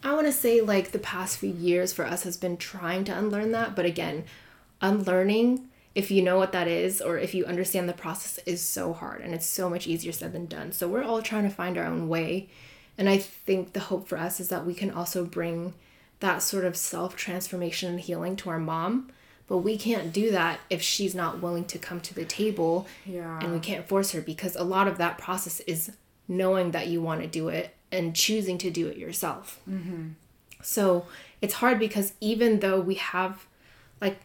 I 0.02 0.14
want 0.14 0.26
to 0.26 0.32
say, 0.32 0.60
like 0.60 0.92
the 0.92 0.98
past 0.98 1.38
few 1.38 1.52
years 1.52 1.92
for 1.92 2.04
us 2.04 2.24
has 2.24 2.36
been 2.36 2.56
trying 2.56 3.04
to 3.04 3.16
unlearn 3.16 3.52
that. 3.52 3.74
But 3.76 3.86
again, 3.86 4.24
unlearning 4.80 5.68
if 5.94 6.10
you 6.10 6.20
know 6.20 6.36
what 6.36 6.52
that 6.52 6.68
is 6.68 7.00
or 7.00 7.16
if 7.16 7.34
you 7.34 7.46
understand 7.46 7.88
the 7.88 7.94
process 7.94 8.38
is 8.44 8.60
so 8.60 8.92
hard 8.92 9.22
and 9.22 9.32
it's 9.32 9.46
so 9.46 9.70
much 9.70 9.86
easier 9.86 10.12
said 10.12 10.34
than 10.34 10.44
done 10.44 10.70
so 10.70 10.86
we're 10.86 11.02
all 11.02 11.22
trying 11.22 11.44
to 11.44 11.48
find 11.48 11.78
our 11.78 11.86
own 11.86 12.06
way 12.06 12.46
and 12.98 13.08
i 13.08 13.16
think 13.16 13.72
the 13.72 13.80
hope 13.80 14.06
for 14.06 14.18
us 14.18 14.38
is 14.38 14.50
that 14.50 14.66
we 14.66 14.74
can 14.74 14.90
also 14.90 15.24
bring 15.24 15.72
that 16.20 16.42
sort 16.42 16.64
of 16.64 16.76
self 16.76 17.16
transformation 17.16 17.90
and 17.90 18.00
healing 18.00 18.36
to 18.36 18.50
our 18.50 18.58
mom. 18.58 19.10
But 19.48 19.58
we 19.58 19.76
can't 19.78 20.12
do 20.12 20.30
that 20.32 20.60
if 20.70 20.82
she's 20.82 21.14
not 21.14 21.40
willing 21.40 21.64
to 21.66 21.78
come 21.78 22.00
to 22.00 22.14
the 22.14 22.24
table. 22.24 22.86
Yeah. 23.04 23.38
And 23.40 23.52
we 23.52 23.60
can't 23.60 23.86
force 23.86 24.10
her 24.12 24.20
because 24.20 24.56
a 24.56 24.64
lot 24.64 24.88
of 24.88 24.98
that 24.98 25.18
process 25.18 25.60
is 25.60 25.92
knowing 26.26 26.72
that 26.72 26.88
you 26.88 27.00
want 27.00 27.20
to 27.22 27.28
do 27.28 27.48
it 27.48 27.74
and 27.92 28.14
choosing 28.14 28.58
to 28.58 28.70
do 28.70 28.88
it 28.88 28.96
yourself. 28.96 29.60
Mm-hmm. 29.70 30.08
So 30.62 31.06
it's 31.40 31.54
hard 31.54 31.78
because 31.78 32.14
even 32.20 32.60
though 32.60 32.80
we 32.80 32.94
have, 32.94 33.46
like, 34.00 34.20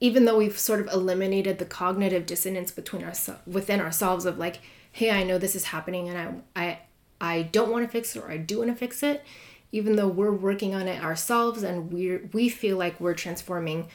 even 0.00 0.24
though 0.24 0.38
we've 0.38 0.58
sort 0.58 0.80
of 0.80 0.88
eliminated 0.88 1.58
the 1.58 1.64
cognitive 1.64 2.26
dissonance 2.26 2.72
between 2.72 3.04
our 3.04 3.12
within 3.46 3.80
ourselves 3.80 4.24
of 4.24 4.38
like, 4.38 4.60
hey, 4.90 5.10
I 5.10 5.22
know 5.22 5.38
this 5.38 5.54
is 5.54 5.64
happening 5.64 6.08
and 6.08 6.44
I 6.56 6.60
I 6.60 6.78
I 7.20 7.42
don't 7.42 7.70
want 7.70 7.84
to 7.84 7.90
fix 7.90 8.16
it 8.16 8.24
or 8.24 8.30
I 8.30 8.36
do 8.36 8.58
want 8.58 8.70
to 8.70 8.76
fix 8.76 9.02
it, 9.02 9.22
even 9.70 9.94
though 9.96 10.08
we're 10.08 10.32
working 10.32 10.74
on 10.74 10.88
it 10.88 11.02
ourselves 11.04 11.62
and 11.62 11.92
we 11.92 12.16
we 12.32 12.48
feel 12.48 12.76
like 12.76 13.00
we're 13.00 13.14
transforming, 13.14 13.86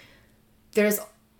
there's 0.77 0.99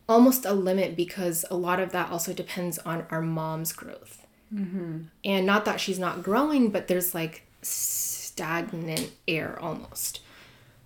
almost 0.09 0.45
a 0.45 0.53
limit 0.53 0.95
because 0.95 1.45
a 1.51 1.55
lot 1.55 1.79
of 1.79 1.91
that 1.91 2.09
also 2.09 2.33
depends 2.33 2.79
on 2.79 3.05
our 3.11 3.21
mom's 3.21 3.71
growth. 3.71 4.25
Mm-hmm. 4.51 5.01
And 5.23 5.45
not 5.45 5.63
that 5.65 5.79
she's 5.79 5.99
not 5.99 6.23
growing, 6.23 6.71
but 6.71 6.87
there's 6.87 7.13
like 7.13 7.43
stagnant 7.61 9.11
air 9.27 9.59
almost. 9.61 10.21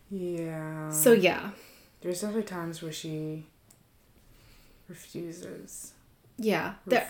Yeah. 0.09 0.89
So 0.89 1.13
yeah. 1.13 1.51
There's 2.01 2.25
other 2.25 2.41
times 2.41 2.81
where 2.81 2.91
she 2.91 3.45
refuses. 4.89 5.93
Yeah. 6.37 6.73
There 6.85 7.07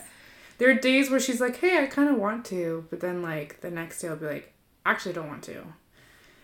there 0.59 0.69
are 0.69 0.75
days 0.75 1.09
where 1.09 1.19
she's 1.19 1.41
like, 1.41 1.55
"Hey, 1.55 1.81
I 1.81 1.87
kind 1.87 2.07
of 2.07 2.17
want 2.17 2.45
to," 2.47 2.85
but 2.91 2.99
then 2.99 3.23
like 3.23 3.61
the 3.61 3.71
next 3.71 3.99
day 3.99 4.09
I'll 4.09 4.15
be 4.15 4.27
like, 4.27 4.53
"Actually, 4.85 5.13
I 5.13 5.15
don't 5.15 5.27
want 5.27 5.43
to." 5.45 5.63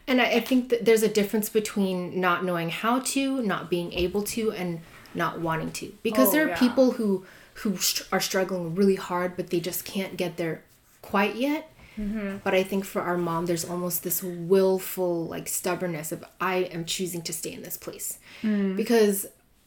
And 0.07 0.21
I, 0.21 0.25
I 0.25 0.39
think 0.39 0.69
that 0.69 0.85
there's 0.85 1.03
a 1.03 1.09
difference 1.09 1.49
between 1.49 2.19
not 2.19 2.43
knowing 2.43 2.69
how 2.69 2.99
to, 2.99 3.41
not 3.41 3.69
being 3.69 3.91
able 3.93 4.23
to, 4.23 4.51
and 4.51 4.79
not 5.13 5.39
wanting 5.39 5.71
to. 5.73 5.93
Because 6.03 6.29
oh, 6.29 6.31
there 6.31 6.45
are 6.45 6.49
yeah. 6.49 6.59
people 6.59 6.91
who 6.91 7.25
who 7.55 7.75
are 8.11 8.19
struggling 8.19 8.75
really 8.75 8.95
hard, 8.95 9.35
but 9.35 9.49
they 9.49 9.59
just 9.59 9.83
can't 9.83 10.15
get 10.15 10.37
there 10.37 10.63
quite 11.01 11.35
yet. 11.35 11.71
Mm-hmm. 11.97 12.37
But 12.43 12.53
I 12.53 12.61
think 12.61 12.85
for 12.85 13.01
our 13.01 13.17
mom, 13.17 13.47
there's 13.47 13.65
almost 13.65 14.03
this 14.03 14.21
willful 14.21 15.25
like 15.25 15.47
stubbornness 15.47 16.11
of 16.11 16.23
I 16.39 16.57
am 16.57 16.85
choosing 16.85 17.23
to 17.23 17.33
stay 17.33 17.53
in 17.53 17.63
this 17.63 17.77
place 17.77 18.19
mm. 18.43 18.75
because 18.75 19.25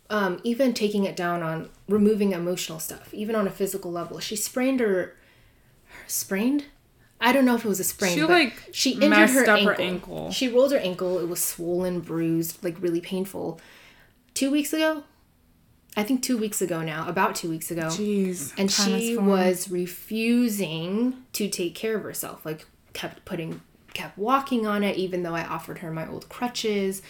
um, 0.09 0.41
even 0.45 0.73
taking 0.73 1.05
it 1.05 1.17
down 1.17 1.43
on 1.43 1.69
removing 1.89 2.33
emotional 2.33 2.79
stuff, 2.79 3.13
even 3.13 3.35
on 3.35 3.47
a 3.49 3.51
physical 3.51 3.91
level, 3.91 4.21
she 4.21 4.37
sprained 4.37 4.81
her, 4.81 5.17
her 5.87 6.05
sprained. 6.07 6.67
I 7.21 7.33
don't 7.33 7.45
know 7.45 7.55
if 7.55 7.65
it 7.65 7.69
was 7.69 7.81
a 7.81 7.85
sprain. 7.85 8.15
She 8.15 8.23
like 8.25 8.71
she 8.73 8.93
injured 8.93 9.31
her 9.31 9.51
ankle. 9.51 9.67
her 9.67 9.81
ankle. 9.81 10.31
She 10.31 10.49
rolled 10.49 10.73
her 10.73 10.79
ankle. 10.79 11.19
It 11.19 11.29
was 11.29 11.43
swollen, 11.43 12.01
bruised, 12.01 12.63
like 12.65 12.81
really 12.81 13.01
painful. 13.01 13.61
Two 14.33 14.51
weeks 14.51 14.73
ago, 14.73 15.03
I 15.97 16.03
think 16.03 16.23
two 16.23 16.39
weeks 16.39 16.63
ago 16.63 16.81
now, 16.83 17.07
about 17.09 17.35
two 17.35 17.51
weeks 17.51 17.71
ago. 17.71 17.83
Jeez. 17.83 18.55
And 18.57 18.71
she 18.71 19.17
was 19.17 19.71
refusing 19.71 21.25
to 21.35 21.49
take 21.49 21.75
care 21.75 21.97
of 21.97 22.05
herself. 22.05 22.47
Like 22.47 22.67
kept 22.93 23.25
putting 23.25 23.61
kept 23.93 24.17
walking 24.17 24.67
on 24.67 24.83
it 24.83 24.97
even 24.97 25.23
though 25.23 25.35
I 25.35 25.45
offered 25.45 25.79
her 25.79 25.91
my 25.91 26.09
old 26.09 26.29
crutches. 26.29 27.03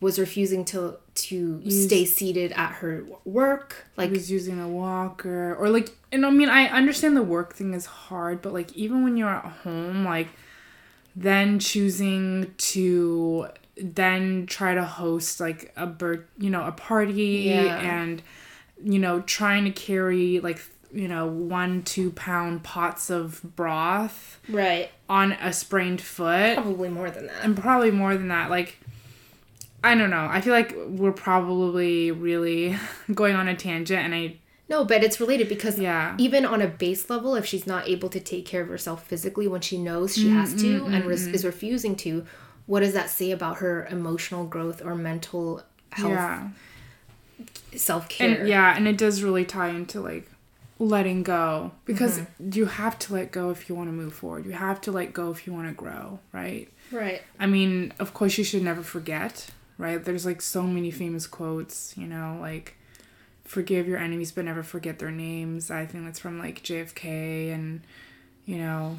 Was 0.00 0.18
refusing 0.18 0.64
to 0.66 0.98
to 1.14 1.60
Use, 1.62 1.86
stay 1.86 2.04
seated 2.04 2.52
at 2.52 2.72
her 2.74 3.04
work. 3.24 3.86
Like 3.96 4.10
was 4.10 4.30
using 4.30 4.60
a 4.60 4.68
walker 4.68 5.54
or 5.54 5.70
like 5.70 5.96
and 6.12 6.26
I 6.26 6.30
mean 6.30 6.48
I 6.48 6.66
understand 6.66 7.16
the 7.16 7.22
work 7.22 7.54
thing 7.54 7.72
is 7.72 7.86
hard, 7.86 8.42
but 8.42 8.52
like 8.52 8.72
even 8.74 9.04
when 9.04 9.16
you're 9.16 9.28
at 9.28 9.44
home, 9.44 10.04
like 10.04 10.28
then 11.14 11.58
choosing 11.58 12.54
to 12.58 13.48
then 13.78 14.46
try 14.46 14.74
to 14.74 14.84
host 14.84 15.40
like 15.40 15.72
a 15.76 15.86
bird, 15.86 16.26
you 16.38 16.50
know, 16.50 16.64
a 16.64 16.72
party 16.72 17.44
yeah. 17.46 17.80
and 17.80 18.22
you 18.82 18.98
know, 18.98 19.20
trying 19.22 19.64
to 19.64 19.70
carry 19.70 20.40
like 20.40 20.60
you 20.92 21.08
know, 21.08 21.26
one, 21.26 21.82
two 21.82 22.10
pound 22.12 22.62
pots 22.62 23.10
of 23.10 23.40
broth. 23.56 24.40
Right. 24.48 24.90
On 25.08 25.32
a 25.32 25.52
sprained 25.52 26.00
foot. 26.00 26.54
Probably 26.54 26.88
more 26.88 27.10
than 27.10 27.26
that. 27.26 27.44
And 27.44 27.56
probably 27.56 27.90
more 27.90 28.16
than 28.16 28.28
that. 28.28 28.50
Like, 28.50 28.78
I 29.84 29.94
don't 29.94 30.10
know. 30.10 30.26
I 30.30 30.40
feel 30.40 30.52
like 30.52 30.74
we're 30.88 31.12
probably 31.12 32.10
really 32.10 32.76
going 33.14 33.36
on 33.36 33.48
a 33.48 33.56
tangent 33.56 34.00
and 34.04 34.14
I. 34.14 34.36
No, 34.68 34.84
but 34.84 35.04
it's 35.04 35.20
related 35.20 35.48
because 35.48 35.78
yeah. 35.78 36.16
even 36.18 36.44
on 36.44 36.60
a 36.60 36.66
base 36.66 37.08
level, 37.08 37.36
if 37.36 37.46
she's 37.46 37.68
not 37.68 37.88
able 37.88 38.08
to 38.08 38.18
take 38.18 38.46
care 38.46 38.62
of 38.62 38.68
herself 38.68 39.06
physically 39.06 39.46
when 39.46 39.60
she 39.60 39.78
knows 39.78 40.16
she 40.16 40.24
mm-hmm, 40.24 40.40
has 40.40 40.54
to 40.54 40.80
mm-hmm. 40.80 40.92
and 40.92 41.04
res- 41.04 41.28
is 41.28 41.44
refusing 41.44 41.94
to, 41.96 42.26
what 42.66 42.80
does 42.80 42.92
that 42.92 43.08
say 43.08 43.30
about 43.30 43.58
her 43.58 43.86
emotional 43.86 44.44
growth 44.44 44.84
or 44.84 44.94
mental 44.94 45.62
health 45.90 46.10
yeah. 46.10 46.48
self-care 47.74 48.40
and, 48.40 48.48
yeah 48.48 48.76
and 48.76 48.86
it 48.86 48.98
does 48.98 49.22
really 49.22 49.44
tie 49.44 49.68
into 49.68 50.00
like 50.00 50.28
letting 50.78 51.22
go 51.22 51.72
because 51.86 52.18
mm-hmm. 52.18 52.50
you 52.52 52.66
have 52.66 52.98
to 52.98 53.14
let 53.14 53.32
go 53.32 53.50
if 53.50 53.68
you 53.68 53.74
want 53.74 53.88
to 53.88 53.92
move 53.92 54.12
forward 54.12 54.44
you 54.44 54.52
have 54.52 54.78
to 54.80 54.92
let 54.92 55.12
go 55.12 55.30
if 55.30 55.46
you 55.46 55.52
want 55.52 55.66
to 55.66 55.72
grow 55.72 56.18
right 56.32 56.68
right 56.92 57.22
i 57.40 57.46
mean 57.46 57.92
of 57.98 58.12
course 58.12 58.36
you 58.36 58.44
should 58.44 58.62
never 58.62 58.82
forget 58.82 59.48
right? 59.78 60.02
There's 60.02 60.26
like 60.26 60.40
so 60.40 60.62
many 60.62 60.90
famous 60.90 61.26
quotes 61.26 61.96
you 61.96 62.06
know 62.06 62.38
like 62.40 62.76
forgive 63.44 63.86
your 63.86 63.98
enemies 63.98 64.32
but 64.32 64.44
never 64.44 64.62
forget 64.62 64.98
their 64.98 65.10
names. 65.10 65.70
I 65.70 65.86
think 65.86 66.04
that's 66.04 66.18
from 66.18 66.38
like 66.38 66.62
jfk 66.62 67.52
and 67.52 67.82
you 68.44 68.58
know 68.58 68.98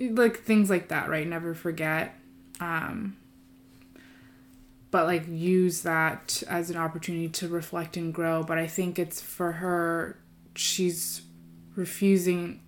like 0.00 0.38
things 0.40 0.70
like 0.70 0.88
that 0.88 1.08
right? 1.08 1.26
Never 1.26 1.54
forget 1.54 2.14
um, 2.60 3.16
but 4.90 5.06
like 5.06 5.24
use 5.28 5.82
that 5.82 6.42
as 6.48 6.70
an 6.70 6.76
opportunity 6.76 7.28
to 7.28 7.48
reflect 7.48 7.96
and 7.96 8.12
grow. 8.12 8.42
But 8.42 8.58
i 8.58 8.66
think 8.66 8.98
it's 8.98 9.20
for 9.20 9.52
her 9.52 10.18
she's 10.54 11.22
refusing 11.76 12.60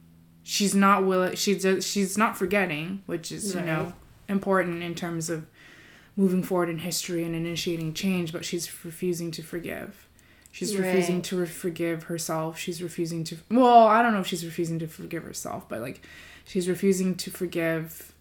she's 0.42 0.74
not 0.74 1.04
willing 1.04 1.34
she's 1.34 1.66
she's 1.84 2.16
not 2.16 2.36
forgetting 2.36 3.02
which 3.06 3.32
is 3.32 3.54
right. 3.54 3.64
you 3.64 3.70
know 3.70 3.92
important 4.28 4.82
in 4.82 4.94
terms 4.94 5.28
of 5.28 5.46
moving 6.16 6.42
forward 6.42 6.68
in 6.68 6.78
history 6.78 7.24
and 7.24 7.34
initiating 7.34 7.92
change 7.94 8.32
but 8.32 8.44
she's 8.44 8.84
refusing 8.84 9.30
to 9.30 9.42
forgive 9.42 10.08
she's 10.52 10.76
right. 10.76 10.86
refusing 10.86 11.22
to 11.22 11.36
re- 11.36 11.46
forgive 11.46 12.04
herself 12.04 12.58
she's 12.58 12.82
refusing 12.82 13.24
to 13.24 13.36
well 13.50 13.86
i 13.86 14.02
don't 14.02 14.12
know 14.12 14.20
if 14.20 14.26
she's 14.26 14.44
refusing 14.44 14.78
to 14.78 14.86
forgive 14.86 15.22
herself 15.22 15.68
but 15.68 15.80
like 15.80 16.02
she's 16.44 16.68
refusing 16.68 17.14
to 17.14 17.30
forgive 17.30 18.12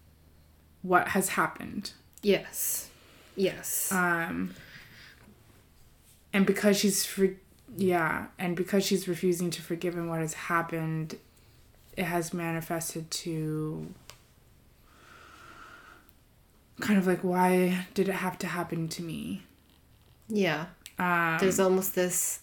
what 0.82 1.08
has 1.08 1.30
happened. 1.30 1.92
Yes. 2.22 2.88
Yes. 3.36 3.90
Um 3.92 4.54
and 6.32 6.46
because 6.46 6.78
she's 6.78 7.04
for 7.04 7.30
yeah, 7.76 8.26
and 8.38 8.56
because 8.56 8.84
she's 8.84 9.06
refusing 9.06 9.50
to 9.50 9.62
forgive 9.62 9.94
him 9.94 10.08
what 10.08 10.20
has 10.20 10.34
happened, 10.34 11.16
it 11.96 12.04
has 12.04 12.34
manifested 12.34 13.10
to 13.10 13.86
kind 16.80 16.98
of 16.98 17.06
like 17.06 17.20
why 17.20 17.86
did 17.94 18.08
it 18.08 18.14
have 18.14 18.38
to 18.38 18.46
happen 18.46 18.88
to 18.88 19.02
me? 19.02 19.42
Yeah. 20.28 20.66
Um, 20.98 21.38
There's 21.40 21.60
almost 21.60 21.94
this 21.94 22.40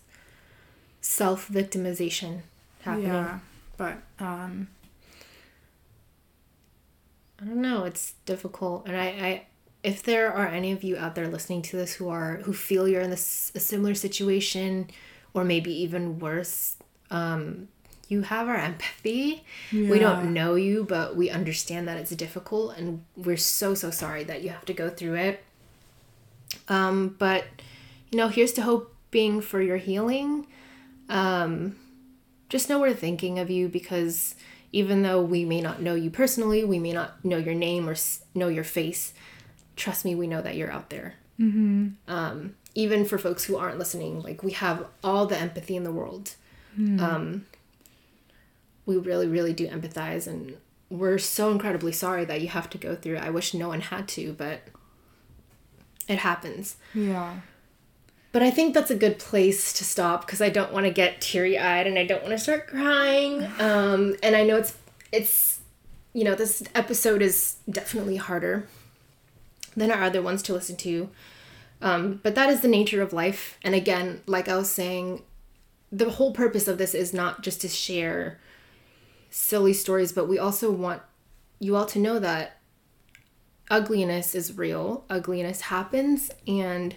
self 1.01 1.49
victimization 1.49 2.41
happening. 2.81 3.07
Yeah. 3.07 3.39
But 3.77 3.97
um 4.19 4.69
I 7.41 7.45
don't 7.45 7.61
know. 7.61 7.83
It's 7.83 8.13
difficult, 8.25 8.87
and 8.87 8.97
I, 8.97 9.05
I, 9.05 9.45
if 9.83 10.01
there 10.01 10.33
are 10.33 10.47
any 10.47 10.71
of 10.71 10.83
you 10.83 10.97
out 10.97 11.13
there 11.13 11.27
listening 11.27 11.61
to 11.63 11.77
this 11.77 11.93
who 11.93 12.09
are 12.09 12.37
who 12.37 12.53
feel 12.53 12.87
you're 12.87 13.01
in 13.01 13.11
this 13.11 13.51
a 13.53 13.59
similar 13.59 13.93
situation, 13.93 14.89
or 15.35 15.43
maybe 15.43 15.71
even 15.83 16.17
worse, 16.17 16.77
um, 17.11 17.67
you 18.07 18.21
have 18.21 18.47
our 18.47 18.55
empathy. 18.55 19.43
Yeah. 19.71 19.89
We 19.89 19.99
don't 19.99 20.33
know 20.33 20.55
you, 20.55 20.83
but 20.83 21.15
we 21.15 21.29
understand 21.29 21.87
that 21.87 21.97
it's 21.97 22.11
difficult, 22.11 22.77
and 22.77 23.03
we're 23.15 23.37
so 23.37 23.73
so 23.73 23.91
sorry 23.91 24.23
that 24.25 24.41
you 24.43 24.49
have 24.49 24.65
to 24.65 24.73
go 24.73 24.89
through 24.89 25.15
it. 25.15 25.43
Um, 26.69 27.15
but 27.19 27.45
you 28.11 28.17
know, 28.17 28.29
here's 28.29 28.53
to 28.53 28.61
hoping 28.61 29.41
for 29.41 29.61
your 29.61 29.77
healing. 29.77 30.47
Um, 31.09 31.75
just 32.49 32.69
know 32.69 32.79
we're 32.79 32.93
thinking 32.93 33.39
of 33.39 33.49
you 33.49 33.67
because 33.67 34.35
even 34.71 35.01
though 35.01 35.21
we 35.21 35.45
may 35.45 35.61
not 35.61 35.81
know 35.81 35.95
you 35.95 36.09
personally, 36.09 36.63
we 36.63 36.79
may 36.79 36.93
not 36.93 37.23
know 37.23 37.37
your 37.37 37.53
name 37.53 37.89
or 37.89 37.95
know 38.33 38.47
your 38.47 38.63
face, 38.63 39.13
trust 39.75 40.05
me, 40.05 40.15
we 40.15 40.27
know 40.27 40.41
that 40.41 40.55
you're 40.55 40.71
out 40.71 40.89
there. 40.89 41.15
Mm-hmm. 41.39 41.89
Um, 42.07 42.55
even 42.75 43.05
for 43.05 43.17
folks 43.17 43.45
who 43.45 43.57
aren't 43.57 43.79
listening, 43.79 44.21
like 44.21 44.43
we 44.43 44.51
have 44.51 44.85
all 45.03 45.25
the 45.25 45.37
empathy 45.37 45.75
in 45.75 45.83
the 45.83 45.91
world. 45.91 46.35
Mm. 46.77 47.01
Um, 47.01 47.45
we 48.87 48.97
really, 48.97 49.27
really 49.27 49.53
do 49.53 49.67
empathize, 49.67 50.25
and 50.25 50.57
we're 50.89 51.19
so 51.19 51.51
incredibly 51.51 51.91
sorry 51.91 52.25
that 52.25 52.41
you 52.41 52.47
have 52.47 52.69
to 52.71 52.79
go 52.79 52.95
through 52.95 53.17
it. 53.17 53.23
I 53.23 53.29
wish 53.29 53.53
no 53.53 53.67
one 53.67 53.81
had 53.81 54.07
to, 54.09 54.33
but 54.33 54.61
it 56.07 56.19
happens. 56.19 56.77
Yeah. 56.95 57.41
But 58.31 58.41
I 58.43 58.49
think 58.49 58.73
that's 58.73 58.91
a 58.91 58.95
good 58.95 59.19
place 59.19 59.73
to 59.73 59.83
stop 59.83 60.25
because 60.25 60.41
I 60.41 60.49
don't 60.49 60.71
want 60.71 60.85
to 60.85 60.91
get 60.91 61.21
teary 61.21 61.57
eyed 61.57 61.87
and 61.87 61.99
I 61.99 62.05
don't 62.05 62.23
want 62.23 62.33
to 62.33 62.39
start 62.39 62.67
crying. 62.67 63.45
Um, 63.59 64.15
and 64.23 64.35
I 64.35 64.43
know 64.43 64.57
it's 64.57 64.75
it's 65.11 65.59
you 66.13 66.23
know 66.23 66.35
this 66.35 66.63
episode 66.73 67.21
is 67.21 67.57
definitely 67.69 68.15
harder 68.17 68.67
than 69.75 69.91
our 69.91 70.03
other 70.03 70.21
ones 70.21 70.41
to 70.43 70.53
listen 70.53 70.75
to. 70.77 71.09
Um, 71.81 72.19
but 72.23 72.35
that 72.35 72.49
is 72.49 72.61
the 72.61 72.67
nature 72.67 73.01
of 73.01 73.13
life. 73.13 73.57
And 73.63 73.75
again, 73.75 74.21
like 74.25 74.47
I 74.47 74.55
was 74.55 74.71
saying, 74.71 75.21
the 75.91 76.09
whole 76.11 76.31
purpose 76.31 76.67
of 76.67 76.77
this 76.77 76.95
is 76.95 77.13
not 77.13 77.43
just 77.43 77.61
to 77.61 77.67
share 77.67 78.39
silly 79.29 79.73
stories, 79.73 80.11
but 80.11 80.27
we 80.27 80.39
also 80.39 80.71
want 80.71 81.01
you 81.59 81.75
all 81.75 81.85
to 81.87 81.99
know 81.99 82.19
that 82.19 82.57
ugliness 83.69 84.35
is 84.35 84.57
real. 84.57 85.05
Ugliness 85.09 85.61
happens, 85.61 86.31
and 86.47 86.95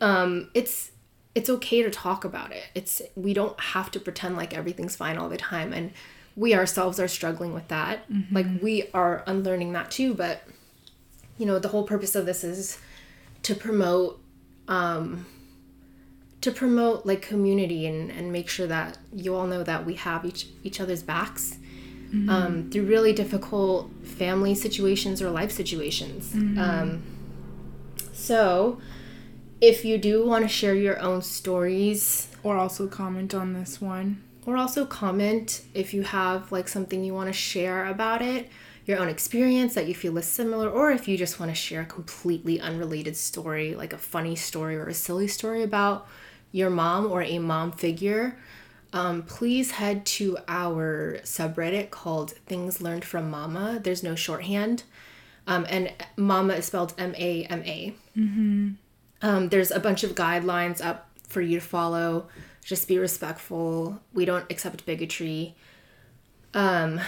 um, 0.00 0.50
it's 0.54 0.92
it's 1.34 1.50
okay 1.50 1.82
to 1.82 1.90
talk 1.90 2.24
about 2.24 2.52
it. 2.52 2.64
It's 2.74 3.02
we 3.14 3.34
don't 3.34 3.58
have 3.60 3.90
to 3.92 4.00
pretend 4.00 4.36
like 4.36 4.56
everything's 4.56 4.96
fine 4.96 5.18
all 5.18 5.28
the 5.28 5.36
time, 5.36 5.72
and 5.72 5.92
we 6.34 6.54
ourselves 6.54 7.00
are 7.00 7.08
struggling 7.08 7.54
with 7.54 7.68
that. 7.68 8.10
Mm-hmm. 8.10 8.34
Like 8.34 8.46
we 8.62 8.88
are 8.92 9.22
unlearning 9.26 9.72
that 9.72 9.90
too. 9.90 10.14
But 10.14 10.42
you 11.38 11.46
know, 11.46 11.58
the 11.58 11.68
whole 11.68 11.84
purpose 11.84 12.14
of 12.14 12.26
this 12.26 12.44
is 12.44 12.78
to 13.42 13.54
promote 13.54 14.20
um, 14.68 15.26
to 16.46 16.52
promote 16.52 17.04
like 17.04 17.22
community 17.22 17.88
and, 17.88 18.08
and 18.08 18.30
make 18.30 18.48
sure 18.48 18.68
that 18.68 18.98
you 19.12 19.34
all 19.34 19.48
know 19.48 19.64
that 19.64 19.84
we 19.84 19.94
have 19.94 20.24
each 20.24 20.46
each 20.62 20.80
other's 20.80 21.02
backs 21.02 21.58
mm-hmm. 22.06 22.30
um, 22.30 22.70
through 22.70 22.84
really 22.84 23.12
difficult 23.12 23.90
family 24.04 24.54
situations 24.54 25.20
or 25.20 25.28
life 25.28 25.50
situations. 25.50 26.32
Mm-hmm. 26.32 26.58
Um, 26.58 27.02
so, 28.12 28.80
if 29.60 29.84
you 29.84 29.98
do 29.98 30.24
want 30.24 30.44
to 30.44 30.48
share 30.48 30.74
your 30.76 31.00
own 31.00 31.20
stories, 31.20 32.28
or 32.44 32.56
also 32.56 32.86
comment 32.86 33.34
on 33.34 33.52
this 33.52 33.80
one, 33.80 34.22
or 34.46 34.56
also 34.56 34.86
comment 34.86 35.62
if 35.74 35.92
you 35.92 36.04
have 36.04 36.52
like 36.52 36.68
something 36.68 37.02
you 37.02 37.12
want 37.12 37.28
to 37.28 37.32
share 37.32 37.86
about 37.86 38.22
it 38.22 38.48
your 38.86 39.00
own 39.00 39.08
experience 39.08 39.74
that 39.74 39.88
you 39.88 39.94
feel 39.94 40.16
is 40.16 40.26
similar, 40.26 40.70
or 40.70 40.92
if 40.92 41.08
you 41.08 41.18
just 41.18 41.40
want 41.40 41.50
to 41.50 41.56
share 41.56 41.80
a 41.80 41.86
completely 41.86 42.60
unrelated 42.60 43.16
story, 43.16 43.74
like 43.74 43.92
a 43.92 43.98
funny 43.98 44.36
story 44.36 44.76
or 44.76 44.86
a 44.86 44.94
silly 44.94 45.26
story 45.26 45.64
about 45.64 46.06
your 46.52 46.70
mom 46.70 47.10
or 47.10 47.22
a 47.22 47.38
mom 47.38 47.72
figure, 47.72 48.36
um, 48.92 49.22
please 49.22 49.72
head 49.72 50.06
to 50.06 50.38
our 50.48 51.18
subreddit 51.22 51.90
called 51.90 52.30
Things 52.46 52.80
Learned 52.80 53.04
from 53.04 53.30
Mama. 53.30 53.80
There's 53.82 54.02
no 54.02 54.14
shorthand. 54.14 54.84
Um, 55.46 55.66
and 55.68 55.92
Mama 56.16 56.54
is 56.54 56.66
spelled 56.66 56.94
M 56.98 57.14
A 57.16 57.44
M 57.44 57.62
A. 57.64 57.94
Mm-hmm. 58.16 58.70
Um, 59.22 59.48
there's 59.48 59.70
a 59.70 59.80
bunch 59.80 60.02
of 60.02 60.14
guidelines 60.14 60.84
up 60.84 61.08
for 61.28 61.40
you 61.40 61.60
to 61.60 61.66
follow. 61.66 62.28
Just 62.64 62.88
be 62.88 62.98
respectful. 62.98 64.00
We 64.12 64.24
don't 64.24 64.50
accept 64.50 64.86
bigotry. 64.86 65.54
Um, 66.52 67.00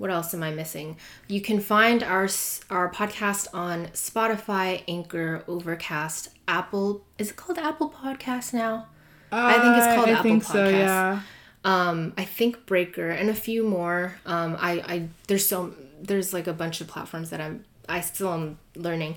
what 0.00 0.10
else 0.10 0.32
am 0.32 0.42
I 0.42 0.50
missing? 0.50 0.96
You 1.28 1.42
can 1.42 1.60
find 1.60 2.02
our 2.02 2.26
our 2.70 2.90
podcast 2.90 3.48
on 3.52 3.88
Spotify, 3.88 4.82
Anchor, 4.88 5.44
Overcast, 5.46 6.30
Apple. 6.48 7.04
Is 7.18 7.32
it 7.32 7.36
called 7.36 7.58
Apple 7.58 7.90
Podcast 7.90 8.54
now? 8.54 8.86
Uh, 9.30 9.36
I 9.36 9.60
think 9.60 9.76
it's 9.76 9.94
called 9.94 10.08
I 10.08 10.12
Apple 10.12 10.30
Podcast. 10.30 10.44
So, 10.44 10.68
yeah. 10.70 11.20
Um, 11.66 12.14
I 12.16 12.24
think 12.24 12.64
Breaker 12.64 13.10
and 13.10 13.28
a 13.28 13.34
few 13.34 13.62
more. 13.62 14.16
Um, 14.24 14.56
I, 14.58 14.70
I 14.72 15.08
there's 15.26 15.46
so 15.46 15.74
there's 16.00 16.32
like 16.32 16.46
a 16.46 16.54
bunch 16.54 16.80
of 16.80 16.88
platforms 16.88 17.28
that 17.28 17.42
I'm 17.42 17.66
I 17.86 18.00
still 18.00 18.32
am 18.32 18.58
learning. 18.74 19.16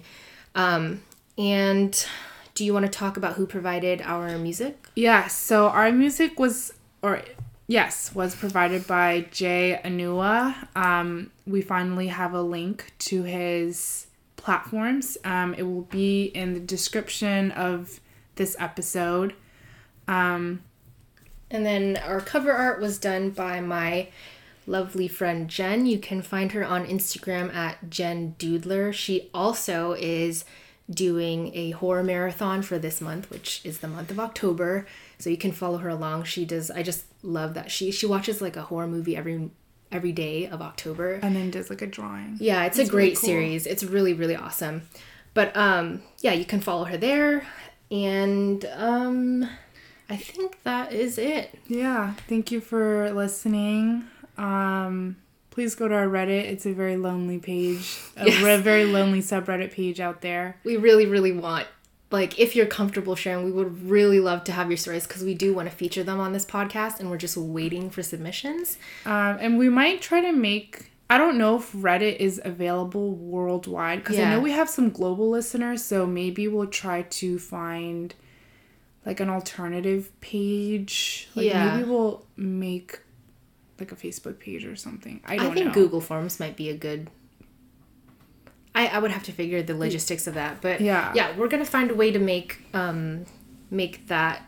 Um, 0.53 1.01
and 1.37 2.05
do 2.55 2.65
you 2.65 2.73
want 2.73 2.85
to 2.85 2.91
talk 2.91 3.15
about 3.15 3.35
who 3.35 3.47
provided 3.47 4.01
our 4.01 4.37
music? 4.37 4.89
Yeah, 4.97 5.27
so 5.27 5.69
our 5.69 5.93
music 5.93 6.37
was 6.37 6.73
or 7.01 7.21
Yes, 7.67 8.13
was 8.13 8.35
provided 8.35 8.85
by 8.85 9.27
Jay 9.31 9.79
Anua. 9.83 10.67
Um, 10.75 11.31
we 11.47 11.61
finally 11.61 12.07
have 12.07 12.33
a 12.33 12.41
link 12.41 12.93
to 12.99 13.23
his 13.23 14.07
platforms. 14.35 15.17
Um, 15.23 15.53
it 15.53 15.63
will 15.63 15.83
be 15.83 16.25
in 16.25 16.53
the 16.53 16.59
description 16.59 17.51
of 17.51 18.01
this 18.35 18.57
episode. 18.59 19.33
Um, 20.07 20.61
and 21.49 21.65
then 21.65 21.97
our 21.97 22.19
cover 22.19 22.51
art 22.51 22.81
was 22.81 22.97
done 22.97 23.29
by 23.29 23.61
my 23.61 24.09
lovely 24.67 25.07
friend 25.07 25.47
Jen. 25.47 25.85
You 25.85 25.99
can 25.99 26.21
find 26.21 26.51
her 26.51 26.65
on 26.65 26.85
Instagram 26.85 27.53
at 27.53 27.89
Jen 27.89 28.35
Doodler. 28.37 28.93
She 28.93 29.29
also 29.33 29.93
is 29.93 30.43
doing 30.89 31.51
a 31.55 31.71
horror 31.71 32.03
marathon 32.03 32.61
for 32.61 32.77
this 32.77 32.99
month, 32.99 33.29
which 33.29 33.61
is 33.63 33.79
the 33.79 33.87
month 33.87 34.11
of 34.11 34.19
October. 34.19 34.85
So 35.23 35.29
you 35.29 35.37
can 35.37 35.51
follow 35.53 35.77
her 35.77 35.89
along. 35.89 36.25
She 36.25 36.43
does 36.45 36.69
I 36.69 36.83
just 36.83 37.05
love 37.23 37.53
that 37.53 37.71
she 37.71 37.91
she 37.91 38.05
watches 38.05 38.41
like 38.41 38.57
a 38.57 38.63
horror 38.63 38.87
movie 38.87 39.15
every 39.15 39.49
every 39.91 40.11
day 40.11 40.47
of 40.47 40.61
October 40.61 41.13
and 41.21 41.35
then 41.35 41.49
does 41.51 41.69
like 41.69 41.81
a 41.81 41.87
drawing. 41.87 42.37
Yeah, 42.39 42.65
it's 42.65 42.77
That's 42.77 42.89
a 42.89 42.91
great 42.91 43.01
really 43.03 43.15
cool. 43.15 43.29
series. 43.29 43.65
It's 43.65 43.83
really 43.83 44.13
really 44.13 44.35
awesome. 44.35 44.83
But 45.33 45.55
um 45.55 46.01
yeah, 46.21 46.33
you 46.33 46.45
can 46.45 46.59
follow 46.59 46.83
her 46.85 46.97
there 46.97 47.47
and 47.89 48.65
um 48.75 49.49
I 50.09 50.17
think 50.17 50.61
that 50.63 50.91
is 50.91 51.17
it. 51.17 51.57
Yeah, 51.67 52.13
thank 52.27 52.51
you 52.51 52.59
for 52.59 53.09
listening. 53.13 54.03
Um 54.37 55.15
please 55.51 55.75
go 55.75 55.87
to 55.87 55.93
our 55.93 56.07
Reddit. 56.07 56.45
It's 56.45 56.65
a 56.65 56.73
very 56.73 56.97
lonely 56.97 57.37
page, 57.37 57.97
a 58.17 58.25
yes. 58.29 58.61
very 58.63 58.85
lonely 58.85 59.19
subreddit 59.21 59.71
page 59.71 59.99
out 59.99 60.21
there. 60.21 60.57
We 60.63 60.77
really, 60.77 61.05
really 61.05 61.31
want, 61.31 61.67
like, 62.13 62.39
if 62.39 62.55
you're 62.55 62.67
comfortable 62.67 63.15
sharing, 63.15 63.43
we 63.43 63.51
would 63.51 63.89
really 63.89 64.19
love 64.19 64.43
to 64.43 64.51
have 64.51 64.69
your 64.69 64.77
stories 64.77 65.07
because 65.07 65.23
we 65.23 65.33
do 65.33 65.51
want 65.53 65.67
to 65.67 65.75
feature 65.75 66.03
them 66.03 66.19
on 66.19 66.31
this 66.31 66.45
podcast 66.45 66.99
and 66.99 67.09
we're 67.09 67.17
just 67.17 67.35
waiting 67.35 67.89
for 67.89 68.03
submissions. 68.03 68.77
Um, 69.05 69.37
and 69.41 69.57
we 69.57 69.67
might 69.67 70.01
try 70.01 70.21
to 70.21 70.31
make. 70.31 70.91
I 71.09 71.17
don't 71.17 71.37
know 71.37 71.57
if 71.57 71.73
Reddit 71.73 72.17
is 72.17 72.39
available 72.45 73.11
worldwide 73.15 73.99
because 73.99 74.17
yeah. 74.17 74.29
I 74.29 74.35
know 74.35 74.39
we 74.39 74.51
have 74.51 74.69
some 74.69 74.91
global 74.91 75.29
listeners, 75.29 75.83
so 75.83 76.05
maybe 76.05 76.47
we'll 76.47 76.67
try 76.67 77.01
to 77.01 77.39
find 77.39 78.13
like 79.05 79.19
an 79.19 79.29
alternative 79.29 80.11
page. 80.21 81.29
Like 81.35 81.47
yeah. 81.47 81.75
maybe 81.75 81.89
we'll 81.89 82.25
make 82.37 82.99
like 83.79 83.91
a 83.91 83.95
Facebook 83.95 84.39
page 84.39 84.65
or 84.65 84.75
something. 84.75 85.19
I 85.25 85.37
don't 85.37 85.51
I 85.51 85.53
think 85.53 85.65
know. 85.67 85.73
Google 85.73 86.01
Forms 86.01 86.39
might 86.39 86.55
be 86.55 86.69
a 86.69 86.77
good. 86.77 87.09
I, 88.75 88.87
I 88.87 88.99
would 88.99 89.11
have 89.11 89.23
to 89.23 89.31
figure 89.31 89.61
the 89.61 89.75
logistics 89.75 90.25
of 90.25 90.33
that, 90.33 90.61
but 90.61 90.81
yeah, 90.81 91.11
yeah, 91.15 91.35
we're 91.37 91.47
gonna 91.47 91.65
find 91.65 91.91
a 91.91 91.95
way 91.95 92.11
to 92.11 92.19
make 92.19 92.61
um 92.73 93.25
make 93.69 94.07
that 94.07 94.43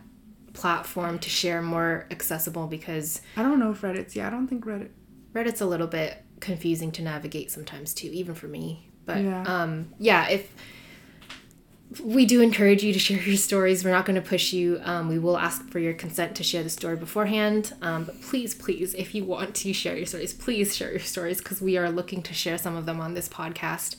platform 0.53 1.19
to 1.19 1.29
share 1.29 1.61
more 1.61 2.07
accessible 2.09 2.65
because 2.67 3.21
I 3.35 3.43
don't 3.43 3.59
know 3.59 3.71
if 3.71 3.81
Reddit's 3.81 4.15
yeah 4.15 4.27
I 4.27 4.29
don't 4.29 4.47
think 4.47 4.65
Reddit 4.65 4.89
Reddit's 5.33 5.61
a 5.61 5.65
little 5.65 5.87
bit 5.87 6.23
confusing 6.39 6.91
to 6.93 7.01
navigate 7.01 7.51
sometimes 7.51 7.93
too 7.93 8.09
even 8.13 8.35
for 8.35 8.47
me 8.47 8.89
but 9.05 9.21
yeah. 9.21 9.43
um 9.43 9.89
yeah 9.99 10.29
if 10.29 10.53
we 12.03 12.25
do 12.25 12.41
encourage 12.41 12.83
you 12.83 12.93
to 12.93 12.99
share 12.99 13.21
your 13.21 13.37
stories. 13.37 13.83
We're 13.83 13.91
not 13.91 14.05
going 14.05 14.21
to 14.21 14.27
push 14.27 14.53
you. 14.53 14.79
Um, 14.83 15.07
we 15.09 15.19
will 15.19 15.37
ask 15.37 15.69
for 15.69 15.79
your 15.79 15.93
consent 15.93 16.35
to 16.35 16.43
share 16.43 16.63
the 16.63 16.69
story 16.69 16.95
beforehand. 16.95 17.73
Um, 17.81 18.05
but 18.05 18.21
please, 18.21 18.53
please, 18.53 18.93
if 18.93 19.15
you 19.15 19.23
want 19.23 19.55
to 19.55 19.73
share 19.73 19.95
your 19.95 20.05
stories, 20.05 20.33
please 20.33 20.75
share 20.75 20.91
your 20.91 20.99
stories 20.99 21.39
because 21.39 21.61
we 21.61 21.77
are 21.77 21.89
looking 21.89 22.21
to 22.23 22.33
share 22.33 22.57
some 22.57 22.75
of 22.75 22.85
them 22.85 22.99
on 22.99 23.13
this 23.13 23.29
podcast, 23.29 23.95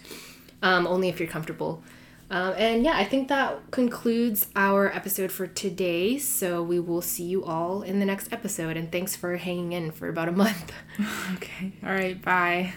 um, 0.63 0.87
only 0.87 1.09
if 1.09 1.21
you're 1.21 1.29
comfortable. 1.29 1.83
Um, 2.29 2.55
and 2.57 2.85
yeah, 2.85 2.97
I 2.97 3.05
think 3.05 3.29
that 3.29 3.71
concludes 3.71 4.49
our 4.57 4.93
episode 4.95 5.31
for 5.31 5.47
today. 5.47 6.19
So 6.19 6.63
we 6.63 6.81
will 6.81 7.03
see 7.03 7.25
you 7.25 7.45
all 7.45 7.83
in 7.83 8.01
the 8.01 8.07
next 8.07 8.33
episode. 8.33 8.77
And 8.77 8.91
thanks 8.91 9.15
for 9.15 9.37
hanging 9.37 9.73
in 9.73 9.93
for 9.93 10.09
about 10.09 10.29
a 10.29 10.33
month. 10.33 10.73
okay. 11.35 11.73
All 11.85 11.93
right. 11.93 12.21
Bye. 12.21 12.75